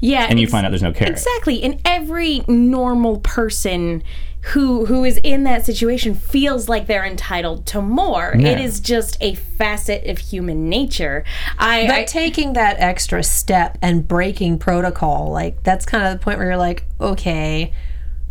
Yeah, 0.00 0.26
and 0.28 0.38
you 0.40 0.46
find 0.46 0.66
out 0.66 0.70
there's 0.70 0.82
no 0.82 0.92
carrot. 0.92 1.12
Exactly. 1.12 1.62
And 1.62 1.80
every 1.84 2.42
normal 2.48 3.20
person 3.20 4.02
who 4.42 4.86
who 4.86 5.04
is 5.04 5.18
in 5.22 5.44
that 5.44 5.66
situation 5.66 6.14
feels 6.14 6.68
like 6.68 6.86
they're 6.86 7.04
entitled 7.04 7.66
to 7.66 7.82
more. 7.82 8.34
Yeah. 8.38 8.48
It 8.48 8.60
is 8.60 8.80
just 8.80 9.16
a 9.20 9.34
facet 9.34 10.06
of 10.06 10.18
human 10.18 10.68
nature. 10.68 11.24
I, 11.58 11.86
But 11.86 11.94
I 11.94 12.04
taking 12.04 12.54
that 12.54 12.78
extra 12.78 13.22
step 13.22 13.76
and 13.82 14.06
breaking 14.08 14.58
protocol, 14.58 15.30
like 15.30 15.62
that's 15.62 15.84
kind 15.84 16.04
of 16.04 16.12
the 16.18 16.24
point 16.24 16.38
where 16.38 16.48
you're 16.48 16.56
like, 16.56 16.84
okay, 17.00 17.72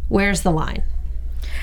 where's 0.08 0.42
the 0.42 0.52
line? 0.52 0.84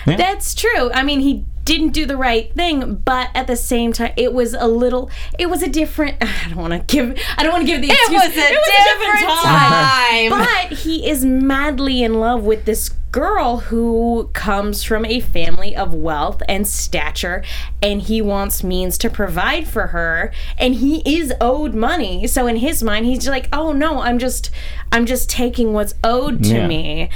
That's 0.06 0.54
true. 0.54 0.92
I 0.92 1.02
mean, 1.02 1.18
he 1.18 1.44
didn't 1.64 1.88
do 1.88 2.06
the 2.06 2.16
right 2.16 2.54
thing, 2.54 2.94
but 2.94 3.28
at 3.34 3.48
the 3.48 3.56
same 3.56 3.92
time, 3.92 4.12
it 4.16 4.32
was 4.32 4.54
a 4.54 4.68
little. 4.68 5.10
It 5.36 5.50
was 5.50 5.62
a 5.64 5.68
different. 5.68 6.16
I 6.20 6.48
don't 6.48 6.58
want 6.58 6.72
to 6.72 6.78
give. 6.78 7.18
I 7.36 7.42
don't 7.42 7.52
want 7.52 7.66
to 7.66 7.66
give 7.66 7.82
the 7.82 7.88
excuse. 7.88 8.22
it 8.22 8.26
was 8.26 8.36
a 8.36 8.84
different 8.94 9.28
time. 9.42 10.30
But 10.30 10.78
he 10.78 11.08
is 11.08 11.24
madly 11.24 12.04
in 12.04 12.14
love 12.20 12.44
with 12.44 12.64
this 12.66 12.90
girl 13.16 13.60
who 13.60 14.28
comes 14.34 14.82
from 14.82 15.02
a 15.06 15.20
family 15.20 15.74
of 15.74 15.94
wealth 15.94 16.42
and 16.50 16.68
stature, 16.68 17.42
and 17.80 18.02
he 18.02 18.20
wants 18.20 18.62
means 18.62 18.98
to 18.98 19.08
provide 19.08 19.66
for 19.66 19.86
her, 19.86 20.30
and 20.58 20.74
he 20.74 21.00
is 21.06 21.32
owed 21.40 21.74
money. 21.74 22.26
So 22.26 22.46
in 22.46 22.56
his 22.56 22.82
mind, 22.82 23.06
he's 23.06 23.26
like, 23.26 23.48
"Oh 23.54 23.72
no, 23.72 24.00
I'm 24.02 24.18
just, 24.18 24.50
I'm 24.92 25.06
just 25.06 25.30
taking 25.30 25.72
what's 25.72 25.94
owed 26.04 26.44
to 26.44 26.56
Yeah. 26.56 26.66
me." 26.66 27.08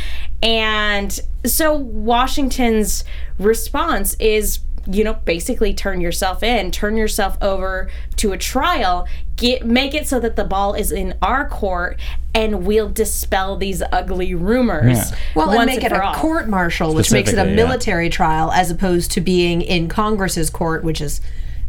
And 0.42 1.20
so 1.44 1.74
Washington's 1.76 3.04
response 3.38 4.14
is, 4.14 4.60
you 4.90 5.04
know, 5.04 5.12
basically 5.26 5.74
turn 5.74 6.00
yourself 6.00 6.42
in, 6.42 6.70
turn 6.70 6.96
yourself 6.96 7.36
over 7.42 7.90
to 8.16 8.32
a 8.32 8.38
trial, 8.38 9.06
get 9.40 9.66
make 9.66 9.94
it 9.94 10.06
so 10.06 10.20
that 10.20 10.36
the 10.36 10.44
ball 10.44 10.74
is 10.74 10.92
in 10.92 11.14
our 11.20 11.48
court 11.48 11.98
and 12.34 12.64
we'll 12.64 12.88
dispel 12.88 13.56
these 13.56 13.82
ugly 13.90 14.34
rumors. 14.34 14.96
Yeah. 14.96 15.18
Well, 15.34 15.50
and 15.50 15.66
make 15.66 15.82
it 15.82 15.88
for 15.88 15.96
a 15.96 16.06
all. 16.06 16.14
court 16.14 16.48
martial, 16.48 16.94
which 16.94 17.10
makes 17.10 17.30
it 17.30 17.32
a 17.32 17.36
Specifically, 17.36 17.56
yeah. 17.58 17.66
military 17.66 18.08
trial 18.08 18.52
as 18.52 18.70
opposed 18.70 19.10
to 19.12 19.20
being 19.20 19.62
in 19.62 19.88
Congress's 19.88 20.50
court, 20.50 20.84
which 20.84 21.00
is 21.00 21.20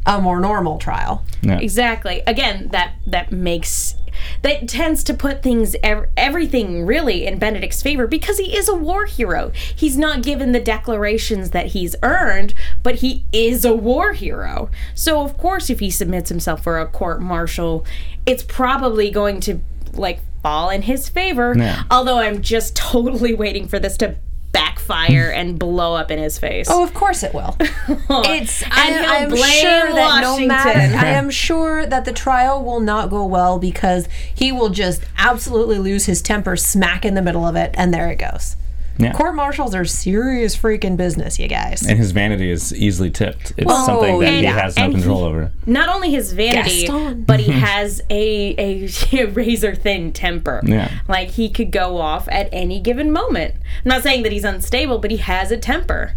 a 0.05 0.21
more 0.21 0.39
normal 0.39 0.77
trial. 0.77 1.23
Exactly. 1.43 2.21
Again, 2.27 2.69
that 2.69 2.93
that 3.07 3.31
makes 3.31 3.95
that 4.41 4.67
tends 4.67 5.03
to 5.05 5.13
put 5.13 5.43
things 5.43 5.75
everything 5.83 6.85
really 6.85 7.25
in 7.25 7.39
Benedict's 7.39 7.81
favor 7.81 8.07
because 8.07 8.37
he 8.37 8.55
is 8.55 8.67
a 8.67 8.75
war 8.75 9.05
hero. 9.05 9.51
He's 9.75 9.97
not 9.97 10.23
given 10.23 10.51
the 10.51 10.59
declarations 10.59 11.51
that 11.51 11.67
he's 11.67 11.95
earned, 12.03 12.53
but 12.83 12.95
he 12.95 13.25
is 13.31 13.65
a 13.65 13.75
war 13.75 14.13
hero. 14.13 14.69
So 14.95 15.21
of 15.21 15.37
course 15.37 15.69
if 15.69 15.79
he 15.79 15.89
submits 15.89 16.29
himself 16.29 16.63
for 16.63 16.79
a 16.79 16.87
court 16.87 17.21
martial, 17.21 17.85
it's 18.25 18.43
probably 18.43 19.11
going 19.11 19.39
to 19.41 19.61
like 19.93 20.19
fall 20.41 20.69
in 20.69 20.83
his 20.83 21.09
favor. 21.09 21.53
Yeah. 21.57 21.83
Although 21.91 22.17
I'm 22.17 22.41
just 22.41 22.75
totally 22.91 23.33
waiting 23.33 23.67
for 23.67 23.79
this 23.79 23.97
to 23.97 24.15
backfire 24.51 25.31
and 25.33 25.57
blow 25.57 25.95
up 25.95 26.11
in 26.11 26.19
his 26.19 26.37
face. 26.37 26.67
Oh, 26.69 26.83
of 26.83 26.93
course 26.93 27.23
it 27.23 27.33
will. 27.33 27.55
It's 28.09 28.61
And 28.63 28.71
I, 28.73 29.23
I'm 29.23 29.29
blame 29.29 29.43
sure 29.43 29.93
that 29.93 30.21
no 30.21 30.45
matter 30.45 30.69
I 30.69 31.05
am 31.07 31.29
sure 31.29 31.85
that 31.85 32.05
the 32.05 32.11
trial 32.13 32.63
will 32.63 32.79
not 32.79 33.09
go 33.09 33.25
well 33.25 33.57
because 33.59 34.07
he 34.33 34.51
will 34.51 34.69
just 34.69 35.03
absolutely 35.17 35.79
lose 35.79 36.05
his 36.05 36.21
temper 36.21 36.55
smack 36.55 37.05
in 37.05 37.13
the 37.13 37.21
middle 37.21 37.45
of 37.45 37.55
it 37.55 37.71
and 37.75 37.93
there 37.93 38.09
it 38.09 38.17
goes. 38.17 38.55
Yeah. 39.01 39.13
Court 39.13 39.35
martials 39.35 39.73
are 39.75 39.83
serious 39.85 40.55
freaking 40.55 40.95
business, 40.95 41.39
you 41.39 41.47
guys. 41.47 41.81
and 41.87 41.97
his 41.97 42.11
vanity 42.11 42.51
is 42.51 42.73
easily 42.73 43.09
tipped. 43.09 43.51
It's 43.57 43.65
Well, 43.65 43.85
something 43.85 44.19
that 44.19 44.33
he 44.33 44.43
has 44.45 44.77
no 44.77 44.91
control 44.91 45.19
he- 45.19 45.25
over. 45.25 45.51
not 45.65 45.89
only 45.89 46.11
his 46.11 46.33
vanity, 46.33 46.85
Gaston. 46.87 47.23
but 47.23 47.39
he 47.39 47.51
has 47.67 48.01
a 48.09 48.55
a 49.11 49.25
razor 49.25 49.75
thin 49.75 50.11
temper. 50.13 50.61
Yeah. 50.63 50.91
Like 51.07 51.31
he 51.31 51.49
could 51.49 51.71
go 51.71 51.97
off 51.97 52.27
at 52.29 52.47
any 52.51 52.79
given 52.79 53.11
moment. 53.11 53.55
I'm 53.83 53.89
not 53.89 54.03
saying 54.03 54.23
that 54.23 54.31
he's 54.31 54.43
unstable, 54.45 54.99
but 54.99 55.09
he 55.11 55.17
has 55.17 55.51
a 55.51 55.57
temper. 55.57 56.13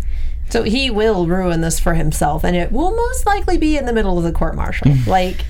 So 0.50 0.62
he 0.62 0.90
will 0.90 1.26
ruin 1.26 1.62
this 1.62 1.80
for 1.80 1.94
himself, 1.94 2.44
and 2.44 2.54
it 2.54 2.70
will 2.70 2.94
most 2.94 3.24
likely 3.26 3.56
be 3.56 3.78
in 3.78 3.86
the 3.86 3.92
middle 3.94 4.18
of 4.18 4.24
the 4.24 4.32
court 4.32 4.54
martial. 4.54 4.92
like, 5.06 5.46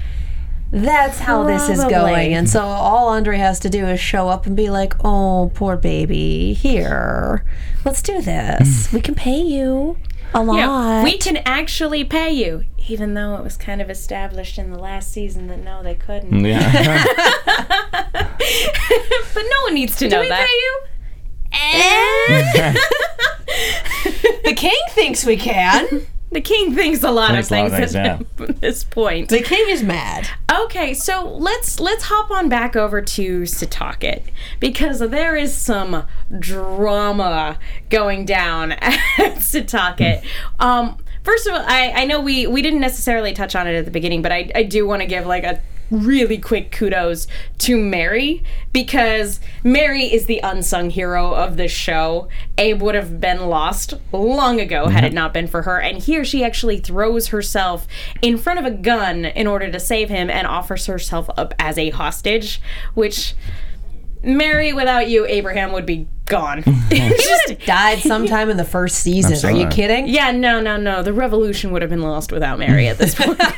that's 0.70 1.18
how 1.20 1.44
this 1.44 1.68
is 1.68 1.84
going. 1.84 2.34
And 2.34 2.48
so 2.48 2.60
all 2.60 3.08
Andre 3.08 3.38
has 3.38 3.60
to 3.60 3.70
do 3.70 3.86
is 3.86 4.00
show 4.00 4.28
up 4.28 4.46
and 4.46 4.56
be 4.56 4.70
like, 4.70 4.94
oh, 5.04 5.50
poor 5.54 5.76
baby, 5.76 6.52
here, 6.52 7.44
let's 7.84 8.02
do 8.02 8.20
this. 8.20 8.88
Mm. 8.88 8.92
we 8.92 9.00
can 9.00 9.14
pay 9.14 9.40
you 9.40 9.96
a 10.32 10.42
lot. 10.42 10.56
Yeah, 10.56 11.04
we 11.04 11.16
can 11.16 11.36
actually 11.38 12.04
pay 12.04 12.32
you, 12.32 12.64
even 12.88 13.14
though 13.14 13.36
it 13.36 13.44
was 13.44 13.56
kind 13.56 13.80
of 13.80 13.88
established 13.88 14.58
in 14.58 14.70
the 14.70 14.78
last 14.78 15.12
season 15.12 15.46
that 15.46 15.58
no, 15.62 15.82
they 15.82 15.94
couldn't. 15.94 16.44
Yeah. 16.44 17.04
But 19.34 19.42
no 19.50 19.62
one 19.64 19.74
needs 19.74 19.96
to 19.96 20.08
know 20.08 20.18
that. 20.18 20.22
we 20.22 20.28
that. 20.28 20.46
pay 20.46 20.52
you? 20.52 20.80
And 21.52 22.76
eh? 22.76 24.40
The 24.44 24.54
king 24.54 24.78
thinks 24.90 25.24
we 25.24 25.36
can. 25.36 26.06
The 26.32 26.40
king 26.40 26.74
thinks 26.74 27.02
a 27.02 27.10
lot 27.10 27.38
of 27.38 27.46
Thinks 27.46 27.50
a 27.50 27.54
lot 27.54 27.80
things 27.80 27.94
at 27.94 28.36
things, 28.36 28.60
this 28.60 28.82
point. 28.82 29.28
The 29.28 29.40
king 29.40 29.68
is 29.68 29.82
mad. 29.82 30.28
Okay, 30.52 30.92
so 30.92 31.28
let's 31.28 31.78
let's 31.78 32.04
hop 32.04 32.30
on 32.30 32.48
back 32.48 32.74
over 32.74 33.00
to 33.00 33.42
Setauket 33.42 34.24
because 34.58 34.98
there 34.98 35.36
is 35.36 35.54
some 35.54 36.04
drama 36.38 37.58
going 37.88 38.24
down 38.24 38.72
at 38.72 39.36
Setauket. 39.36 40.24
Um, 40.58 40.98
first 41.22 41.46
of 41.46 41.54
all, 41.54 41.64
I, 41.64 41.92
I 41.94 42.04
know 42.04 42.20
we 42.20 42.48
we 42.48 42.62
didn't 42.62 42.80
necessarily 42.80 43.32
touch 43.32 43.54
on 43.54 43.68
it 43.68 43.76
at 43.76 43.84
the 43.84 43.92
beginning, 43.92 44.22
but 44.22 44.32
I, 44.32 44.50
I 44.56 44.64
do 44.64 44.86
want 44.86 45.02
to 45.02 45.06
give 45.06 45.26
like 45.26 45.44
a 45.44 45.62
really 45.90 46.38
quick 46.38 46.70
kudos 46.70 47.26
to 47.58 47.76
Mary 47.76 48.42
because 48.72 49.40
Mary 49.62 50.12
is 50.12 50.26
the 50.26 50.40
unsung 50.42 50.90
hero 50.90 51.34
of 51.34 51.56
this 51.56 51.72
show. 51.72 52.28
Abe 52.58 52.82
would 52.82 52.94
have 52.94 53.20
been 53.20 53.48
lost 53.48 53.94
long 54.12 54.60
ago 54.60 54.88
had 54.88 55.04
it 55.04 55.08
mm-hmm. 55.08 55.16
not 55.16 55.34
been 55.34 55.46
for 55.46 55.62
her. 55.62 55.80
And 55.80 55.98
here 55.98 56.24
she 56.24 56.44
actually 56.44 56.78
throws 56.78 57.28
herself 57.28 57.86
in 58.22 58.38
front 58.38 58.58
of 58.58 58.64
a 58.64 58.70
gun 58.70 59.24
in 59.24 59.46
order 59.46 59.70
to 59.70 59.80
save 59.80 60.08
him 60.08 60.30
and 60.30 60.46
offers 60.46 60.86
herself 60.86 61.30
up 61.36 61.54
as 61.58 61.78
a 61.78 61.90
hostage, 61.90 62.60
which 62.94 63.34
Mary, 64.24 64.72
without 64.72 65.08
you, 65.08 65.26
Abraham 65.26 65.72
would 65.72 65.86
be 65.86 66.06
gone. 66.26 66.62
It's 66.90 67.26
just- 67.48 67.66
Died 67.66 67.98
sometime 67.98 68.50
in 68.50 68.56
the 68.56 68.64
first 68.64 68.96
season. 68.96 69.48
Are 69.48 69.52
you 69.54 69.66
kidding? 69.68 70.08
yeah, 70.08 70.30
no, 70.30 70.60
no, 70.60 70.76
no. 70.76 71.02
The 71.02 71.12
revolution 71.12 71.70
would 71.72 71.82
have 71.82 71.90
been 71.90 72.02
lost 72.02 72.32
without 72.32 72.58
Mary 72.58 72.88
at 72.88 72.98
this 72.98 73.14
point. 73.14 73.40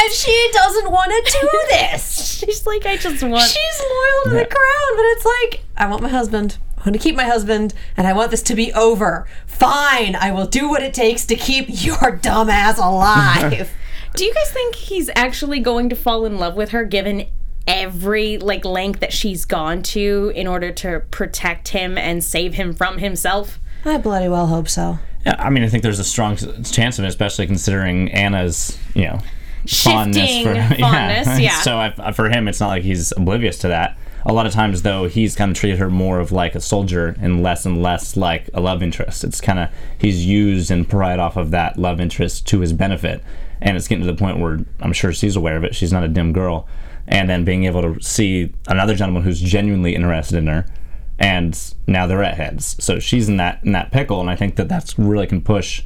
And 0.00 0.12
she 0.12 0.50
doesn't 0.52 0.90
want 0.90 1.10
to 1.10 1.38
do 1.40 1.48
this. 1.70 2.38
She's 2.38 2.66
like, 2.66 2.86
I 2.86 2.96
just 2.96 3.22
want. 3.22 3.42
She's 3.42 3.80
loyal 3.80 4.24
to 4.24 4.30
the 4.30 4.46
crown, 4.46 4.96
but 4.96 5.02
it's 5.02 5.24
like, 5.24 5.64
I 5.76 5.86
want 5.88 6.02
my 6.02 6.08
husband. 6.08 6.56
I 6.76 6.80
want 6.82 6.92
to 6.94 6.98
keep 6.98 7.16
my 7.16 7.24
husband, 7.24 7.74
and 7.96 8.06
I 8.06 8.12
want 8.12 8.30
this 8.30 8.42
to 8.44 8.54
be 8.54 8.72
over. 8.72 9.26
Fine, 9.46 10.14
I 10.16 10.30
will 10.30 10.46
do 10.46 10.68
what 10.68 10.82
it 10.82 10.94
takes 10.94 11.26
to 11.26 11.34
keep 11.36 11.66
your 11.68 12.12
dumb 12.22 12.48
ass 12.48 12.78
alive. 12.78 13.70
Do 14.14 14.24
you 14.24 14.32
guys 14.32 14.50
think 14.50 14.76
he's 14.76 15.10
actually 15.16 15.60
going 15.60 15.88
to 15.90 15.96
fall 15.96 16.24
in 16.24 16.38
love 16.38 16.54
with 16.54 16.70
her 16.70 16.84
given 16.84 17.26
every 17.68 18.38
like 18.38 18.64
length 18.64 18.98
that 19.00 19.12
she's 19.12 19.44
gone 19.44 19.82
to 19.82 20.32
in 20.34 20.48
order 20.48 20.72
to 20.72 21.00
protect 21.12 21.68
him 21.68 21.96
and 21.96 22.24
save 22.24 22.54
him 22.54 22.72
from 22.72 22.98
himself? 22.98 23.60
I 23.84 23.98
bloody 23.98 24.28
well 24.28 24.48
hope 24.48 24.68
so. 24.68 24.98
Yeah, 25.24 25.36
I 25.38 25.50
mean, 25.50 25.62
I 25.62 25.68
think 25.68 25.82
there's 25.82 25.98
a 25.98 26.04
strong 26.04 26.36
chance 26.64 26.98
of 26.98 27.04
it, 27.04 27.08
especially 27.08 27.46
considering 27.46 28.10
Anna's, 28.10 28.78
you 28.94 29.04
know, 29.04 29.18
Shifting 29.66 30.44
fondness, 30.80 31.40
yeah. 31.40 31.60
So 31.60 31.76
I, 31.76 32.12
for 32.12 32.30
him, 32.30 32.48
it's 32.48 32.60
not 32.60 32.68
like 32.68 32.82
he's 32.82 33.12
oblivious 33.12 33.58
to 33.58 33.68
that. 33.68 33.98
A 34.24 34.32
lot 34.32 34.46
of 34.46 34.52
times, 34.52 34.82
though, 34.82 35.08
he's 35.08 35.36
kind 35.36 35.50
of 35.50 35.56
treated 35.56 35.78
her 35.78 35.90
more 35.90 36.20
of 36.20 36.32
like 36.32 36.54
a 36.54 36.60
soldier 36.60 37.16
and 37.20 37.42
less 37.42 37.66
and 37.66 37.82
less 37.82 38.16
like 38.16 38.48
a 38.54 38.60
love 38.60 38.82
interest. 38.82 39.24
It's 39.24 39.40
kind 39.40 39.58
of 39.58 39.68
he's 39.98 40.24
used 40.24 40.70
and 40.70 40.88
pried 40.88 41.18
off 41.18 41.36
of 41.36 41.50
that 41.50 41.78
love 41.78 42.00
interest 42.00 42.46
to 42.48 42.60
his 42.60 42.72
benefit, 42.72 43.22
and 43.60 43.76
it's 43.76 43.88
getting 43.88 44.06
to 44.06 44.10
the 44.12 44.18
point 44.18 44.38
where 44.38 44.60
I'm 44.80 44.92
sure 44.92 45.12
she's 45.12 45.36
aware 45.36 45.56
of 45.56 45.64
it. 45.64 45.74
She's 45.74 45.92
not 45.92 46.02
a 46.02 46.08
dim 46.08 46.32
girl, 46.32 46.66
and 47.08 47.28
then 47.28 47.44
being 47.44 47.64
able 47.64 47.82
to 47.82 48.00
see 48.02 48.52
another 48.68 48.94
gentleman 48.94 49.22
who's 49.24 49.40
genuinely 49.40 49.94
interested 49.94 50.36
in 50.36 50.46
her 50.46 50.66
and 51.18 51.74
now 51.88 52.06
they're 52.06 52.22
at 52.22 52.36
heads. 52.36 52.76
So 52.78 53.00
she's 53.00 53.28
in 53.28 53.38
that 53.38 53.60
in 53.64 53.72
that 53.72 53.90
pickle, 53.90 54.20
and 54.20 54.30
I 54.30 54.36
think 54.36 54.54
that 54.56 54.68
that's 54.68 54.96
really 54.98 55.26
can 55.26 55.40
push 55.42 55.82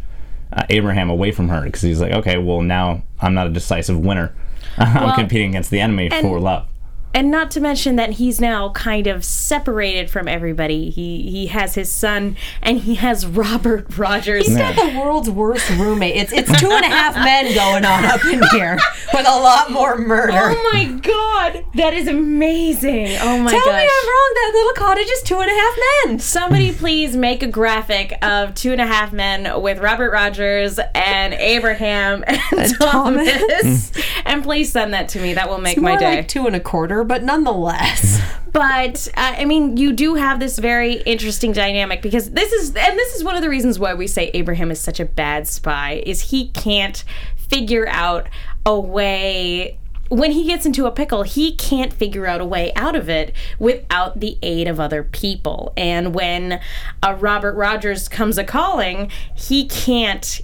uh, 0.52 0.64
Abraham 0.68 1.08
away 1.08 1.32
from 1.32 1.48
her 1.48 1.62
because 1.62 1.80
he's 1.80 2.00
like, 2.02 2.12
okay, 2.12 2.36
well 2.36 2.60
now 2.60 3.02
I'm 3.20 3.32
not 3.32 3.46
a 3.46 3.50
decisive 3.50 3.98
winner. 3.98 4.34
I'm 4.76 5.04
Well, 5.04 5.14
competing 5.14 5.50
against 5.50 5.70
the 5.70 5.80
enemy 5.80 6.10
for 6.10 6.38
love. 6.38 6.66
And 7.14 7.30
not 7.30 7.50
to 7.52 7.60
mention 7.60 7.96
that 7.96 8.10
he's 8.12 8.40
now 8.40 8.70
kind 8.70 9.06
of 9.06 9.24
separated 9.24 10.10
from 10.10 10.28
everybody. 10.28 10.90
He 10.90 11.30
he 11.30 11.46
has 11.48 11.74
his 11.74 11.90
son 11.90 12.36
and 12.62 12.78
he 12.78 12.96
has 12.96 13.26
Robert 13.42 13.96
Rogers. 13.96 14.46
He's 14.46 14.56
got 14.56 14.74
the 14.76 14.98
world's 14.98 15.30
worst 15.30 15.68
roommate. 15.70 16.16
It's 16.16 16.32
it's 16.32 16.60
two 16.60 16.70
and 16.70 16.84
a 16.84 16.88
half 16.88 17.14
men 17.14 17.54
going 17.54 17.84
on 17.84 18.04
up 18.04 18.24
in 18.24 18.42
here 18.50 18.78
with 19.12 19.26
a 19.26 19.40
lot 19.40 19.70
more 19.70 19.96
murder. 19.98 20.32
Oh 20.34 20.70
my 20.72 20.84
god, 20.84 21.64
that 21.74 21.94
is 21.94 22.08
amazing! 22.08 23.08
Oh 23.20 23.38
my 23.38 23.50
god. 23.50 23.62
Tell 23.62 23.72
gosh. 23.72 23.82
me 23.82 23.88
I'm 23.88 24.08
wrong. 24.08 24.32
That 24.34 24.50
little 24.54 24.72
cottage 24.74 25.08
is 25.08 25.22
two 25.22 25.40
and 25.40 25.50
a 25.50 25.54
half 25.54 25.78
men. 26.06 26.18
Somebody 26.18 26.72
please 26.72 27.16
make 27.16 27.42
a 27.42 27.46
graphic 27.46 28.14
of 28.22 28.54
Two 28.54 28.72
and 28.72 28.80
a 28.80 28.86
Half 28.86 29.12
Men 29.12 29.60
with 29.62 29.78
Robert 29.78 30.10
Rogers 30.12 30.78
and 30.94 31.34
Abraham 31.34 32.24
and, 32.26 32.74
Thomas, 32.78 33.92
and 34.24 34.42
please 34.42 34.72
send 34.72 34.94
that 34.94 35.08
to 35.10 35.20
me. 35.20 35.34
That 35.34 35.48
will 35.48 35.58
make 35.58 35.76
More 35.80 35.92
my 35.92 35.98
day. 35.98 36.16
like 36.16 36.28
two 36.28 36.46
and 36.46 36.56
a 36.56 36.60
quarter, 36.60 37.01
but 37.04 37.22
nonetheless. 37.22 38.20
but 38.52 39.08
uh, 39.16 39.34
I 39.38 39.44
mean, 39.44 39.76
you 39.76 39.92
do 39.92 40.14
have 40.14 40.40
this 40.40 40.58
very 40.58 40.94
interesting 41.02 41.52
dynamic 41.52 42.02
because 42.02 42.30
this 42.30 42.52
is, 42.52 42.68
and 42.68 42.98
this 42.98 43.14
is 43.14 43.24
one 43.24 43.36
of 43.36 43.42
the 43.42 43.48
reasons 43.48 43.78
why 43.78 43.94
we 43.94 44.06
say 44.06 44.30
Abraham 44.34 44.70
is 44.70 44.80
such 44.80 45.00
a 45.00 45.04
bad 45.04 45.46
spy 45.46 46.02
is 46.06 46.30
he 46.30 46.48
can't 46.48 47.04
figure 47.36 47.88
out 47.88 48.28
a 48.64 48.78
way. 48.78 49.78
When 50.08 50.32
he 50.32 50.44
gets 50.44 50.66
into 50.66 50.84
a 50.84 50.90
pickle, 50.90 51.22
he 51.22 51.54
can't 51.54 51.90
figure 51.90 52.26
out 52.26 52.42
a 52.42 52.44
way 52.44 52.72
out 52.76 52.94
of 52.94 53.08
it 53.08 53.34
without 53.58 54.20
the 54.20 54.36
aid 54.42 54.68
of 54.68 54.78
other 54.78 55.02
people. 55.02 55.72
And 55.74 56.14
when 56.14 56.60
uh, 57.02 57.16
Robert 57.18 57.54
Rogers 57.54 58.08
comes 58.08 58.36
a 58.36 58.44
calling, 58.44 59.10
he 59.34 59.66
can't 59.66 60.42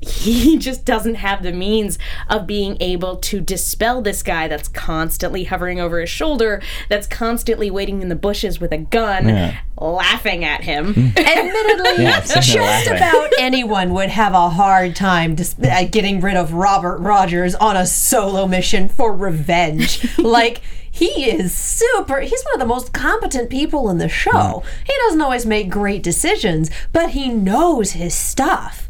he 0.00 0.56
just 0.58 0.84
doesn't 0.84 1.16
have 1.16 1.42
the 1.42 1.52
means 1.52 1.98
of 2.28 2.46
being 2.46 2.76
able 2.80 3.16
to 3.16 3.40
dispel 3.40 4.00
this 4.02 4.22
guy 4.22 4.46
that's 4.48 4.68
constantly 4.68 5.44
hovering 5.44 5.80
over 5.80 6.00
his 6.00 6.10
shoulder, 6.10 6.62
that's 6.88 7.06
constantly 7.06 7.70
waiting 7.70 8.02
in 8.02 8.08
the 8.08 8.14
bushes 8.16 8.60
with 8.60 8.72
a 8.72 8.78
gun, 8.78 9.28
Yeah. 9.28 9.58
laughing 9.80 10.44
at 10.44 10.62
him. 10.64 10.88
Admittedly, 11.16 12.04
Yeah, 12.04 12.20
just 12.20 12.86
about 12.86 13.30
anyone 13.38 13.92
would 13.94 14.10
have 14.10 14.34
a 14.34 14.50
hard 14.50 14.94
time 14.94 15.34
dis- 15.34 15.56
uh, 15.62 15.84
getting 15.90 16.20
rid 16.20 16.36
of 16.36 16.52
Robert 16.52 16.98
Rogers 16.98 17.54
on 17.56 17.76
a 17.76 17.86
solo 17.86 18.46
mission 18.46 18.88
for 18.88 19.12
revenge. 19.12 20.06
like, 20.18 20.60
he 20.90 21.30
is 21.30 21.52
super, 21.54 22.20
he's 22.20 22.42
one 22.44 22.54
of 22.54 22.60
the 22.60 22.66
most 22.66 22.92
competent 22.92 23.50
people 23.50 23.88
in 23.90 23.98
the 23.98 24.08
show. 24.08 24.62
He 24.84 24.92
doesn't 25.06 25.20
always 25.20 25.46
make 25.46 25.70
great 25.70 26.02
decisions, 26.02 26.70
but 26.92 27.10
he 27.10 27.28
knows 27.28 27.92
his 27.92 28.14
stuff. 28.14 28.87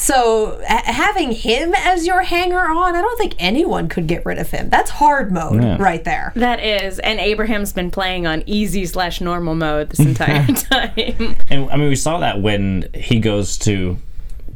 So, 0.00 0.60
ha- 0.66 0.82
having 0.84 1.32
him 1.32 1.74
as 1.74 2.06
your 2.06 2.22
hanger 2.22 2.60
on, 2.60 2.94
I 2.94 3.00
don't 3.00 3.18
think 3.18 3.34
anyone 3.40 3.88
could 3.88 4.06
get 4.06 4.24
rid 4.24 4.38
of 4.38 4.48
him. 4.50 4.70
That's 4.70 4.90
hard 4.92 5.32
mode 5.32 5.60
Yeah. 5.62 5.76
right 5.82 6.04
there. 6.04 6.32
that 6.36 6.62
is, 6.62 7.00
and 7.00 7.18
Abraham's 7.18 7.72
been 7.72 7.90
playing 7.90 8.24
on 8.26 8.44
easy 8.46 8.86
slash 8.86 9.20
normal 9.20 9.56
mode 9.56 9.90
this 9.90 9.98
entire 10.06 10.46
time. 10.46 11.34
And 11.50 11.68
I 11.70 11.76
mean, 11.76 11.88
we 11.88 11.96
saw 11.96 12.18
that 12.20 12.40
when 12.40 12.88
he 12.94 13.18
goes 13.18 13.58
to 13.58 13.96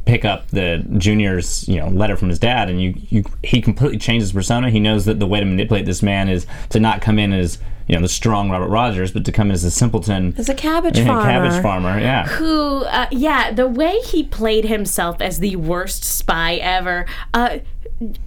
pick 0.04 0.24
up 0.24 0.46
the 0.48 0.84
junior's, 0.98 1.68
you 1.68 1.76
know, 1.78 1.88
letter 1.88 2.16
from 2.16 2.28
his 2.28 2.38
dad, 2.38 2.70
and 2.70 2.80
you, 2.80 2.94
you 3.08 3.24
he 3.42 3.60
completely 3.60 3.98
changes 3.98 4.32
persona. 4.32 4.70
He 4.70 4.78
knows 4.80 5.04
that 5.06 5.18
the 5.18 5.26
way 5.26 5.40
to 5.40 5.46
manipulate 5.46 5.86
this 5.86 6.02
man 6.04 6.28
is 6.28 6.46
to 6.70 6.78
not 6.78 7.00
come 7.02 7.18
in 7.18 7.32
as 7.32 7.58
you 7.92 7.98
know 7.98 8.02
the 8.02 8.08
strong 8.08 8.48
Robert 8.48 8.68
Rogers, 8.68 9.12
but 9.12 9.26
to 9.26 9.32
come 9.32 9.48
in 9.48 9.52
as 9.52 9.64
a 9.64 9.70
simpleton 9.70 10.34
As 10.38 10.48
a 10.48 10.54
cabbage 10.54 10.98
yeah, 10.98 11.04
farmer. 11.04 11.22
cabbage 11.30 11.62
farmer. 11.62 12.00
Yeah, 12.00 12.26
who 12.26 12.84
uh, 12.84 13.06
yeah 13.10 13.52
the 13.52 13.66
way 13.66 13.98
he 14.06 14.22
played 14.24 14.64
himself 14.64 15.20
as 15.20 15.40
the 15.40 15.56
worst 15.56 16.02
spy 16.02 16.54
ever 16.54 17.04
uh 17.34 17.58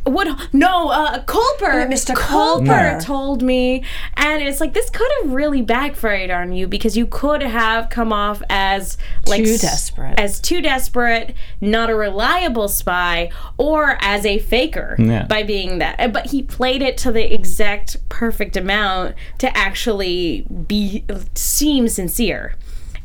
what 0.03 0.27
no 0.53 0.89
uh 0.89 1.23
Culper 1.25 1.85
Uh, 1.85 1.87
Mr. 1.87 2.15
Culper 2.15 2.65
Culper. 2.67 3.03
told 3.03 3.41
me 3.41 3.83
and 4.15 4.41
it's 4.41 4.59
like 4.59 4.73
this 4.73 4.89
could 4.89 5.09
have 5.21 5.31
really 5.33 5.61
backfired 5.61 6.29
on 6.31 6.53
you 6.53 6.67
because 6.67 6.95
you 6.95 7.05
could 7.05 7.41
have 7.41 7.89
come 7.89 8.13
off 8.13 8.41
as 8.49 8.97
like 9.27 9.43
Too 9.43 9.57
desperate. 9.57 10.19
as 10.19 10.39
too 10.39 10.61
desperate 10.61 11.33
not 11.61 11.89
a 11.89 11.95
reliable 11.95 12.67
spy 12.67 13.29
or 13.57 13.97
as 14.01 14.25
a 14.25 14.39
faker 14.39 14.95
Yeah. 14.99 15.25
by 15.25 15.43
being 15.43 15.79
that 15.79 15.99
Uh, 15.99 16.07
but 16.07 16.27
he 16.27 16.41
played 16.43 16.81
it 16.81 16.97
to 16.99 17.11
the 17.11 17.33
exact 17.33 17.97
perfect 18.09 18.55
amount 18.55 19.15
to 19.39 19.55
actually 19.57 20.45
be 20.67 21.03
seem 21.35 21.87
sincere 21.87 22.55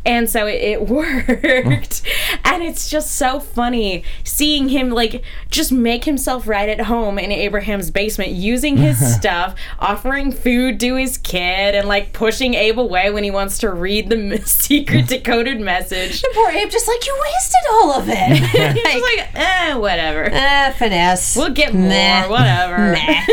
and 0.04 0.30
so 0.30 0.46
it, 0.46 0.54
it 0.62 0.80
worked 0.88 2.02
and 2.44 2.62
it's 2.62 2.88
just 2.88 3.12
so 3.16 3.38
funny 3.38 4.02
seeing 4.24 4.68
him 4.70 4.90
like 4.90 5.22
just 5.50 5.70
make 5.70 6.04
himself 6.04 6.46
right 6.48 6.68
at 6.70 6.82
home 6.82 7.18
in 7.18 7.30
abraham's 7.30 7.90
basement 7.90 8.30
using 8.30 8.76
his 8.78 8.98
stuff 9.16 9.54
offering 9.78 10.32
food 10.32 10.80
to 10.80 10.94
his 10.96 11.18
kid 11.18 11.74
and 11.74 11.86
like 11.86 12.12
pushing 12.14 12.54
abe 12.54 12.78
away 12.78 13.10
when 13.10 13.24
he 13.24 13.30
wants 13.30 13.58
to 13.58 13.70
read 13.70 14.08
the 14.08 14.38
secret 14.46 15.06
decoded 15.06 15.60
message 15.60 16.22
Poor 16.34 16.50
Abe, 16.50 16.70
just 16.70 16.86
like 16.88 17.04
you 17.06 17.18
wasted 17.22 17.60
all 17.72 17.92
of 17.94 18.04
it. 18.08 18.36
He's 18.38 18.82
just 18.82 19.02
like 19.16 19.34
eh 19.34 19.74
whatever 19.74 20.24
Eh, 20.30 20.70
finesse. 20.72 21.36
We'll 21.36 21.50
get 21.50 21.74
more, 21.74 21.88
Meh. 21.88 22.28
whatever. 22.28 22.92
Meh. 22.92 23.26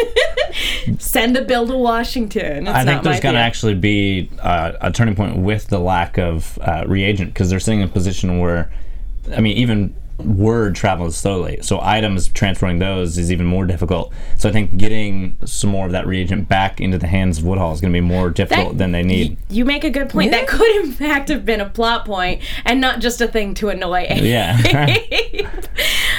Send 1.00 1.36
the 1.36 1.42
bill 1.42 1.68
to 1.68 1.78
Washington. 1.78 2.68
It's 2.68 2.76
I 2.76 2.84
think 2.84 2.96
not 2.98 3.04
there's 3.04 3.20
going 3.20 3.36
to 3.36 3.42
actually 3.42 3.76
be 3.76 4.30
uh, 4.40 4.74
a 4.82 4.92
turning 4.92 5.16
point 5.16 5.38
with 5.38 5.68
the 5.68 5.80
lack 5.80 6.18
of 6.18 6.57
uh, 6.62 6.84
reagent 6.88 7.34
because 7.34 7.50
they're 7.50 7.60
sitting 7.60 7.82
in 7.82 7.88
a 7.88 7.92
position 7.92 8.40
where, 8.40 8.72
I 9.36 9.42
mean, 9.42 9.58
even 9.58 9.96
word 10.24 10.76
travels 10.76 11.16
slowly. 11.16 11.60
So 11.62 11.80
items 11.82 12.28
transferring 12.30 12.80
those 12.80 13.18
is 13.18 13.32
even 13.32 13.46
more 13.46 13.66
difficult. 13.66 14.12
So 14.38 14.50
I 14.50 14.52
think 14.52 14.76
getting 14.78 15.38
some 15.46 15.70
more 15.70 15.86
of 15.86 15.92
that 15.92 16.08
reagent 16.08 16.50
back 16.50 16.82
into 16.82 16.98
the 16.98 17.08
hands 17.08 17.38
of 17.38 17.44
Woodhull 17.46 17.74
is 17.74 17.82
going 17.82 17.94
to 17.94 17.98
be 17.98 18.02
more 18.02 18.30
difficult 18.32 18.78
than 18.78 18.92
they 18.92 19.04
need. 19.04 19.32
Y- 19.32 19.38
You 19.50 19.66
make 19.66 19.84
a 19.84 19.90
good 19.92 20.10
point. 20.10 20.32
That 20.32 20.48
could, 20.48 20.70
in 20.78 20.92
fact, 20.92 21.30
have 21.30 21.46
been 21.46 21.62
a 21.62 21.70
plot 21.70 22.06
point 22.06 22.42
and 22.66 22.82
not 22.82 23.00
just 23.00 23.22
a 23.22 23.28
thing 23.28 23.54
to 23.56 23.70
annoy 23.70 24.06
Abe. 24.10 24.24
yeah. 24.24 24.58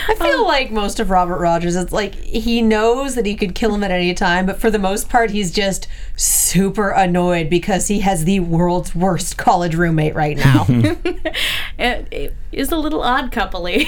I 0.08 0.14
feel 0.14 0.40
um, 0.40 0.44
like 0.46 0.70
most 0.70 1.00
of 1.00 1.10
Robert 1.10 1.38
Rogers, 1.38 1.74
it's 1.76 1.92
like 1.92 2.14
he 2.14 2.62
knows 2.62 3.14
that 3.16 3.26
he 3.26 3.34
could 3.34 3.54
kill 3.54 3.74
him 3.74 3.82
at 3.84 3.90
any 3.90 4.14
time, 4.14 4.46
but 4.46 4.60
for 4.60 4.70
the 4.70 4.78
most 4.78 5.08
part, 5.08 5.30
he's 5.30 5.50
just 5.50 5.88
super 6.16 6.90
annoyed 6.90 7.50
because 7.50 7.88
he 7.88 8.00
has 8.00 8.24
the 8.24 8.40
world's 8.40 8.94
worst 8.94 9.36
college 9.36 9.74
roommate 9.74 10.14
right 10.14 10.36
now. 10.36 10.66
it, 11.78 12.06
it 12.10 12.36
is 12.52 12.70
a 12.72 12.76
little 12.76 13.02
odd 13.02 13.32
coupley. 13.32 13.86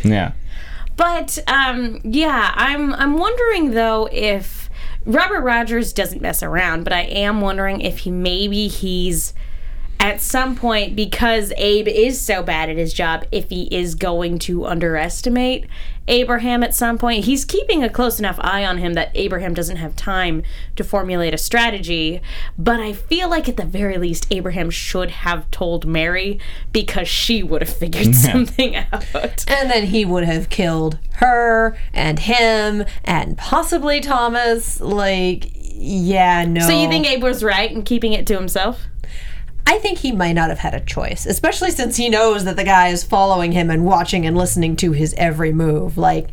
yeah. 0.04 0.32
But 0.96 1.38
um, 1.48 2.00
yeah, 2.04 2.52
I'm 2.54 2.92
I'm 2.94 3.18
wondering 3.18 3.72
though 3.72 4.08
if 4.12 4.70
Robert 5.04 5.42
Rogers 5.42 5.92
doesn't 5.92 6.22
mess 6.22 6.42
around, 6.42 6.84
but 6.84 6.92
I 6.92 7.02
am 7.02 7.40
wondering 7.40 7.80
if 7.80 7.98
he 8.00 8.10
maybe 8.10 8.68
he's 8.68 9.34
at 9.98 10.20
some 10.20 10.56
point 10.56 10.96
because 10.96 11.52
Abe 11.56 11.88
is 11.88 12.20
so 12.20 12.42
bad 12.42 12.68
at 12.68 12.76
his 12.76 12.92
job, 12.92 13.24
if 13.32 13.48
he 13.48 13.64
is 13.74 13.94
going 13.94 14.38
to 14.40 14.66
underestimate 14.66 15.66
Abraham 16.08 16.62
at 16.62 16.74
some 16.74 16.98
point. 16.98 17.24
He's 17.24 17.44
keeping 17.44 17.82
a 17.82 17.88
close 17.88 18.18
enough 18.18 18.38
eye 18.40 18.64
on 18.64 18.78
him 18.78 18.94
that 18.94 19.10
Abraham 19.14 19.54
doesn't 19.54 19.76
have 19.76 19.96
time 19.96 20.42
to 20.76 20.84
formulate 20.84 21.32
a 21.32 21.38
strategy. 21.38 22.20
But 22.58 22.80
I 22.80 22.92
feel 22.92 23.30
like 23.30 23.48
at 23.48 23.56
the 23.56 23.64
very 23.64 23.96
least, 23.96 24.26
Abraham 24.30 24.70
should 24.70 25.10
have 25.10 25.50
told 25.50 25.86
Mary 25.86 26.38
because 26.72 27.08
she 27.08 27.42
would 27.42 27.62
have 27.62 27.74
figured 27.74 28.14
something 28.14 28.76
out. 28.76 29.44
and 29.48 29.70
then 29.70 29.86
he 29.86 30.04
would 30.04 30.24
have 30.24 30.50
killed 30.50 30.98
her 31.14 31.76
and 31.92 32.18
him 32.18 32.84
and 33.04 33.38
possibly 33.38 34.00
Thomas. 34.00 34.80
Like, 34.80 35.50
yeah, 35.54 36.44
no. 36.44 36.66
So 36.66 36.78
you 36.78 36.88
think 36.88 37.06
Abe 37.06 37.22
was 37.22 37.42
right 37.42 37.70
in 37.70 37.82
keeping 37.82 38.12
it 38.12 38.26
to 38.26 38.34
himself? 38.34 38.86
I 39.66 39.78
think 39.78 39.98
he 39.98 40.12
might 40.12 40.32
not 40.32 40.50
have 40.50 40.58
had 40.58 40.74
a 40.74 40.80
choice, 40.80 41.26
especially 41.26 41.70
since 41.70 41.96
he 41.96 42.08
knows 42.08 42.44
that 42.44 42.56
the 42.56 42.64
guy 42.64 42.88
is 42.88 43.02
following 43.02 43.52
him 43.52 43.70
and 43.70 43.84
watching 43.84 44.26
and 44.26 44.36
listening 44.36 44.76
to 44.76 44.92
his 44.92 45.14
every 45.16 45.52
move. 45.52 45.96
Like, 45.96 46.28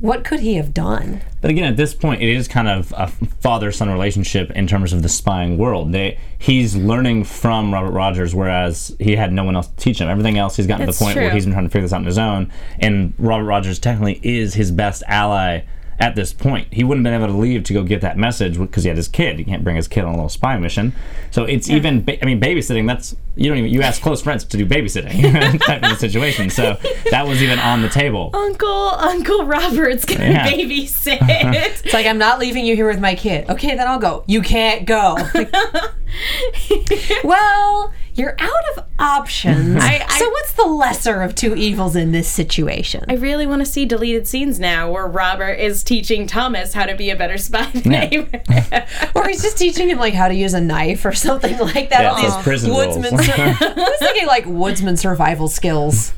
what 0.00 0.24
could 0.24 0.40
he 0.40 0.54
have 0.54 0.74
done? 0.74 1.22
But 1.40 1.52
again, 1.52 1.64
at 1.64 1.76
this 1.76 1.94
point, 1.94 2.22
it 2.22 2.28
is 2.28 2.48
kind 2.48 2.66
of 2.66 2.92
a 2.96 3.06
father-son 3.06 3.88
relationship 3.88 4.50
in 4.50 4.66
terms 4.66 4.92
of 4.92 5.02
the 5.02 5.08
spying 5.08 5.58
world. 5.58 5.92
They, 5.92 6.18
he's 6.38 6.74
learning 6.74 7.24
from 7.24 7.72
Robert 7.72 7.92
Rogers, 7.92 8.34
whereas 8.34 8.96
he 8.98 9.14
had 9.14 9.32
no 9.32 9.44
one 9.44 9.54
else 9.54 9.68
to 9.68 9.76
teach 9.76 10.00
him. 10.00 10.08
Everything 10.08 10.38
else, 10.38 10.56
he's 10.56 10.66
gotten 10.66 10.86
to 10.86 10.92
the 10.92 10.98
point 10.98 11.16
where 11.16 11.30
he's 11.30 11.44
been 11.44 11.52
trying 11.52 11.66
to 11.66 11.70
figure 11.70 11.82
this 11.82 11.92
out 11.92 12.00
on 12.00 12.06
his 12.06 12.18
own. 12.18 12.50
And 12.80 13.14
Robert 13.16 13.44
Rogers 13.44 13.78
technically 13.78 14.18
is 14.24 14.54
his 14.54 14.72
best 14.72 15.04
ally 15.06 15.60
at 15.98 16.14
this 16.14 16.32
point. 16.32 16.72
He 16.72 16.84
wouldn't 16.84 17.06
have 17.06 17.12
been 17.12 17.22
able 17.22 17.34
to 17.34 17.38
leave 17.40 17.64
to 17.64 17.72
go 17.72 17.82
get 17.84 18.00
that 18.00 18.16
message 18.16 18.58
because 18.58 18.84
he 18.84 18.88
had 18.88 18.96
his 18.96 19.08
kid. 19.08 19.38
He 19.38 19.44
can't 19.44 19.62
bring 19.64 19.76
his 19.76 19.88
kid 19.88 20.04
on 20.04 20.08
a 20.12 20.16
little 20.16 20.28
spy 20.28 20.58
mission. 20.58 20.92
So 21.30 21.44
it's 21.44 21.68
even, 21.70 22.02
ba- 22.04 22.22
I 22.22 22.26
mean, 22.26 22.40
babysitting. 22.40 22.86
That's 22.86 23.14
you 23.34 23.48
don't 23.48 23.58
even 23.58 23.70
you 23.70 23.82
ask 23.82 24.02
close 24.02 24.20
friends 24.22 24.44
to 24.44 24.56
do 24.56 24.66
babysitting 24.66 25.60
type 25.66 25.82
of 25.82 25.92
a 25.92 25.96
situation. 25.96 26.50
So 26.50 26.76
that 27.10 27.26
was 27.26 27.42
even 27.42 27.58
on 27.58 27.82
the 27.82 27.88
table. 27.88 28.30
Uncle 28.34 28.68
Uncle 28.68 29.46
Robert's 29.46 30.04
gonna 30.04 30.24
Yeah. 30.30 30.50
babysit. 30.50 31.18
It's 31.82 31.92
like, 31.92 32.06
I'm 32.06 32.18
not 32.18 32.38
leaving 32.38 32.64
you 32.66 32.74
here 32.76 32.86
with 32.88 33.00
my 33.00 33.14
kid. 33.14 33.48
Okay, 33.50 33.74
then 33.76 33.86
I'll 33.88 33.98
go. 33.98 34.24
You 34.26 34.42
can't 34.42 34.84
go. 34.86 35.16
Like, 35.34 35.52
well, 37.24 37.92
You're 38.14 38.36
out 38.38 38.50
of 38.76 38.84
options. 38.98 39.82
I- 39.82 40.04
I- 40.06 40.18
so 40.18 40.28
what's 40.28 40.52
the 40.52 40.66
lesser 40.66 41.22
of 41.22 41.34
two 41.34 41.54
evils 41.56 41.96
in 41.96 42.12
this 42.12 42.28
situation? 42.28 43.06
I 43.08 43.14
really 43.14 43.46
want 43.46 43.60
to 43.60 43.66
see 43.66 43.86
deleted 43.86 44.28
scenes 44.28 44.60
now 44.60 44.90
where 44.92 45.06
Robert 45.06 45.54
is 45.54 45.82
teaching 45.82 46.26
Thomas 46.26 46.74
how 46.74 46.84
to 46.84 46.94
be 46.94 47.08
a 47.08 47.16
better 47.16 47.38
spy 47.38 47.64
than 47.72 47.90
Yeah. 47.90 48.08
Abraham. 48.12 48.82
or 49.14 49.26
he's 49.28 49.40
just 49.42 49.56
teaching 49.56 49.88
him 49.88 49.98
like 49.98 50.12
how 50.12 50.28
to 50.28 50.34
use 50.34 50.52
a 50.52 50.60
knife 50.60 51.06
or 51.06 51.12
something 51.12 51.56
like 51.58 51.88
that. 51.88 52.02
Yeah, 52.02 52.10
All 52.10 52.16
it's 52.16 52.22
those 52.26 52.34
these 52.36 52.42
prison 52.44 52.74
woodsman. 52.74 53.16
I 53.30 53.74
was 53.76 53.98
thinking 53.98 54.26
like 54.26 54.44
woodsman 54.46 54.96
survival 54.96 55.48
skills. 55.48 56.12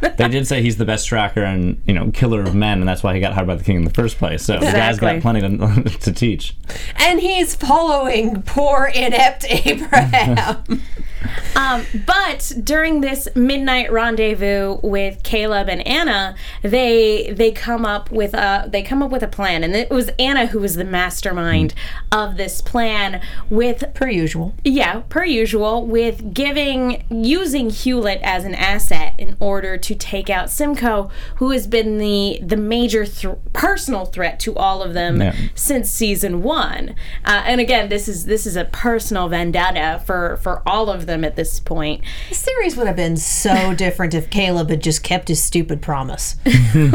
They 0.00 0.28
did 0.28 0.46
say 0.46 0.60
he's 0.60 0.76
the 0.76 0.84
best 0.84 1.06
tracker 1.06 1.42
and 1.42 1.80
you 1.86 1.94
know 1.94 2.10
killer 2.10 2.42
of 2.42 2.54
men, 2.54 2.80
and 2.80 2.88
that's 2.88 3.02
why 3.02 3.14
he 3.14 3.20
got 3.20 3.32
hired 3.34 3.46
by 3.46 3.54
the 3.54 3.64
king 3.64 3.76
in 3.76 3.84
the 3.84 3.90
first 3.90 4.18
place. 4.18 4.42
So 4.44 4.58
the 4.58 4.66
guy's 4.66 4.98
got 4.98 5.20
plenty 5.22 5.40
to, 5.40 5.82
to 6.00 6.12
teach. 6.12 6.56
And 6.96 7.20
he's 7.20 7.54
following 7.54 8.42
poor 8.42 8.90
inept 8.92 9.44
Abraham. 9.48 10.82
Um, 11.56 11.84
but 12.06 12.52
during 12.62 13.00
this 13.00 13.28
midnight 13.34 13.90
rendezvous 13.92 14.78
with 14.82 15.22
Caleb 15.22 15.68
and 15.68 15.86
Anna, 15.86 16.36
they 16.62 17.32
they 17.36 17.50
come 17.50 17.84
up 17.84 18.10
with 18.10 18.34
a 18.34 18.68
they 18.68 18.82
come 18.82 19.02
up 19.02 19.10
with 19.10 19.22
a 19.22 19.28
plan, 19.28 19.64
and 19.64 19.74
it 19.74 19.90
was 19.90 20.10
Anna 20.18 20.46
who 20.46 20.60
was 20.60 20.76
the 20.76 20.84
mastermind 20.84 21.74
of 22.12 22.36
this 22.36 22.60
plan. 22.60 23.20
With 23.50 23.84
per 23.94 24.08
usual. 24.08 24.54
yeah, 24.64 25.02
per 25.08 25.24
usual, 25.24 25.86
with 25.86 26.32
giving 26.34 27.04
using 27.10 27.70
Hewlett 27.70 28.20
as 28.22 28.44
an 28.44 28.54
asset 28.54 29.14
in 29.18 29.36
order 29.40 29.76
to 29.78 29.94
take 29.94 30.30
out 30.30 30.50
Simcoe, 30.50 31.10
who 31.36 31.50
has 31.50 31.66
been 31.66 31.98
the 31.98 32.38
the 32.42 32.56
major 32.56 33.04
thr 33.04 33.30
personal 33.52 34.06
threat 34.06 34.38
to 34.40 34.54
all 34.56 34.82
of 34.82 34.94
them 34.94 35.20
Yeah. 35.20 35.34
since 35.54 35.90
season 35.90 36.42
one. 36.42 36.94
Uh, 37.24 37.42
and 37.46 37.60
again, 37.60 37.88
this 37.88 38.08
is 38.08 38.26
this 38.26 38.46
is 38.46 38.56
a 38.56 38.64
personal 38.64 39.28
vendetta 39.28 40.00
for 40.06 40.36
for 40.42 40.62
all 40.66 40.88
of 40.90 41.06
them 41.08 41.24
at 41.24 41.34
this 41.34 41.58
point. 41.58 42.04
The 42.28 42.36
series 42.36 42.76
would 42.76 42.86
have 42.86 42.94
been 42.94 43.16
so 43.16 43.74
different 43.76 44.14
if 44.14 44.30
Caleb 44.30 44.70
had 44.70 44.80
just 44.80 45.02
kept 45.02 45.26
his 45.26 45.42
stupid 45.42 45.82
promise. 45.82 46.34
Think 46.44 46.92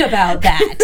about 0.00 0.42
that. 0.42 0.78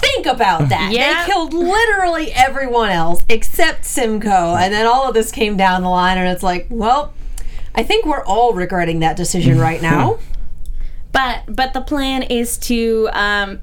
Think 0.00 0.26
about 0.26 0.68
that. 0.68 0.90
They 0.92 1.32
killed 1.32 1.54
literally 1.54 2.30
everyone 2.32 2.90
else 2.90 3.22
except 3.28 3.86
Simcoe, 3.86 4.54
and 4.56 4.72
then 4.72 4.86
all 4.86 5.08
of 5.08 5.14
this 5.14 5.32
came 5.32 5.56
down 5.56 5.82
the 5.82 5.88
line, 5.88 6.18
and 6.18 6.28
it's 6.28 6.42
like, 6.42 6.66
well, 6.68 7.14
I 7.74 7.82
think 7.82 8.04
we're 8.06 8.24
all 8.24 8.52
regretting 8.52 9.00
that 9.00 9.16
decision 9.16 9.58
right 9.58 9.80
now. 9.80 10.18
But 11.10 11.44
but 11.48 11.72
the 11.72 11.80
plan 11.80 12.22
is 12.22 12.58
to 12.58 13.08
um, 13.12 13.60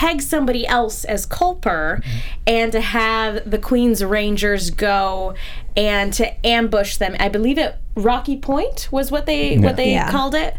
peg 0.00 0.22
somebody 0.22 0.66
else 0.66 1.04
as 1.04 1.26
culper, 1.26 2.02
and 2.46 2.72
to 2.72 2.80
have 2.80 3.50
the 3.50 3.58
Queen's 3.58 4.02
Rangers 4.02 4.70
go 4.70 5.34
and 5.76 6.12
to 6.14 6.46
ambush 6.46 6.96
them. 6.96 7.14
I 7.20 7.28
believe 7.28 7.58
it 7.58 7.76
Rocky 7.96 8.36
Point 8.38 8.88
was 8.90 9.10
what 9.10 9.26
they 9.26 9.58
what 9.58 9.76
they 9.76 9.92
Yeah. 9.92 10.10
called 10.10 10.34
it, 10.34 10.56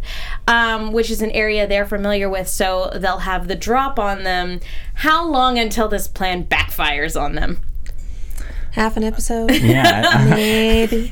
um, 0.48 0.92
which 0.92 1.10
is 1.10 1.22
an 1.24 1.32
area 1.32 1.66
they're 1.68 1.88
familiar 1.88 2.30
with. 2.30 2.48
So 2.48 2.92
they'll 2.96 3.20
have 3.32 3.48
the 3.48 3.56
drop 3.56 3.98
on 3.98 4.24
them. 4.24 4.60
How 4.96 5.28
long 5.28 5.58
until 5.58 5.88
this 5.88 6.08
plan 6.08 6.46
backfires 6.46 7.20
on 7.20 7.34
them? 7.34 7.62
Half 8.74 8.96
an 8.96 9.04
episode, 9.04 9.52
Yeah, 9.56 10.04
I, 10.06 10.30
maybe. 10.30 11.10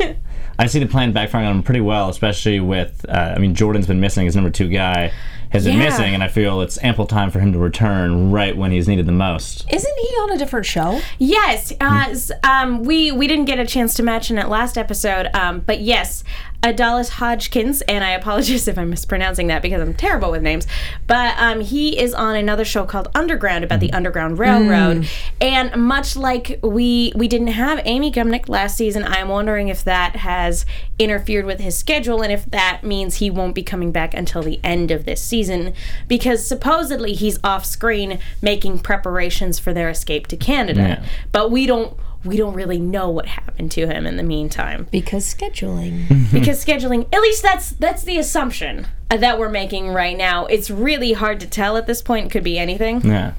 I 0.59 0.67
see 0.67 0.80
the 0.80 0.86
plan 0.86 1.13
backfiring 1.13 1.47
on 1.49 1.55
him 1.57 1.63
pretty 1.63 1.82
well, 1.82 2.09
especially 2.09 2.59
with 2.59 3.05
uh, 3.09 3.34
I 3.36 3.39
mean 3.39 3.55
Jordan's 3.55 3.88
been 3.88 3.99
missing 3.99 4.25
his 4.25 4.36
number 4.36 4.51
two 4.51 4.69
guy 4.69 5.11
has 5.49 5.65
been 5.65 5.77
Yeah. 5.77 5.85
missing, 5.85 6.13
and 6.13 6.23
I 6.23 6.27
feel 6.27 6.61
it's 6.61 6.77
ample 6.83 7.05
time 7.07 7.31
for 7.31 7.39
him 7.39 7.51
to 7.53 7.59
return 7.59 8.31
right 8.31 8.55
when 8.55 8.71
he's 8.71 8.87
needed 8.87 9.05
the 9.05 9.11
most. 9.11 9.65
Isn't 9.73 9.97
he 9.99 10.07
on 10.17 10.31
a 10.31 10.37
different 10.37 10.65
show? 10.65 10.99
Yes, 11.17 11.73
uh, 11.81 12.05
s- 12.09 12.31
um, 12.43 12.83
we 12.83 13.11
we 13.11 13.27
didn't 13.27 13.45
get 13.45 13.59
a 13.59 13.65
chance 13.65 13.93
to 13.95 14.03
mention 14.03 14.37
it 14.37 14.47
last 14.47 14.77
episode, 14.77 15.27
um, 15.33 15.61
but 15.65 15.81
yes, 15.81 16.23
Adalis 16.62 17.10
Hodgkins, 17.10 17.82
and 17.84 18.03
I 18.03 18.12
apologize 18.12 18.68
if 18.68 18.78
I'm 18.78 18.89
mispronouncing 18.89 19.47
that 19.47 19.62
because 19.62 19.82
I'm 19.82 19.93
terrible 19.93 20.30
with 20.32 20.41
names, 20.41 20.68
but 21.07 21.34
um, 21.39 21.62
he 21.62 21.97
is 21.97 22.14
on 22.14 22.36
another 22.36 22.66
show 22.66 22.86
called 22.86 23.07
Underground 23.16 23.64
about 23.64 23.80
the 23.80 23.93
Underground 23.93 24.39
Railroad, 24.39 25.07
and 25.39 25.74
much 25.82 26.18
like 26.18 26.60
we 26.62 27.14
we 27.16 27.30
didn't 27.30 27.47
have 27.47 27.80
Amy 27.86 28.12
Gumenick 28.12 28.49
last 28.49 28.76
season, 28.76 29.05
I'm 29.05 29.30
wondering 29.30 29.70
if 29.70 29.86
that 29.86 30.18
has 30.18 30.66
interfered 30.97 31.45
with 31.45 31.62
his 31.62 31.78
schedule 31.78 32.22
and 32.22 32.32
if 32.32 32.45
that 32.47 32.82
means 32.84 33.16
he 33.16 33.30
won't 33.30 33.55
be 33.55 33.64
coming 33.64 33.93
back 33.93 34.14
until 34.14 34.43
the 34.43 34.60
end 34.62 34.91
of 34.91 35.05
this 35.05 35.22
season, 35.24 35.74
because 36.10 36.45
supposedly 36.45 37.14
he's 37.14 37.39
off 37.41 37.66
screen 37.66 38.20
making 38.41 38.80
preparations 38.80 39.60
for 39.60 39.74
their 39.74 39.89
escape 39.89 40.28
to 40.28 40.36
Canada, 40.36 40.82
Yeah. 41.01 41.05
but 41.32 41.51
we 41.51 41.66
don't. 41.66 41.95
We 42.26 42.36
don't 42.38 42.53
really 42.53 42.80
know 42.80 43.09
what 43.09 43.28
happened 43.28 43.72
to 43.72 43.88
him 43.88 44.05
in 44.05 44.17
the 44.17 44.24
meantime 44.24 44.88
Because 44.91 45.26
scheduling. 45.34 46.32
because 46.34 46.63
scheduling 46.63 47.07
at 47.13 47.22
least 47.22 47.41
that's 47.43 47.72
that's 47.72 48.03
the 48.03 48.17
assumption 48.17 48.88
uh, 49.09 49.17
that 49.17 49.39
we're 49.39 49.49
making 49.49 49.89
right 49.89 50.17
now 50.17 50.45
it's 50.47 50.70
really 50.70 51.13
hard 51.13 51.39
to 51.39 51.47
tell 51.47 51.78
at 51.78 51.88
this 51.88 52.01
point 52.01 52.26
it 52.28 52.30
could 52.32 52.43
be 52.43 52.59
anything 52.59 53.01
Yeah. 53.01 53.34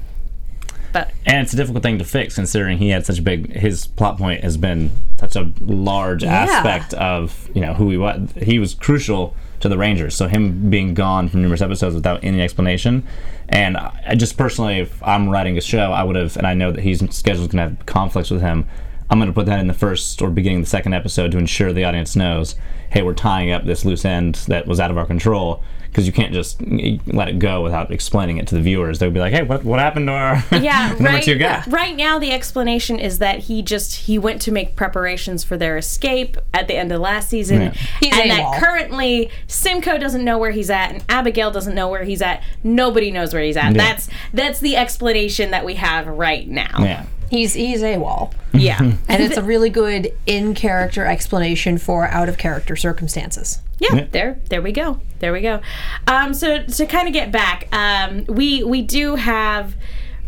but 0.93 1.11
And 1.25 1.37
it's 1.43 1.53
a 1.53 1.55
difficult 1.57 1.83
thing 1.83 1.99
to 1.99 2.03
fix 2.05 2.35
considering 2.35 2.79
he 2.79 2.89
had 2.89 3.05
such 3.05 3.19
a 3.19 3.21
big 3.21 3.53
his 3.53 3.85
plot 3.87 4.17
point 4.17 4.43
has 4.43 4.57
been 4.57 4.91
such 5.19 5.35
a 5.35 5.51
large 5.61 6.23
aspect 6.23 6.95
of, 6.95 7.49
you 7.53 7.61
know, 7.61 7.75
who 7.75 7.91
he 7.91 7.97
was. 7.97 8.31
He 8.41 8.57
was 8.57 8.73
crucial 8.73 9.35
to 9.61 9.69
the 9.69 9.77
Rangers. 9.77 10.15
So 10.15 10.27
him 10.27 10.69
being 10.69 10.93
gone 10.93 11.29
from 11.29 11.41
numerous 11.41 11.61
episodes 11.61 11.95
without 11.95 12.23
any 12.23 12.41
explanation. 12.41 13.07
And 13.49 13.77
I 13.77 14.15
just 14.15 14.37
personally 14.37 14.79
if 14.79 15.01
I'm 15.03 15.29
writing 15.29 15.57
a 15.57 15.61
show, 15.61 15.91
I 15.91 16.03
would 16.03 16.15
have 16.15 16.37
and 16.37 16.45
I 16.45 16.53
know 16.53 16.71
that 16.71 16.81
he's 16.81 16.99
schedule's 17.15 17.47
gonna 17.47 17.69
have 17.69 17.85
conflicts 17.85 18.29
with 18.29 18.41
him. 18.41 18.67
I'm 19.11 19.19
going 19.19 19.27
to 19.29 19.33
put 19.33 19.45
that 19.47 19.59
in 19.59 19.67
the 19.67 19.73
first 19.73 20.21
or 20.21 20.29
beginning 20.29 20.59
of 20.59 20.63
the 20.65 20.69
second 20.69 20.93
episode 20.93 21.31
to 21.33 21.37
ensure 21.37 21.73
the 21.73 21.83
audience 21.83 22.15
knows, 22.15 22.55
hey, 22.91 23.01
we're 23.01 23.13
tying 23.13 23.51
up 23.51 23.65
this 23.65 23.83
loose 23.83 24.05
end 24.05 24.35
that 24.47 24.65
was 24.67 24.79
out 24.79 24.89
of 24.89 24.97
our 24.97 25.05
control 25.05 25.61
because 25.87 26.07
you 26.07 26.13
can't 26.13 26.31
just 26.33 26.61
let 27.07 27.27
it 27.27 27.37
go 27.37 27.61
without 27.61 27.91
explaining 27.91 28.37
it 28.37 28.47
to 28.47 28.55
the 28.55 28.61
viewers. 28.61 28.99
They'll 28.99 29.11
be 29.11 29.19
like, 29.19 29.33
hey, 29.33 29.43
what 29.43 29.65
what 29.65 29.79
happened 29.81 30.07
to 30.07 30.13
our 30.13 30.41
yeah 30.53 30.87
number 30.93 31.03
right, 31.03 31.23
two 31.23 31.35
guy? 31.37 31.61
right 31.67 31.93
now 31.93 32.17
the 32.17 32.31
explanation 32.31 32.97
is 32.97 33.19
that 33.19 33.39
he 33.39 33.61
just 33.61 33.93
he 34.07 34.17
went 34.17 34.41
to 34.43 34.53
make 34.53 34.77
preparations 34.77 35.43
for 35.43 35.57
their 35.57 35.75
escape 35.75 36.37
at 36.53 36.69
the 36.69 36.75
end 36.77 36.93
of 36.93 37.01
last 37.01 37.27
season 37.27 37.59
Yeah. 37.61 37.73
He's 37.99 38.13
and 38.17 38.31
AWOL. 38.31 38.37
that 38.53 38.59
currently 38.63 39.29
simcoe 39.47 39.97
doesn't 39.97 40.23
know 40.23 40.37
where 40.37 40.51
he's 40.51 40.69
at 40.69 40.93
and 40.93 41.03
abigail 41.09 41.51
doesn't 41.51 41.75
know 41.75 41.89
where 41.89 42.05
he's 42.05 42.21
at 42.21 42.41
nobody 42.63 43.11
knows 43.11 43.33
where 43.33 43.43
he's 43.43 43.57
at 43.57 43.75
Yeah. 43.75 43.77
that's 43.89 44.07
that's 44.33 44.61
the 44.61 44.77
explanation 44.77 45.51
that 45.51 45.65
we 45.65 45.75
have 45.75 46.07
right 46.07 46.47
now 46.47 46.77
Yeah. 46.79 47.05
He's 47.31 47.53
he's 47.53 47.81
AWOL. 47.81 48.31
yeah 48.53 48.77
And 48.79 49.23
it's 49.23 49.37
a 49.37 49.41
really 49.41 49.69
good 49.69 50.11
in 50.27 50.53
character 50.53 51.05
explanation 51.05 51.77
for 51.77 52.05
out 52.07 52.27
of 52.29 52.37
character 52.37 52.75
circumstances. 52.75 53.61
Yeah, 53.79 53.95
Yeah. 53.95 54.05
there, 54.11 54.39
there 54.49 54.61
we 54.61 54.73
go, 54.73 54.99
there 55.19 55.31
we 55.31 55.39
go. 55.41 55.61
Um, 56.07 56.33
so 56.33 56.61
to 56.63 56.85
kind 56.85 57.07
of 57.07 57.13
get 57.13 57.31
back, 57.31 57.67
um, 57.73 58.25
we 58.27 58.63
we 58.63 58.81
do 58.81 59.15
have 59.15 59.75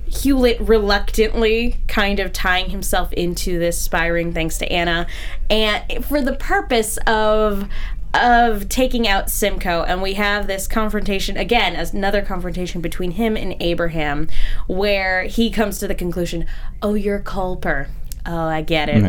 Hewlett 0.07 0.61
reluctantly 0.61 1.77
kind 1.87 2.19
of 2.21 2.31
tying 2.31 2.69
himself 2.69 3.11
into 3.13 3.59
this 3.59 3.81
spy 3.81 4.07
ring 4.07 4.31
thanks 4.33 4.57
to 4.59 4.71
Anna, 4.71 5.05
and 5.49 6.05
for 6.05 6.21
the 6.21 6.33
purpose 6.33 6.97
of 7.05 7.67
of 8.13 8.69
taking 8.69 9.07
out 9.07 9.29
Simcoe, 9.29 9.83
and 9.83 10.01
we 10.01 10.13
have 10.13 10.47
this 10.47 10.67
confrontation 10.67 11.35
again, 11.35 11.75
as 11.75 11.93
another 11.93 12.21
confrontation 12.21 12.79
between 12.81 13.11
him 13.11 13.35
and 13.35 13.55
Abraham, 13.59 14.27
where 14.67 15.23
he 15.23 15.49
comes 15.49 15.79
to 15.79 15.87
the 15.87 15.95
conclusion, 15.95 16.45
"Oh, 16.81 16.93
you're 16.93 17.19
Culper." 17.19 17.87
Oh, 18.25 18.47
I 18.47 18.61
get 18.61 18.87
it. 18.87 19.03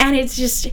And 0.00 0.16
it's 0.16 0.36
just 0.36 0.68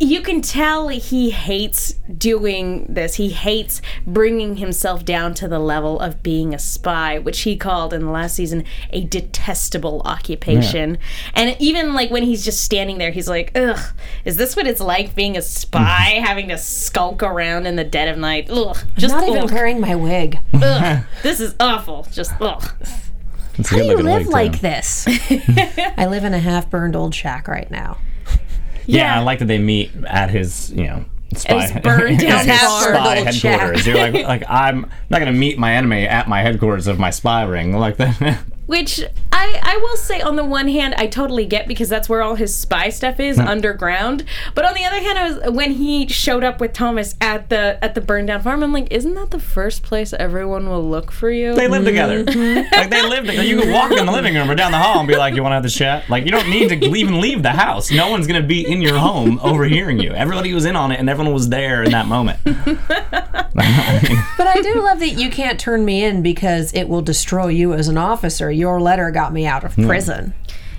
you 0.00 0.20
can 0.22 0.42
tell 0.42 0.88
he 0.88 1.30
hates 1.30 1.92
doing 2.18 2.86
this. 2.88 3.14
He 3.14 3.30
hates 3.30 3.80
bringing 4.06 4.56
himself 4.56 5.04
down 5.04 5.34
to 5.34 5.46
the 5.48 5.58
level 5.60 6.00
of 6.00 6.22
being 6.22 6.52
a 6.52 6.58
spy, 6.58 7.18
which 7.18 7.42
he 7.42 7.56
called 7.56 7.94
in 7.94 8.02
the 8.04 8.10
last 8.10 8.34
season 8.34 8.64
a 8.90 9.04
detestable 9.04 10.02
occupation. 10.04 10.98
And 11.32 11.56
even 11.60 11.94
like 11.94 12.10
when 12.10 12.24
he's 12.24 12.44
just 12.44 12.62
standing 12.64 12.98
there, 12.98 13.12
he's 13.12 13.28
like, 13.28 13.52
"Ugh, 13.56 13.78
is 14.24 14.36
this 14.36 14.56
what 14.56 14.66
it's 14.66 14.80
like 14.80 15.14
being 15.14 15.36
a 15.36 15.42
spy, 15.42 16.20
having 16.24 16.48
to 16.48 16.58
skulk 16.58 17.22
around 17.22 17.66
in 17.66 17.76
the 17.76 17.84
dead 17.84 18.08
of 18.08 18.18
night? 18.18 18.50
Ugh, 18.50 18.76
just 18.98 19.14
Not 19.14 19.28
even 19.28 19.46
wearing 19.46 19.80
my 19.80 19.94
wig. 19.94 20.38
ugh, 20.54 21.04
this 21.22 21.40
is 21.40 21.54
awful. 21.60 22.06
Just 22.12 22.32
ugh." 22.40 22.64
It's 23.56 23.68
How 23.70 23.76
do 23.78 23.84
you 23.84 23.96
live 23.98 24.26
like 24.26 24.54
too. 24.54 24.58
this? 24.58 25.06
I 25.96 26.06
live 26.10 26.24
in 26.24 26.34
a 26.34 26.40
half 26.40 26.68
burned 26.68 26.96
old 26.96 27.14
shack 27.14 27.46
right 27.46 27.70
now. 27.70 27.98
Yeah, 28.86 29.16
I 29.18 29.20
like 29.22 29.38
that 29.40 29.46
they 29.46 29.58
meet 29.58 29.90
at 30.06 30.30
his, 30.30 30.70
you 30.72 30.84
know, 30.86 31.04
spy, 31.36 31.62
His 31.68 31.72
burned 31.82 32.18
down 32.20 32.46
his 32.46 32.60
spy 32.60 33.18
Old 33.18 33.34
shack. 33.34 33.60
headquarters. 33.60 33.86
You're 33.86 33.96
like, 33.96 34.14
like 34.26 34.42
I'm 34.48 34.90
not 35.10 35.18
gonna 35.18 35.32
meet 35.32 35.58
my 35.58 35.74
enemy 35.74 36.06
at 36.06 36.28
my 36.28 36.42
headquarters 36.42 36.86
of 36.86 36.98
my 36.98 37.10
spy 37.10 37.42
ring 37.44 37.72
like 37.78 37.96
that. 37.98 38.42
which 38.66 39.02
I, 39.32 39.60
I 39.62 39.76
will 39.78 39.96
say 39.96 40.20
on 40.20 40.36
the 40.36 40.44
one 40.44 40.68
hand 40.68 40.94
I 40.96 41.06
totally 41.06 41.46
get 41.46 41.68
because 41.68 41.88
that's 41.88 42.08
where 42.08 42.22
all 42.22 42.34
his 42.34 42.54
spy 42.54 42.88
stuff 42.88 43.20
is 43.20 43.38
underground. 43.38 44.24
But 44.54 44.64
on 44.64 44.74
the 44.74 44.84
other 44.84 45.00
hand, 45.00 45.18
I 45.18 45.30
was 45.30 45.54
when 45.54 45.72
he 45.72 46.08
showed 46.08 46.44
up 46.44 46.60
with 46.60 46.72
Thomas 46.72 47.14
at 47.20 47.50
the 47.50 47.78
at 47.82 47.94
the 47.94 48.00
burned 48.00 48.28
down 48.28 48.42
farm, 48.42 48.62
I'm 48.62 48.72
like, 48.72 48.88
isn't 48.90 49.14
that 49.14 49.30
the 49.30 49.38
first 49.38 49.82
place 49.82 50.12
everyone 50.12 50.68
will 50.68 50.82
look 50.82 51.10
for 51.10 51.30
you? 51.30 51.54
They 51.54 51.68
live 51.68 51.84
together. 51.84 52.24
Mm-hmm. 52.24 52.74
like 52.76 52.90
they 52.90 53.02
live 53.02 53.26
together. 53.26 53.44
You 53.44 53.60
can 53.60 53.72
walk 53.72 53.90
in 53.92 54.06
the 54.06 54.12
living 54.12 54.34
room 54.34 54.50
or 54.50 54.54
down 54.54 54.72
the 54.72 54.78
hall 54.78 54.98
and 54.98 55.08
be 55.08 55.16
like, 55.16 55.34
"You 55.34 55.42
want 55.42 55.52
to 55.52 55.56
have 55.56 55.62
the 55.62 55.70
chat?" 55.70 56.08
Like 56.08 56.24
you 56.24 56.30
don't 56.30 56.48
need 56.48 56.68
to 56.68 56.76
even 56.76 57.20
leave 57.20 57.42
the 57.42 57.52
house. 57.52 57.90
No 57.90 58.10
one's 58.10 58.26
gonna 58.26 58.42
be 58.42 58.66
in 58.66 58.80
your 58.80 58.98
home 58.98 59.38
overhearing 59.42 59.98
you. 59.98 60.12
Everybody 60.12 60.54
was 60.54 60.64
in 60.64 60.76
on 60.76 60.92
it, 60.92 60.98
and 61.00 61.10
everyone 61.10 61.34
was 61.34 61.48
there 61.48 61.82
in 61.82 61.90
that 61.92 62.06
moment. 62.06 62.38
But 64.36 64.48
I 64.48 64.60
do 64.60 64.82
love 64.82 64.98
that 64.98 65.10
you 65.10 65.30
can't 65.30 65.60
turn 65.60 65.84
me 65.84 66.02
in 66.04 66.20
because 66.20 66.72
it 66.74 66.88
will 66.88 67.02
destroy 67.02 67.48
you 67.48 67.72
as 67.72 67.86
an 67.88 67.96
officer. 67.96 68.50
Your 68.54 68.80
letter 68.80 69.10
got 69.10 69.32
me 69.32 69.46
out 69.46 69.64
of 69.64 69.74
hmm. 69.74 69.86
prison. 69.86 70.34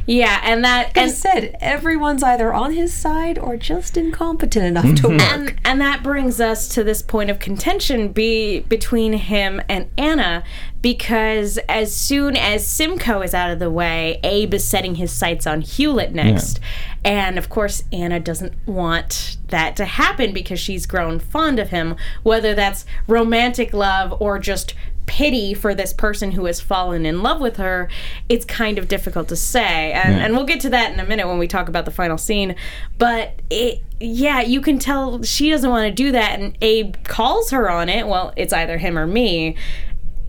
yeah, 0.07 0.41
and 0.43 0.63
that 0.63 0.91
I 0.95 1.01
and 1.01 1.11
said 1.11 1.57
everyone's 1.59 2.23
either 2.23 2.53
on 2.53 2.73
his 2.73 2.93
side 2.93 3.39
or 3.39 3.57
just 3.57 3.97
incompetent 3.97 4.65
enough 4.65 4.83
to 5.01 5.07
mm-hmm. 5.07 5.17
work. 5.17 5.21
and 5.21 5.61
and 5.65 5.81
that 5.81 6.03
brings 6.03 6.39
us 6.39 6.67
to 6.69 6.83
this 6.83 7.01
point 7.01 7.29
of 7.29 7.39
contention 7.39 8.09
be 8.09 8.61
between 8.61 9.13
him 9.13 9.61
and 9.67 9.89
Anna 9.97 10.43
because 10.85 11.57
as 11.67 11.95
soon 11.95 12.37
as 12.37 12.63
Simcoe 12.63 13.23
is 13.23 13.33
out 13.33 13.49
of 13.49 13.57
the 13.57 13.71
way, 13.71 14.19
Abe 14.23 14.53
is 14.53 14.63
setting 14.63 14.95
his 14.95 15.11
sights 15.11 15.47
on 15.47 15.61
Hewlett 15.61 16.13
next. 16.13 16.59
And 17.03 17.39
of 17.39 17.49
course, 17.49 17.83
Anna 17.91 18.19
doesn't 18.19 18.53
want 18.67 19.37
that 19.47 19.75
to 19.77 19.85
happen 19.85 20.31
because 20.31 20.59
she's 20.59 20.85
grown 20.85 21.17
fond 21.17 21.57
of 21.57 21.69
him, 21.69 21.95
whether 22.21 22.53
that's 22.53 22.85
romantic 23.07 23.73
love 23.73 24.13
or 24.19 24.37
just 24.37 24.75
pity 25.05 25.53
for 25.53 25.73
this 25.73 25.93
person 25.93 26.31
who 26.31 26.45
has 26.45 26.59
fallen 26.59 27.05
in 27.05 27.21
love 27.21 27.39
with 27.41 27.57
her, 27.57 27.89
it's 28.29 28.45
kind 28.45 28.77
of 28.77 28.87
difficult 28.87 29.27
to 29.29 29.35
say. 29.35 29.91
And, 29.91 30.15
and 30.15 30.35
we'll 30.35 30.45
get 30.45 30.59
to 30.61 30.69
that 30.69 30.93
in 30.93 30.99
a 30.99 31.05
minute 31.05 31.27
when 31.27 31.37
we 31.37 31.47
talk 31.47 31.69
about 31.69 31.85
the 31.85 31.91
final 31.91 32.17
scene. 32.17 32.55
But 32.97 33.41
it, 33.49 33.81
yeah, 33.99 34.41
you 34.41 34.61
can 34.61 34.79
tell 34.79 35.23
she 35.23 35.49
doesn't 35.49 35.69
want 35.69 35.87
to 35.87 35.93
do 35.93 36.11
that. 36.11 36.39
And 36.39 36.57
Abe 36.61 36.95
calls 37.03 37.51
her 37.51 37.69
on 37.69 37.89
it. 37.89 38.07
Well, 38.07 38.33
it's 38.35 38.53
either 38.53 38.77
him 38.77 38.97
or 38.97 39.07
me. 39.07 39.55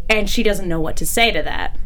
And 0.09 0.31
she 0.31 0.43
doesn't 0.43 0.69
know 0.69 0.81
what 0.81 0.97
to 0.97 1.07
say 1.07 1.33
to 1.33 1.43
that. 1.43 1.77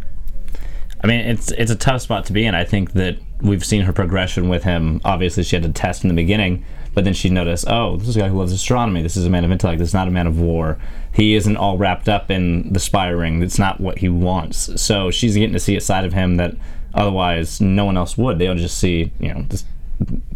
I 1.03 1.07
mean, 1.07 1.21
it's 1.21 1.51
it's 1.53 1.71
a 1.71 1.77
tough 1.77 2.03
spot 2.03 2.27
to 2.27 2.33
be 2.33 2.45
in. 2.45 2.55
I 2.55 2.65
think 2.65 2.93
that 2.93 3.17
we've 3.41 3.65
seen 3.65 3.83
her 3.83 3.93
progression 3.93 4.49
with 4.49 4.65
him. 4.65 5.01
Obviously, 5.05 5.43
she 5.43 5.57
had 5.57 5.63
to 5.63 5.73
test 5.73 6.05
in 6.05 6.09
the 6.09 6.15
beginning, 6.15 6.65
but 7.01 7.05
then 7.05 7.15
she 7.15 7.31
noticed, 7.31 7.65
oh, 7.67 7.97
this 7.97 8.09
is 8.09 8.17
a 8.17 8.21
guy 8.21 8.29
who 8.29 8.37
loves 8.37 8.53
astronomy. 8.53 9.01
This 9.01 9.17
is 9.17 9.25
a 9.25 9.31
man 9.31 9.43
of 9.43 9.51
intellect. 9.51 9.79
This 9.79 9.89
is 9.89 9.95
not 9.95 10.07
a 10.07 10.11
man 10.11 10.27
of 10.27 10.39
war. 10.39 10.79
He 11.15 11.35
isn't 11.35 11.57
all 11.57 11.79
wrapped 11.79 12.11
up 12.11 12.31
in 12.31 12.75
the 12.75 12.79
spy 12.79 13.09
ring. 13.09 13.43
It's 13.43 13.59
not 13.59 13.81
what 13.81 14.01
he 14.01 14.11
wants. 14.11 14.79
So 14.79 15.11
she's 15.11 15.35
getting 15.35 15.55
to 15.55 15.59
see 15.59 15.75
a 15.77 15.81
side 15.81 16.05
of 16.05 16.13
him 16.13 16.37
that 16.37 16.57
otherwise 16.93 17.59
no 17.59 17.87
one 17.87 17.97
else 17.97 18.19
would. 18.19 18.39
They'll 18.39 18.55
just 18.55 18.77
see, 18.77 19.13
you 19.19 19.33
know, 19.33 19.47
this 19.49 19.65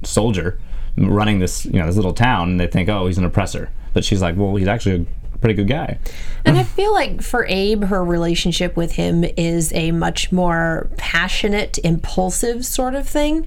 soldier 0.05 0.59
running 0.97 1.41
this, 1.41 1.67
you 1.67 1.73
know, 1.73 1.85
this 1.85 1.97
little 1.97 2.15
town, 2.15 2.53
and 2.53 2.59
they 2.59 2.67
think, 2.67 2.89
oh, 2.89 3.09
he's 3.09 3.19
an 3.19 3.27
oppressor. 3.27 3.69
But 3.93 4.03
she's 4.03 4.23
like, 4.23 4.35
well, 4.35 4.57
he's 4.57 4.67
actually 4.67 5.07
a 5.35 5.39
pretty 5.41 5.57
good 5.57 5.69
guy. 5.69 5.99
And 6.47 6.57
I 6.57 6.63
feel 6.63 6.95
like 6.95 7.21
for 7.21 7.45
Abe, 7.45 7.85
her 7.85 8.03
relationship 8.03 8.75
with 8.75 8.93
him 8.93 9.23
is 9.37 9.71
a 9.75 9.91
much 9.93 10.33
more 10.33 10.89
passionate, 10.97 11.77
impulsive 11.85 12.65
sort 12.65 12.95
of 12.95 13.07
thing. 13.07 13.47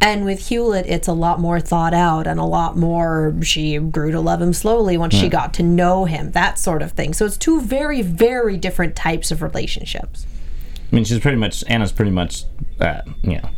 And 0.00 0.24
with 0.24 0.48
Hewlett, 0.48 0.86
it's 0.86 1.08
a 1.08 1.12
lot 1.12 1.40
more 1.40 1.58
thought 1.58 1.94
out 1.94 2.26
and 2.26 2.38
a 2.38 2.44
lot 2.44 2.76
more. 2.76 3.34
She 3.42 3.78
grew 3.78 4.12
to 4.12 4.20
love 4.20 4.42
him 4.42 4.52
slowly 4.52 4.96
once 4.96 5.14
she 5.14 5.28
got 5.28 5.54
to 5.54 5.62
know 5.62 6.04
him, 6.04 6.32
that 6.32 6.58
sort 6.58 6.82
of 6.82 6.92
thing. 6.92 7.14
So 7.14 7.24
it's 7.24 7.36
two 7.36 7.60
very, 7.60 8.02
very 8.02 8.56
different 8.56 8.94
types 8.94 9.30
of 9.30 9.42
relationships. 9.42 10.26
I 10.92 10.94
mean, 10.94 11.04
she's 11.04 11.18
pretty 11.18 11.38
much 11.38 11.64
Anna's 11.66 11.92
pretty 11.92 12.10
much, 12.10 12.44
uh, 12.78 13.00
you 13.22 13.38
know, 13.38 13.50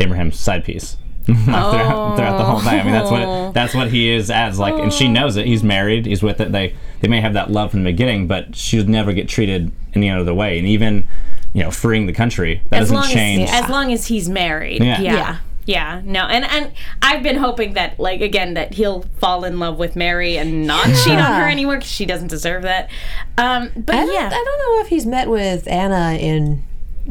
Abraham's 0.00 0.38
side 0.38 0.64
piece 0.64 0.96
throughout, 1.26 2.16
throughout 2.16 2.38
the 2.38 2.44
whole 2.44 2.58
thing. 2.60 2.80
I 2.80 2.82
mean, 2.82 2.92
that's 2.92 3.10
what 3.10 3.52
that's 3.52 3.74
what 3.74 3.90
he 3.90 4.10
is 4.10 4.30
as 4.30 4.58
like, 4.58 4.74
and 4.74 4.92
she 4.92 5.08
knows 5.08 5.36
it. 5.36 5.46
He's 5.46 5.62
married. 5.62 6.06
He's 6.06 6.22
with 6.22 6.40
it. 6.40 6.50
They 6.50 6.74
they 7.00 7.08
may 7.08 7.20
have 7.20 7.34
that 7.34 7.50
love 7.50 7.70
from 7.70 7.84
the 7.84 7.90
beginning, 7.90 8.26
but 8.26 8.56
she'll 8.56 8.86
never 8.86 9.12
get 9.12 9.28
treated 9.28 9.70
any 9.94 10.10
other 10.10 10.34
way. 10.34 10.58
And 10.58 10.66
even, 10.66 11.06
you 11.52 11.62
know, 11.62 11.70
freeing 11.70 12.06
the 12.06 12.12
country 12.12 12.62
that 12.70 12.80
as 12.80 12.88
doesn't 12.88 12.96
long 12.96 13.08
change. 13.10 13.48
as 13.48 13.64
as 13.64 13.70
long 13.70 13.92
as 13.92 14.06
he's 14.06 14.28
married. 14.28 14.82
Yeah. 14.82 15.00
Yeah. 15.00 15.14
Yeah. 15.14 15.38
Yeah. 15.64 16.00
no, 16.04 16.26
and 16.26 16.44
and 16.44 16.72
I've 17.00 17.22
been 17.22 17.36
hoping 17.36 17.74
that, 17.74 17.98
like, 17.98 18.20
again, 18.20 18.54
that 18.54 18.74
he'll 18.74 19.02
fall 19.18 19.44
in 19.44 19.58
love 19.58 19.78
with 19.78 19.96
Mary 19.96 20.36
and 20.36 20.66
not 20.66 20.86
cheat 21.04 21.18
on 21.18 21.40
her 21.40 21.48
anymore 21.48 21.76
because 21.76 21.90
she 21.90 22.06
doesn't 22.06 22.28
deserve 22.28 22.62
that. 22.62 22.90
Um, 23.38 23.70
but 23.76 23.94
I 23.94 24.04
yeah, 24.04 24.30
I 24.32 24.44
don't 24.44 24.58
know 24.58 24.80
if 24.82 24.88
he's 24.88 25.06
met 25.06 25.28
with 25.28 25.66
Anna 25.68 26.16
in 26.18 26.64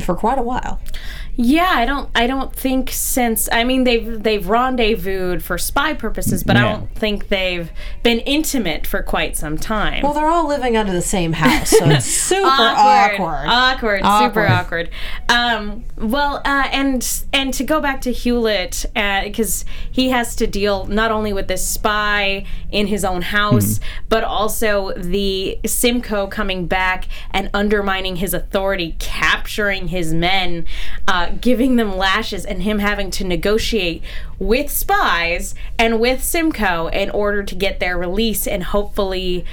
for 0.03 0.15
quite 0.15 0.37
a 0.37 0.43
while. 0.43 0.79
Yeah, 1.35 1.69
I 1.71 1.85
don't, 1.85 2.09
I 2.15 2.27
don't 2.27 2.53
think 2.55 2.89
since. 2.91 3.47
I 3.51 3.63
mean, 3.63 3.83
they've 3.83 4.21
they've 4.21 4.47
rendezvoused 4.47 5.43
for 5.43 5.57
spy 5.57 5.93
purposes, 5.93 6.43
but 6.43 6.57
I 6.57 6.61
don't 6.61 6.93
think 6.95 7.29
they've 7.29 7.71
been 8.03 8.19
intimate 8.19 8.85
for 8.85 9.01
quite 9.01 9.35
some 9.37 9.57
time. 9.57 10.03
Well, 10.03 10.13
they're 10.13 10.29
all 10.29 10.47
living 10.47 10.75
under 10.77 10.91
the 10.91 11.01
same 11.01 11.33
house, 11.33 11.69
so 11.69 11.85
it's 11.89 12.05
super 12.31 12.47
awkward. 12.47 13.47
awkward, 13.47 13.99
super 13.99 14.45
Awkward. 14.45 14.49
awkward. 14.49 14.89
Um, 15.29 15.83
well, 15.97 16.37
uh, 16.45 16.67
and 16.71 17.23
and 17.33 17.53
to 17.53 17.63
go 17.63 17.79
back 17.79 18.01
to 18.01 18.11
Hewlett, 18.11 18.85
because 18.93 19.65
he 19.89 20.09
has 20.09 20.35
to 20.37 20.47
deal 20.47 20.85
not 20.85 21.11
only 21.11 21.33
with 21.33 21.47
this 21.47 21.65
spy 21.65 22.45
in 22.71 22.87
his 22.87 23.03
own 23.05 23.21
house, 23.21 23.79
but 24.09 24.23
also 24.23 24.93
the 24.95 25.59
Simcoe 25.65 26.27
coming 26.27 26.67
back 26.67 27.07
and 27.31 27.49
undermining 27.53 28.17
his 28.17 28.33
authority, 28.33 28.95
capturing 28.99 29.87
his 29.89 30.13
men, 30.13 30.65
uh, 31.07 31.20
Uh, 31.21 31.29
giving 31.39 31.75
them 31.75 31.95
lashes, 31.95 32.43
and 32.45 32.63
him 32.63 32.79
having 32.79 33.11
to 33.11 33.23
negotiate 33.23 34.01
with 34.39 34.71
spies 34.71 35.53
and 35.77 35.99
with 35.99 36.23
Simcoe 36.23 36.87
in 36.87 37.11
order 37.11 37.43
to 37.43 37.53
get 37.53 37.79
their 37.79 37.95
release 37.95 38.47
and 38.47 38.63
hopefully 38.63 39.45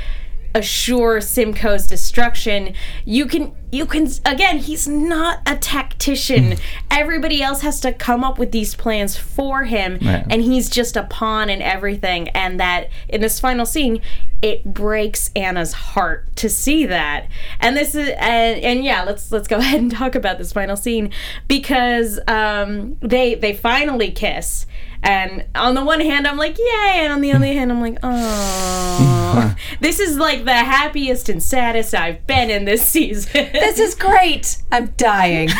assure 0.59 1.21
Simcoe's 1.21 1.87
destruction. 1.87 2.75
You 3.05 3.27
can 3.27 3.53
you 3.71 3.85
can 3.87 4.09
again, 4.25 4.59
he's 4.59 4.87
not 4.89 5.41
a 5.47 5.57
tactician. 5.57 6.57
Everybody 6.91 7.43
else 7.43 7.61
has 7.63 7.81
to 7.81 7.93
come 7.93 8.25
up 8.25 8.39
with 8.39 8.51
these 8.53 8.75
plans 8.75 9.17
for 9.17 9.65
him 9.65 9.99
Right. 10.03 10.25
and 10.31 10.43
he's 10.43 10.69
just 10.71 10.97
a 10.97 11.05
pawn 11.05 11.49
in 11.51 11.61
everything 11.63 12.29
and 12.31 12.59
that 12.61 12.89
in 13.09 13.21
this 13.21 13.39
final 13.41 13.67
scene 13.67 14.01
it 14.41 14.73
breaks 14.73 15.31
Anna's 15.35 15.73
heart 15.73 16.35
to 16.37 16.49
see 16.49 16.87
that. 16.87 17.27
And 17.61 17.77
this 17.77 17.95
is 17.95 18.09
and, 18.19 18.61
and 18.63 18.85
yeah, 18.85 19.03
let's 19.05 19.31
let's 19.33 19.49
go 19.49 19.57
ahead 19.65 19.81
and 19.81 19.91
talk 19.91 20.15
about 20.15 20.39
this 20.39 20.53
final 20.53 20.77
scene 20.77 21.11
because 21.47 22.19
um 22.29 22.97
they 23.01 23.35
they 23.35 23.53
finally 23.55 24.11
kiss 24.11 24.67
and 25.03 25.47
on 25.55 25.75
the 25.75 25.85
one 25.85 26.01
hand, 26.01 26.27
I'm 26.27 26.37
like, 26.37 26.59
yay. 26.59 27.01
And 27.01 27.13
on 27.13 27.21
the 27.21 27.33
other 27.33 27.47
hand, 27.47 27.71
I'm 27.71 27.81
like, 27.81 27.99
oh. 28.03 29.55
this 29.81 30.01
is 30.01 30.19
like 30.19 30.45
the 30.45 30.55
happiest 30.55 31.29
and 31.29 31.43
saddest 31.43 31.95
I've 31.95 32.27
been 32.27 32.51
in 32.51 32.65
this 32.65 32.87
season. 32.87 33.49
This 33.53 33.79
is 33.79 33.95
great. 33.95 34.59
I'm 34.73 34.89
dying. 34.97 35.51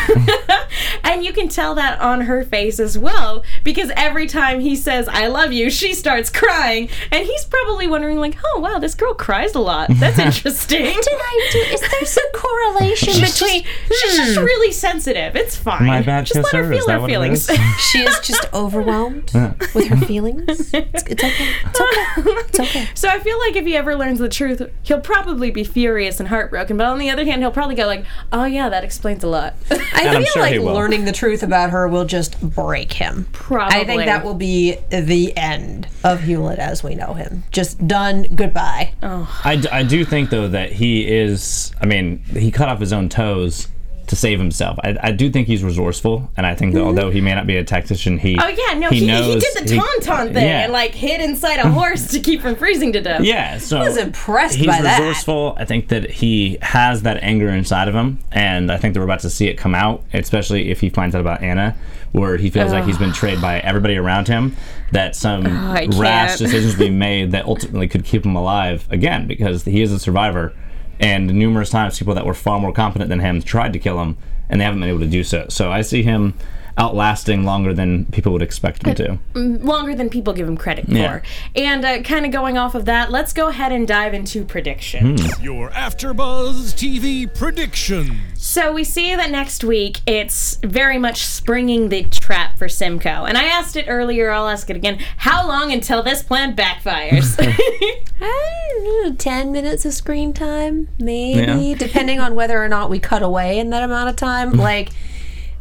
and 1.05 1.25
you 1.25 1.33
can 1.33 1.49
tell 1.49 1.75
that 1.77 2.01
on 2.01 2.23
her 2.23 2.45
face 2.45 2.81
as 2.81 2.99
well, 2.99 3.45
because 3.63 3.91
every 3.97 4.27
time 4.27 4.61
he 4.61 4.75
says, 4.75 5.09
I 5.09 5.29
love 5.29 5.53
you, 5.53 5.71
she 5.71 5.95
starts 5.95 6.31
crying. 6.31 6.89
And 7.13 7.25
he's 7.25 7.45
probably 7.45 7.87
wondering, 7.87 8.19
like, 8.19 8.37
oh, 8.45 8.61
wow, 8.61 8.79
this 8.79 8.95
girl 8.95 9.15
cries 9.15 9.55
a 9.55 9.61
lot. 9.61 9.89
That's 9.95 10.19
interesting. 10.19 10.85
Did 10.85 11.07
I 11.09 11.49
do? 11.53 11.59
Is 11.59 11.81
there 11.81 12.05
some 12.05 12.33
correlation 12.35 13.21
Between, 13.21 13.63
hmm. 13.65 13.95
she's 13.95 14.17
just 14.17 14.37
really 14.37 14.73
sensitive. 14.73 15.37
It's 15.37 15.55
fine. 15.55 15.87
My 15.87 16.03
bad 16.03 16.27
Just 16.27 16.53
let 16.53 16.55
her 16.55 16.69
feel 16.71 16.89
her 16.89 17.07
feelings. 17.07 17.49
She 17.79 18.01
is 18.01 18.19
just 18.21 18.53
overwhelmed 18.53 19.28
with 19.35 19.87
her 19.89 19.97
feelings. 20.07 20.73
It's, 20.75 21.03
it's 21.05 21.25
okay. 21.25 21.55
It's 21.67 21.81
okay. 21.81 22.05
It's 22.49 22.61
okay. 22.61 22.89
So 22.95 23.09
I 23.09 23.19
feel 23.21 23.39
like 23.39 23.55
if 23.57 23.65
he 23.65 23.77
ever 23.77 23.95
learns 23.97 24.19
the 24.19 24.29
truth, 24.29 24.63
he'll 24.83 25.01
probably 25.01 25.51
be 25.51 25.63
furious 25.65 26.19
and 26.21 26.29
heartbroken. 26.29 26.77
But 26.77 26.87
on 26.87 26.99
the 26.99 27.11
other 27.11 27.25
hand, 27.25 27.43
he'll 27.43 27.51
probably 27.53 27.75
go 27.77 27.87
like, 27.87 28.05
"Oh 28.33 28.45
yeah, 28.45 28.69
that 28.69 28.83
explains 28.85 29.23
a 29.25 29.29
lot." 29.29 29.55
I 29.71 30.09
I'm 30.09 30.23
feel 30.23 30.33
sure 30.33 30.43
like 30.43 30.61
learning 30.61 31.05
the 31.05 31.13
truth 31.13 31.43
about 31.43 31.71
her 31.71 31.87
will 31.89 32.05
just 32.05 32.41
break 32.41 32.93
him. 32.93 33.27
Probably. 33.33 33.79
I 33.81 33.85
think 33.85 34.05
that 34.05 34.25
will 34.25 34.35
be 34.35 34.77
the 34.91 35.37
end 35.37 35.87
of 36.05 36.23
Hewlett 36.23 36.59
as 36.59 36.83
we 36.83 36.95
know 36.95 37.15
him. 37.15 37.45
Just 37.53 37.87
done. 37.87 38.23
Goodbye. 38.35 38.95
I, 39.03 39.57
d- 39.57 39.69
I 39.69 39.83
do 39.85 40.05
think 40.05 40.31
though 40.31 40.49
that 40.49 40.73
he 40.73 41.07
is. 41.09 41.73
I 41.81 41.87
mean, 41.87 42.19
he 42.19 42.51
cut 42.51 42.69
off 42.69 42.81
his 42.81 42.93
own 42.93 43.09
toes 43.09 43.69
to 44.09 44.17
save 44.17 44.39
himself. 44.39 44.79
I, 44.83 44.97
I 45.03 45.13
do 45.13 45.31
think 45.31 45.47
he's 45.47 45.63
resourceful, 45.63 46.31
and 46.37 46.47
I 46.47 46.55
think 46.55 46.75
that 46.75 46.83
although 46.83 47.11
he 47.11 47.21
may 47.21 47.35
not 47.35 47.47
be 47.47 47.57
a 47.57 47.65
tactician, 47.65 48.19
he 48.19 48.39
Mm-hmm. 48.39 48.61
oh 48.61 48.67
yeah, 48.67 48.79
no, 48.79 48.91
he, 48.91 49.01
he, 49.01 49.07
knows 49.07 49.43
did 49.43 49.67
the 49.67 49.75
tauntaun 49.75 50.33
thing 50.33 50.47
yeah. 50.47 50.65
and 50.65 50.73
like 50.73 50.95
hid 50.95 51.21
inside 51.21 51.59
a 51.59 51.71
horse 51.71 52.09
to 52.09 52.21
keep 52.21 52.41
from 52.41 52.57
freezing 52.57 52.93
to 52.93 53.01
death. 53.01 53.23
Yeah, 53.23 53.59
so 53.59 53.79
I 53.79 53.85
was 53.85 53.97
impressed 53.97 54.57
he's 54.57 54.67
by 54.67 54.83
that. 54.83 55.01
resourceful. 55.01 55.57
I 55.59 55.65
think 55.65 55.89
that 55.89 56.11
he 56.11 56.59
has 56.63 57.03
that 57.03 57.23
anger 57.23 57.49
inside 57.49 57.89
of 57.89 57.95
him, 57.95 58.19
and 58.33 58.71
I 58.71 58.77
think 58.77 58.95
that 58.95 59.01
we're 59.01 59.05
about 59.05 59.21
to 59.21 59.31
see 59.31 59.49
it 59.49 59.55
come 59.55 59.75
out, 59.75 60.05
especially 60.13 60.71
if 60.71 60.81
he 60.81 60.91
finds 60.91 61.15
out 61.15 61.21
about 61.21 61.43
Anna, 61.43 61.77
where 62.13 62.37
he 62.37 62.51
feels 62.51 62.73
like 62.73 62.85
he's 62.85 62.99
been 62.99 63.11
betrayed 63.11 63.41
by 63.41 63.61
everybody 63.61 63.97
around 63.97 64.29
him. 64.29 64.57
That 64.93 65.15
some 65.17 65.47
I 65.47 65.87
rash 65.97 66.39
decisions 66.39 66.75
be 66.75 66.91
made 66.91 67.33
that 67.33 67.45
ultimately 67.45 67.89
could 67.89 68.05
keep 68.05 68.25
him 68.25 68.37
alive 68.37 68.87
again, 68.91 69.27
because 69.27 69.65
he 69.65 69.83
is 69.83 69.93
a 69.93 69.99
survivor, 69.99 70.55
and 71.01 71.27
numerous 71.33 71.71
times 71.71 71.99
people 71.99 72.15
that 72.15 72.27
were 72.27 72.35
far 72.35 72.61
more 72.61 72.73
competent 72.73 73.09
than 73.09 73.21
him 73.21 73.43
tried 73.43 73.73
to 73.73 73.79
kill 73.79 74.01
him, 74.01 74.17
and 74.49 74.61
they 74.61 74.65
haven't 74.65 74.81
been 74.81 74.89
able 74.89 75.01
to 75.01 75.07
do 75.07 75.23
so. 75.25 75.47
So 75.49 75.71
I 75.71 75.83
see 75.83 76.03
him 76.03 76.35
outlasting 76.79 77.45
longer 77.45 77.75
than 77.75 78.07
people 78.07 78.33
would 78.33 78.43
expect 78.43 78.87
him 78.87 78.95
to. 78.95 79.19
longer 79.35 79.95
than 79.95 80.09
people 80.09 80.33
give 80.33 80.49
him 80.49 80.57
credit 80.57 80.87
for. 80.87 81.23
And 81.57 81.85
uh, 81.85 82.03
kind 82.03 82.25
of 82.25 82.33
going 82.33 82.57
off 82.57 82.75
of 82.75 82.85
that, 82.87 83.11
let's 83.11 83.33
go 83.33 83.49
ahead 83.49 83.73
and 83.73 83.87
dive 83.87 84.15
into 84.15 84.45
predictions. 84.45 85.21
Your 85.43 85.71
AfterBuzz 85.71 86.75
TV 86.75 87.33
predictions. 87.33 88.13
So 88.35 88.73
we 88.73 88.85
see 88.85 89.15
that 89.17 89.31
next 89.31 89.65
week 89.65 89.99
it's 90.07 90.57
very 90.63 90.97
much 90.99 91.25
springing 91.27 91.89
the 91.89 92.05
trap 92.05 92.57
for 92.57 92.69
Simcoe. 92.69 93.25
And 93.25 93.37
I 93.37 93.45
asked 93.45 93.77
it 93.77 93.87
earlier, 93.89 94.31
I'll 94.31 94.49
ask 94.49 94.71
it 94.71 94.77
again. 94.77 94.99
How 95.19 95.47
long 95.47 95.73
until 95.73 96.03
this 96.03 96.23
plan 96.23 96.55
backfires? 96.55 97.37
I 98.21 99.03
know, 99.05 99.15
10 99.15 99.53
minutes 99.53 99.85
of 99.85 99.93
screen 99.95 100.33
time, 100.33 100.89
maybe, 100.99 101.41
Yeah. 101.41 101.75
depending 101.77 102.21
on 102.21 102.35
whether 102.35 102.63
or 102.63 102.69
not 102.69 102.91
we 102.91 102.99
cut 103.01 103.23
away 103.23 103.59
in 103.59 103.71
that 103.71 103.83
amount 103.83 104.09
of 104.11 104.17
time. 104.17 104.53
like, 104.69 104.91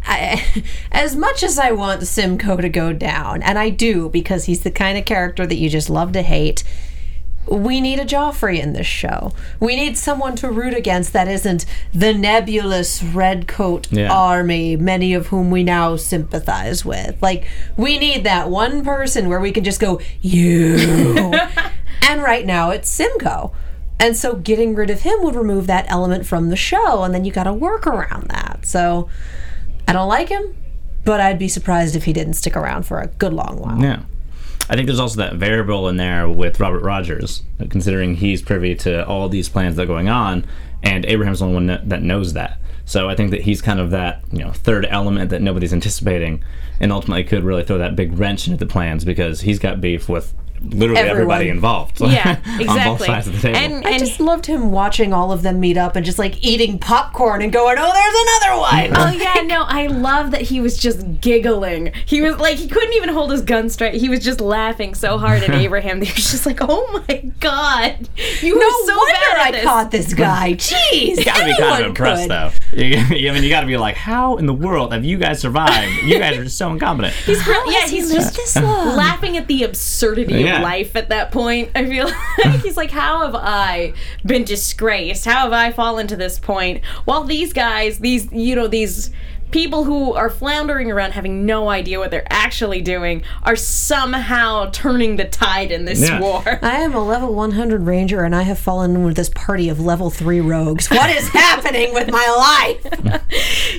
I, 0.08 0.64
as 0.92 1.16
much 1.16 1.44
as 1.44 1.60
I 1.60 1.72
want 1.72 2.04
Simcoe 2.08 2.58
to 2.58 2.70
go 2.70 2.94
down, 2.94 3.42
and 3.44 3.60
I 3.60 3.70
do 3.70 4.10
because 4.10 4.46
he's 4.46 4.62
the 4.64 4.72
kind 4.72 4.98
of 4.98 5.06
character 5.06 5.46
that 5.46 5.56
you 5.58 5.70
just 5.70 5.90
love 5.90 6.12
to 6.14 6.22
hate, 6.22 6.64
we 7.50 7.80
need 7.80 7.98
a 8.00 8.06
Joffrey 8.06 8.60
in 8.62 8.74
this 8.74 8.88
show. 8.88 9.32
We 9.60 9.78
need 9.78 9.98
someone 9.98 10.36
to 10.38 10.50
root 10.52 10.74
against 10.74 11.14
that 11.14 11.30
isn't 11.30 11.66
the 11.94 12.14
nebulous 12.14 13.02
redcoat 13.02 13.88
Yeah. 13.92 14.12
army, 14.12 14.76
many 14.76 15.14
of 15.14 15.28
whom 15.28 15.50
we 15.50 15.64
now 15.64 15.96
sympathize 15.96 16.84
with. 16.84 17.22
Like, 17.22 17.48
we 17.78 17.98
need 18.00 18.26
that 18.26 18.50
one 18.50 18.84
person 18.84 19.30
where 19.30 19.40
we 19.40 19.54
can 19.54 19.64
just 19.64 19.80
go, 19.80 20.02
you. 20.22 20.76
and 22.02 22.22
right 22.22 22.46
now 22.46 22.70
it's 22.72 22.90
Simcoe. 22.90 23.54
And 24.00 24.16
so 24.16 24.36
getting 24.36 24.76
rid 24.76 24.90
of 24.90 25.02
him 25.02 25.24
would 25.24 25.36
remove 25.36 25.68
that 25.68 25.86
element 25.90 26.26
from 26.26 26.50
the 26.50 26.56
show, 26.58 27.04
and 27.04 27.14
then 27.14 27.24
you 27.24 27.32
got 27.32 27.46
to 27.46 27.54
work 27.54 27.88
around 27.88 28.28
that. 28.28 28.66
So 28.66 29.08
I 29.88 29.94
don't 29.94 30.08
like 30.08 30.30
him, 30.30 30.56
but 31.06 31.22
I'd 31.22 31.40
be 31.40 31.48
surprised 31.48 31.96
if 31.96 32.04
he 32.04 32.14
didn't 32.14 32.34
stick 32.34 32.56
around 32.56 32.84
for 32.84 33.00
a 33.00 33.08
good 33.08 33.34
long 33.34 33.60
while. 33.60 33.82
Yeah. 33.82 34.04
I 34.70 34.76
think 34.76 34.88
there's 34.88 35.00
also 35.00 35.18
that 35.18 35.36
variable 35.36 35.88
in 35.88 35.96
there 35.96 36.28
with 36.28 36.60
Robert 36.60 36.84
Rogers, 36.84 37.44
considering 37.70 38.16
he's 38.16 38.42
privy 38.42 38.76
to 38.76 39.08
all 39.08 39.30
these 39.30 39.48
plans 39.48 39.78
that 39.78 39.84
are 39.84 39.86
going 39.86 40.10
on, 40.10 40.46
and 40.84 41.06
Abraham's 41.06 41.40
the 41.40 41.46
only 41.46 41.56
one 41.56 41.88
that, 41.88 42.02
knows 42.02 42.34
that. 42.34 42.60
So 42.84 43.10
I 43.10 43.16
think 43.16 43.32
that 43.32 43.42
he's 43.42 43.62
kind 43.62 43.80
of 43.80 43.92
that 43.92 44.24
you 44.32 44.40
know 44.40 44.52
third 44.52 44.86
element 44.86 45.30
that 45.30 45.42
nobody's 45.42 45.74
anticipating, 45.74 46.44
and 46.82 46.92
ultimately 46.92 47.24
could 47.24 47.46
really 47.46 47.64
throw 47.64 47.78
that 47.78 47.96
big 47.96 48.18
wrench 48.20 48.48
into 48.48 48.58
the 48.58 48.70
plans 48.70 49.06
because 49.06 49.42
he's 49.42 49.60
got 49.60 49.80
beef 49.80 50.10
with 50.10 50.34
literally 50.72 51.00
Everyone. 51.00 51.10
everybody 51.22 51.50
involved. 51.50 52.00
yeah, 52.02 52.40
on 52.46 52.62
exactly. 52.62 52.86
both 52.98 53.06
sides 53.06 53.28
of 53.28 53.34
the 53.34 53.40
table. 53.42 53.58
And, 53.58 53.86
I 53.86 53.92
and 53.92 54.00
just 54.00 54.20
loved 54.20 54.46
him 54.46 54.72
watching 54.72 55.14
all 55.14 55.32
of 55.32 55.42
them 55.44 55.60
meet 55.60 55.78
up 55.78 55.96
and 55.96 56.06
just 56.06 56.20
like 56.20 56.44
eating 56.44 56.80
popcorn 56.80 57.42
and 57.42 57.52
going, 57.52 57.78
"Oh, 57.80 57.92
there's 57.94 58.16
another 58.46 58.60
one." 58.62 59.18
Oh 59.18 59.18
yeah, 59.24 59.42
no, 59.44 59.64
I 59.68 59.88
love 59.88 60.32
that 60.32 60.42
he 60.42 60.60
was 60.60 60.78
just 60.78 61.22
giggling. 61.22 61.92
He 62.06 62.22
was 62.22 62.38
like 62.38 62.58
he 62.58 62.68
couldn't 62.68 62.94
even 62.94 63.10
hold 63.10 63.32
his 63.32 63.42
gun 63.42 63.70
straight. 63.70 63.96
He 63.96 64.10
was 64.10 64.20
just 64.24 64.42
laughing 64.42 64.94
so 64.96 65.18
hard 65.18 65.44
at 65.44 65.50
Abraham. 65.56 66.02
He 66.02 66.12
was 66.14 66.32
just 66.32 66.46
like, 66.46 66.60
"Oh 66.62 67.04
my 67.08 67.18
god, 67.40 68.08
you 68.42 68.56
no 68.56 68.66
were 68.66 68.86
so 68.88 68.98
wonder 68.98 69.14
bad 69.14 69.38
at 69.38 69.40
I 69.48 69.52
this." 69.52 69.64
caught 69.64 69.92
this 69.92 70.14
guy. 70.14 70.54
Jeez, 70.58 71.18
you 71.18 71.26
gotta 71.26 71.46
be 71.46 71.56
kind 71.58 71.82
of 71.84 71.90
impressed 71.90 72.24
could. 72.24 72.32
though. 72.32 72.52
You, 72.74 73.30
I 73.30 73.34
mean, 73.34 73.44
you 73.44 73.50
gotta 73.50 73.68
be 73.68 73.78
like, 73.78 73.96
how 73.96 74.38
in 74.38 74.46
the 74.46 74.54
world 74.54 74.94
have 74.94 75.06
you 75.06 75.18
guys 75.18 75.40
survived? 75.40 76.04
You 76.04 76.20
guys 76.20 76.38
are 76.38 76.44
just 76.44 76.58
so 76.58 76.72
incompetent. 76.72 77.14
He's 77.16 77.46
real, 77.48 77.72
yeah, 77.72 77.80
has 77.82 77.92
he's 77.92 78.14
just 78.14 78.36
this 78.36 78.56
laughing 78.58 79.38
at 79.38 79.48
the 79.48 79.64
absurdity 79.64 80.36
Yeah. 80.36 80.57
Of 80.58 80.64
life 80.64 80.96
at 80.96 81.10
that 81.10 81.32
point. 81.32 81.72
I 81.76 81.86
feel 81.86 82.06
like 82.06 82.62
he's 82.62 82.78
like, 82.78 82.92
"How 82.92 83.26
have 83.26 83.36
I 83.36 83.94
been 84.26 84.44
disgraced? 84.44 85.26
How 85.26 85.44
have 85.44 85.54
I 85.54 85.72
fallen 85.72 86.08
to 86.08 86.16
this 86.16 86.40
point?" 86.40 86.84
While 87.06 87.24
these 87.24 87.54
guys, 87.54 88.00
these 88.00 88.32
you 88.32 88.56
know, 88.56 88.68
these 88.68 89.12
people 89.52 89.84
who 89.86 90.14
are 90.14 90.30
floundering 90.30 90.92
around 90.92 91.12
having 91.14 91.46
no 91.46 91.70
idea 91.70 92.00
what 92.00 92.12
they're 92.12 92.28
actually 92.32 92.82
doing 92.82 93.24
are 93.44 93.56
somehow 93.56 94.70
turning 94.72 95.16
the 95.16 95.26
tide 95.26 95.72
in 95.72 95.86
this 95.86 96.02
Yeah. 96.02 96.20
war. 96.20 96.44
I 96.62 96.78
am 96.82 96.94
a 96.94 97.04
level 97.04 97.34
100 97.34 97.86
ranger 97.86 98.24
and 98.24 98.36
I 98.36 98.42
have 98.44 98.60
fallen 98.60 98.96
in 98.96 99.04
with 99.04 99.16
this 99.16 99.30
party 99.30 99.70
of 99.70 99.80
level 99.80 100.10
3 100.10 100.42
rogues. 100.42 100.90
What 100.90 101.10
is 101.10 101.30
happening 101.30 101.94
with 101.94 102.12
my 102.12 102.76
life? 102.84 103.24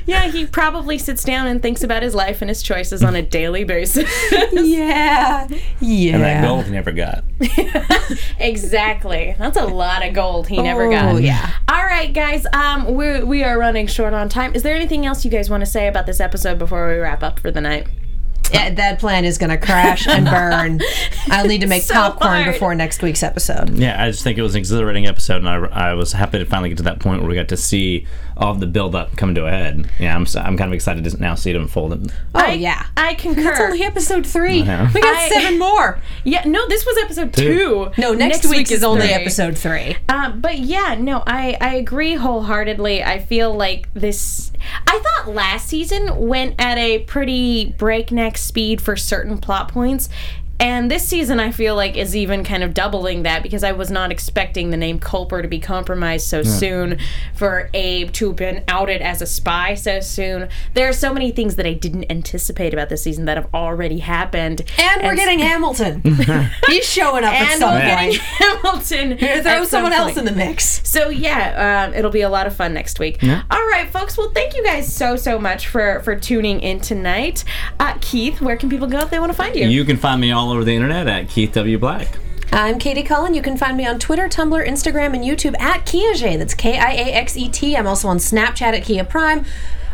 Yeah, 0.07 0.29
he 0.31 0.47
probably 0.47 0.97
sits 0.97 1.23
down 1.25 1.47
and 1.47 1.61
thinks 1.61 1.83
about 1.83 2.03
his 2.03 2.15
life 2.15 2.41
and 2.41 2.49
his 2.49 2.63
choices 2.63 3.03
on 3.05 3.15
a 3.15 3.21
daily 3.23 3.65
basis. 3.65 4.09
yeah. 4.53 5.47
Yeah. 5.81 6.15
And 6.15 6.23
that 6.23 6.43
gold 6.45 6.65
he 6.65 6.71
never 6.71 6.93
got. 6.93 7.25
exactly. 8.39 9.35
That's 9.39 9.57
a 9.57 9.67
lot 9.67 10.05
of 10.07 10.15
gold 10.15 10.49
he 10.49 10.61
never 10.63 10.87
Oh, 10.87 10.91
got. 10.91 11.23
yeah. 11.23 11.51
All 11.69 11.85
right, 11.85 12.13
guys. 12.13 12.47
Um, 12.53 12.95
we 12.95 13.23
we 13.23 13.45
are 13.45 13.59
running 13.59 13.87
short 13.87 14.15
on 14.15 14.29
time. 14.29 14.55
Is 14.55 14.63
there 14.63 14.75
anything 14.75 15.05
else 15.07 15.25
you 15.25 15.31
guys 15.31 15.51
want 15.51 15.58
to 15.61 15.67
say 15.67 15.89
about 15.89 16.07
this 16.07 16.21
episode 16.21 16.59
before 16.59 16.89
we 16.89 16.95
wrap 16.97 17.23
up 17.23 17.39
for 17.41 17.51
the 17.51 17.61
night? 17.61 17.89
Yeah, 18.53 18.71
that 18.75 18.99
plan 18.99 19.27
is 19.27 19.37
going 19.37 19.51
to 19.51 19.59
crash 19.59 20.07
and 20.09 20.25
burn. 20.31 20.81
I'll 21.31 21.47
need 21.47 21.61
to 21.61 21.67
make 21.67 21.83
So 21.83 21.93
popcorn 21.93 22.45
hard. 22.45 22.53
before 22.55 22.75
next 22.75 23.03
week's 23.03 23.23
episode. 23.23 23.71
Yeah, 23.77 24.03
I 24.03 24.11
just 24.11 24.25
think 24.25 24.39
it 24.39 24.43
was 24.43 24.55
an 24.55 24.61
exhilarating 24.61 25.07
episode, 25.07 25.45
and 25.45 25.49
I, 25.49 25.57
I 25.91 25.93
was 25.95 26.13
happy 26.13 26.39
to 26.39 26.47
finally 26.47 26.71
get 26.71 26.79
to 26.79 26.85
that 26.85 26.99
point 26.99 27.21
where 27.21 27.29
we 27.29 27.35
got 27.35 27.49
to 27.49 27.59
see 27.59 28.07
all 28.07 28.07
of 28.39 28.61
the 28.61 28.67
build 28.67 28.95
up 28.95 29.17
come 29.17 29.35
to 29.35 29.47
a 29.47 29.51
head. 29.51 29.91
Yeah, 29.99 30.15
I'm, 30.15 30.23
s- 30.23 30.37
I'm 30.37 30.57
kind 30.57 30.71
of 30.71 30.73
excited 30.75 31.05
to 31.05 31.21
now 31.21 31.35
see 31.35 31.51
it 31.51 31.57
unfold. 31.57 32.13
Oh, 32.35 32.39
I, 32.39 32.53
yeah. 32.53 32.87
I 32.97 33.15
concur. 33.15 33.43
That's 33.43 33.61
only 33.61 33.83
episode 33.83 34.27
three. 34.27 34.63
know. 34.63 34.89
We 34.95 35.01
got 35.01 35.17
I- 35.17 35.29
seven 35.29 35.59
more. 35.59 35.99
yeah, 36.25 36.43
no, 36.47 36.67
this 36.69 36.87
was 36.87 36.97
episode 36.99 37.33
two. 37.33 37.43
Two. 37.43 37.91
No, 37.99 38.13
next, 38.15 38.47
week, 38.47 38.71
is 38.71 38.85
only 38.85 39.07
three. 39.07 39.11
episode 39.15 39.59
three. 39.59 39.97
Uh, 40.09 40.31
but 40.31 40.59
yeah, 40.59 40.95
no, 40.99 41.23
I, 41.27 41.57
I 41.61 41.75
agree 41.75 42.15
wholeheartedly. 42.15 43.03
I 43.03 43.19
feel 43.19 43.53
like 43.55 43.93
this. 43.95 44.53
I 44.87 44.99
thought 44.99 45.35
last 45.35 45.69
season 45.69 46.27
went 46.29 46.55
at 46.61 46.79
a 46.79 47.01
pretty 47.01 47.75
breakneck 47.79 48.37
speed 48.39 48.81
for 48.81 48.97
certain 48.97 49.39
plot 49.39 49.69
points. 49.69 50.09
And 50.61 50.91
this 50.91 51.07
season, 51.07 51.39
I 51.41 51.53
feel 51.53 51.75
like, 51.77 51.97
is 51.97 52.17
even 52.17 52.45
kind 52.45 52.63
of 52.63 52.75
doubling 52.75 53.23
that 53.23 53.43
because 53.43 53.63
I 53.63 53.73
was 53.73 53.91
not 53.91 54.11
expecting 54.11 54.71
the 54.71 54.77
name 54.77 54.99
Culper 54.99 55.41
to 55.43 55.49
be 55.49 55.61
compromised 55.61 56.27
so 56.27 56.43
soon, 56.43 56.99
for 57.35 57.71
Abe 57.75 58.13
to 58.13 58.29
have 58.29 58.37
been 58.37 58.65
outed 58.69 59.01
as 59.01 59.23
a 59.23 59.27
spy 59.27 59.75
so 59.75 60.01
soon. 60.01 60.49
There 60.75 60.89
are 60.89 60.93
so 60.93 61.15
many 61.15 61.31
things 61.31 61.57
that 61.57 61.67
I 61.67 61.75
didn't 61.75 62.11
anticipate 62.11 62.73
about 62.73 62.89
this 62.89 63.03
season 63.03 63.25
that 63.27 63.37
have 63.37 63.49
already 63.55 63.99
happened. 63.99 64.63
And 64.79 65.03
we're 65.03 65.17
getting 65.17 65.39
Hamilton. 65.39 66.03
He's 66.67 66.85
showing 66.85 67.25
up 67.25 67.33
at 67.35 67.53
and 67.53 67.61
some 67.61 67.75
we're 67.75 67.81
point. 67.81 68.13
getting 68.15 68.21
Hamilton. 68.21 69.19
Throw 69.19 69.29
at 69.29 69.45
some 69.45 69.67
someone 69.67 69.93
else 69.93 70.17
in 70.17 70.25
the 70.25 70.33
mix. 70.33 70.81
So 70.89 71.09
yeah, 71.09 71.87
um, 71.87 71.95
it'll 71.95 72.11
be 72.11 72.23
a 72.23 72.29
lot 72.29 72.47
of 72.47 72.55
fun 72.55 72.75
next 72.75 72.99
week. 72.99 73.23
All 73.23 73.67
right, 73.69 73.89
folks. 73.91 74.17
Well, 74.19 74.31
thank 74.31 74.57
you 74.57 74.65
guys 74.65 74.93
so 74.93 75.17
so 75.17 75.39
much 75.39 75.69
for 75.69 76.01
for 76.01 76.17
tuning 76.17 76.61
in 76.61 76.81
tonight. 76.81 77.45
Uh, 77.79 77.95
Keith, 78.01 78.41
where 78.41 78.57
can 78.57 78.69
people 78.69 78.87
go 78.87 78.99
if 79.01 79.11
they 79.11 79.19
want 79.19 79.31
to 79.31 79.37
find 79.37 79.55
you? 79.55 79.69
You 79.69 79.85
can 79.85 79.97
find 79.97 80.21
me 80.21 80.33
all 80.33 80.48
over 80.53 80.65
the 80.65 80.75
internet 80.75 81.07
at 81.07 81.29
Keith 81.29 81.53
W. 81.53 81.79
Black. 81.79 82.19
I'm 82.51 82.79
Katie 82.79 83.03
Cullen. 83.03 83.35
You 83.35 83.43
can 83.43 83.57
find 83.59 83.77
me 83.77 83.87
on 83.87 83.99
Twitter, 83.99 84.29
Tumblr, 84.29 84.67
Instagram, 84.67 85.15
and 85.15 85.23
YouTube 85.23 85.59
at 85.61 85.85
Kiaxet. 85.85 86.39
That's 86.39 86.55
K 86.55 86.79
I 86.79 86.93
A 86.93 87.13
X 87.13 87.37
E 87.37 87.49
T. 87.49 87.77
I'm 87.77 87.87
also 87.87 88.09
on 88.09 88.19
Snapchat 88.19 88.79
at 88.79 88.85
Kia 88.85 89.05
Prime. 89.05 89.45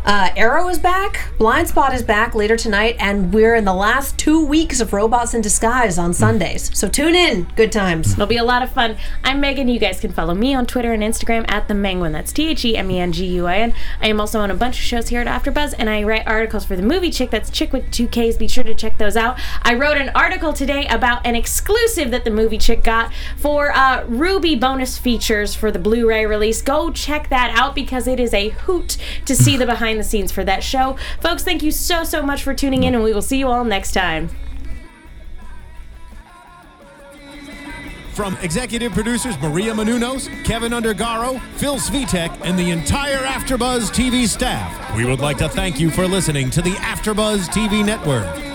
Uh, 0.05 0.29
Arrow 0.35 0.69
is 0.69 0.77
back. 0.77 1.31
Blind 1.39 1.67
Spot 1.67 1.91
is 1.91 2.03
back 2.03 2.35
later 2.35 2.55
tonight, 2.55 2.95
and 2.99 3.33
we're 3.33 3.55
in 3.55 3.65
the 3.65 3.73
last 3.73 4.19
two 4.19 4.45
weeks 4.45 4.79
of 4.79 4.93
Robots 4.93 5.33
in 5.33 5.41
Disguise 5.41 5.97
on 5.97 6.13
Sundays. 6.13 6.69
So 6.77 6.87
tune 6.87 7.15
in. 7.15 7.47
Good 7.55 7.71
times. 7.71 8.13
It'll 8.13 8.27
be 8.27 8.37
a 8.37 8.43
lot 8.43 8.61
of 8.61 8.69
fun. 8.69 8.97
I'm 9.23 9.41
Megan. 9.41 9.67
You 9.67 9.79
guys 9.79 9.99
can 9.99 10.11
follow 10.11 10.35
me 10.35 10.53
on 10.53 10.67
Twitter 10.67 10.93
and 10.93 11.01
Instagram 11.01 11.43
at 11.51 11.67
the 11.67 11.73
Menguin. 11.73 12.11
That's 12.11 12.31
T 12.31 12.49
H 12.49 12.63
E 12.65 12.77
M 12.77 12.91
E 12.91 12.99
N 12.99 13.13
G 13.13 13.25
U 13.25 13.47
I 13.47 13.57
N. 13.57 13.73
I 13.99 14.07
am 14.07 14.21
also 14.21 14.39
on 14.39 14.51
a 14.51 14.53
bunch 14.53 14.77
of 14.77 14.83
shows 14.83 15.09
here 15.09 15.21
at 15.21 15.27
AfterBuzz, 15.27 15.73
and 15.79 15.89
I 15.89 16.03
write 16.03 16.27
articles 16.27 16.65
for 16.65 16.75
the 16.75 16.83
Movie 16.83 17.09
Chick. 17.09 17.31
That's 17.31 17.49
Chick 17.49 17.73
with 17.73 17.89
two 17.89 18.07
Ks. 18.07 18.37
Be 18.37 18.47
sure 18.47 18.63
to 18.63 18.75
check 18.75 18.99
those 18.99 19.17
out. 19.17 19.39
I 19.63 19.73
wrote 19.73 19.97
an 19.97 20.09
article 20.09 20.53
today 20.53 20.85
about 20.85 21.25
an 21.25 21.33
exclusive 21.33 22.11
that 22.11 22.25
the 22.25 22.31
Movie 22.31 22.59
Chick 22.59 22.83
got 22.83 23.11
for 23.37 23.71
uh, 23.75 24.05
Ruby 24.05 24.55
bonus 24.55 24.99
features 24.99 25.55
for 25.55 25.71
the 25.71 25.79
Blu-ray 25.79 26.27
release. 26.27 26.61
Go 26.61 26.91
check 26.91 27.29
that 27.29 27.57
out 27.57 27.73
because 27.73 28.07
it 28.07 28.19
is 28.19 28.35
a 28.35 28.49
hoot 28.49 28.97
to 29.25 29.35
see 29.35 29.57
the 29.57 29.65
behind 29.75 29.94
the 29.97 30.03
scenes 30.03 30.31
for 30.31 30.43
that 30.43 30.63
show. 30.63 30.97
Folks, 31.21 31.43
thank 31.43 31.63
you 31.63 31.71
so 31.71 32.03
so 32.03 32.21
much 32.21 32.43
for 32.43 32.53
tuning 32.53 32.83
in, 32.83 32.95
and 32.95 33.03
we 33.03 33.13
will 33.13 33.21
see 33.21 33.37
you 33.37 33.47
all 33.47 33.63
next 33.63 33.91
time. 33.91 34.29
From 38.13 38.37
executive 38.41 38.93
producers 38.93 39.37
Maria 39.41 39.73
Menounos, 39.73 40.29
Kevin 40.45 40.71
Undergaro, 40.71 41.41
Phil 41.57 41.75
Svitek, 41.75 42.39
and 42.45 42.57
the 42.57 42.71
entire 42.71 43.25
AfterBuzz 43.25 43.91
TV 43.91 44.25
staff, 44.25 44.95
we 44.95 45.03
would 45.03 45.19
like 45.19 45.37
to 45.39 45.49
thank 45.49 45.81
you 45.81 45.89
for 45.89 46.07
listening 46.07 46.49
to 46.51 46.61
the 46.61 46.71
AfterBuzz 46.71 47.49
TV 47.49 47.85
network. 47.85 48.54